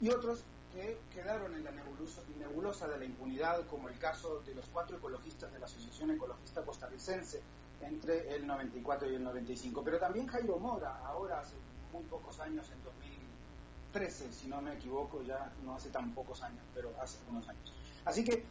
y 0.00 0.10
otros 0.10 0.42
que 0.74 0.98
quedaron 1.14 1.54
en 1.54 1.64
la 1.64 1.70
nebulosa, 1.70 2.20
nebulosa, 2.38 2.88
de 2.88 2.98
la 2.98 3.04
impunidad, 3.04 3.66
como 3.66 3.88
el 3.88 3.98
caso 3.98 4.42
de 4.46 4.54
los 4.54 4.66
cuatro 4.72 4.96
ecologistas 4.96 5.52
de 5.52 5.58
la 5.58 5.66
Asociación 5.66 6.10
Ecologista 6.10 6.62
Costarricense 6.62 7.40
entre 7.80 8.34
el 8.34 8.46
94 8.46 9.10
y 9.10 9.14
el 9.14 9.24
95. 9.24 9.82
Pero 9.84 9.98
también 9.98 10.26
Jairo 10.26 10.58
Mora, 10.58 10.98
ahora 11.06 11.40
hace 11.40 11.54
muy 11.92 12.02
pocos 12.04 12.38
años, 12.40 12.66
en 12.70 12.82
2013, 12.84 14.32
si 14.32 14.48
no 14.48 14.60
me 14.60 14.74
equivoco, 14.74 15.22
ya 15.22 15.52
no 15.64 15.74
hace 15.74 15.88
tan 15.90 16.12
pocos 16.12 16.42
años, 16.42 16.64
pero 16.74 16.90
hace 17.00 17.18
unos 17.30 17.48
años. 17.48 17.72
Así 18.04 18.24
que 18.24 18.44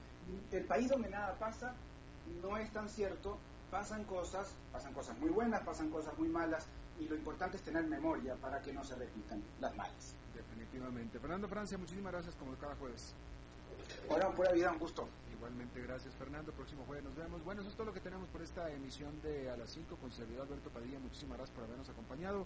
el 0.52 0.66
país 0.66 0.90
donde 0.90 1.10
nada 1.10 1.38
pasa 1.40 1.74
no 2.42 2.58
es 2.58 2.72
tan 2.72 2.88
cierto, 2.88 3.38
pasan 3.72 4.04
cosas, 4.06 4.54
pasan 4.72 4.94
cosas 4.94 5.18
muy 5.20 5.30
buenas, 5.30 5.62
pasan 5.62 5.90
cosas 5.90 6.18
muy 6.18 6.30
malas, 6.30 6.68
y 7.00 7.08
lo 7.08 7.16
importante 7.16 7.58
es 7.58 7.64
tener 7.64 7.84
memoria 7.86 8.36
para 8.36 8.62
que 8.62 8.74
no 8.74 8.84
se 8.84 8.96
repitan 8.96 9.42
las 9.60 9.76
malas. 9.76 10.16
Definitivamente. 10.36 11.20
Fernando 11.20 11.48
Francia, 11.48 11.78
muchísimas 11.78 12.12
gracias 12.12 12.36
como 12.36 12.54
cada 12.56 12.76
jueves. 12.76 13.14
Hola, 14.10 14.32
pura 14.32 14.52
vida, 14.52 14.72
un 14.72 14.80
gusto. 14.80 15.08
Igualmente, 15.34 15.82
gracias 15.82 16.14
Fernando. 16.16 16.52
Próximo 16.52 16.84
jueves 16.86 17.04
nos 17.06 17.16
vemos. 17.16 17.44
Bueno, 17.46 17.62
eso 17.62 17.70
es 17.70 17.76
todo 17.76 17.88
lo 17.88 17.94
que 17.94 18.02
tenemos 18.02 18.28
por 18.30 18.42
esta 18.42 18.70
emisión 18.72 19.22
de 19.22 19.50
A 19.50 19.58
las 19.58 19.70
5 19.70 19.96
con 19.96 20.12
servidor 20.12 20.48
Alberto 20.48 20.70
Padilla. 20.70 21.00
Muchísimas 21.00 21.38
gracias 21.38 21.56
por 21.56 21.64
habernos 21.64 21.88
acompañado. 21.90 22.46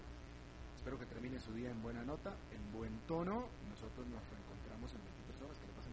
Espero 0.76 0.98
que 0.98 1.06
termine 1.06 1.40
su 1.40 1.52
día 1.52 1.70
en 1.70 1.82
buena 1.82 2.04
nota, 2.04 2.30
en 2.52 2.72
buen 2.72 2.96
tono. 3.08 3.48
Nosotros 3.68 4.06
nos 4.06 4.22
reencontramos 4.30 4.92
en 4.94 5.02
23 5.02 5.42
horas. 5.42 5.58
Que 5.58 5.66
le 5.66 5.72
pasen 5.72 5.92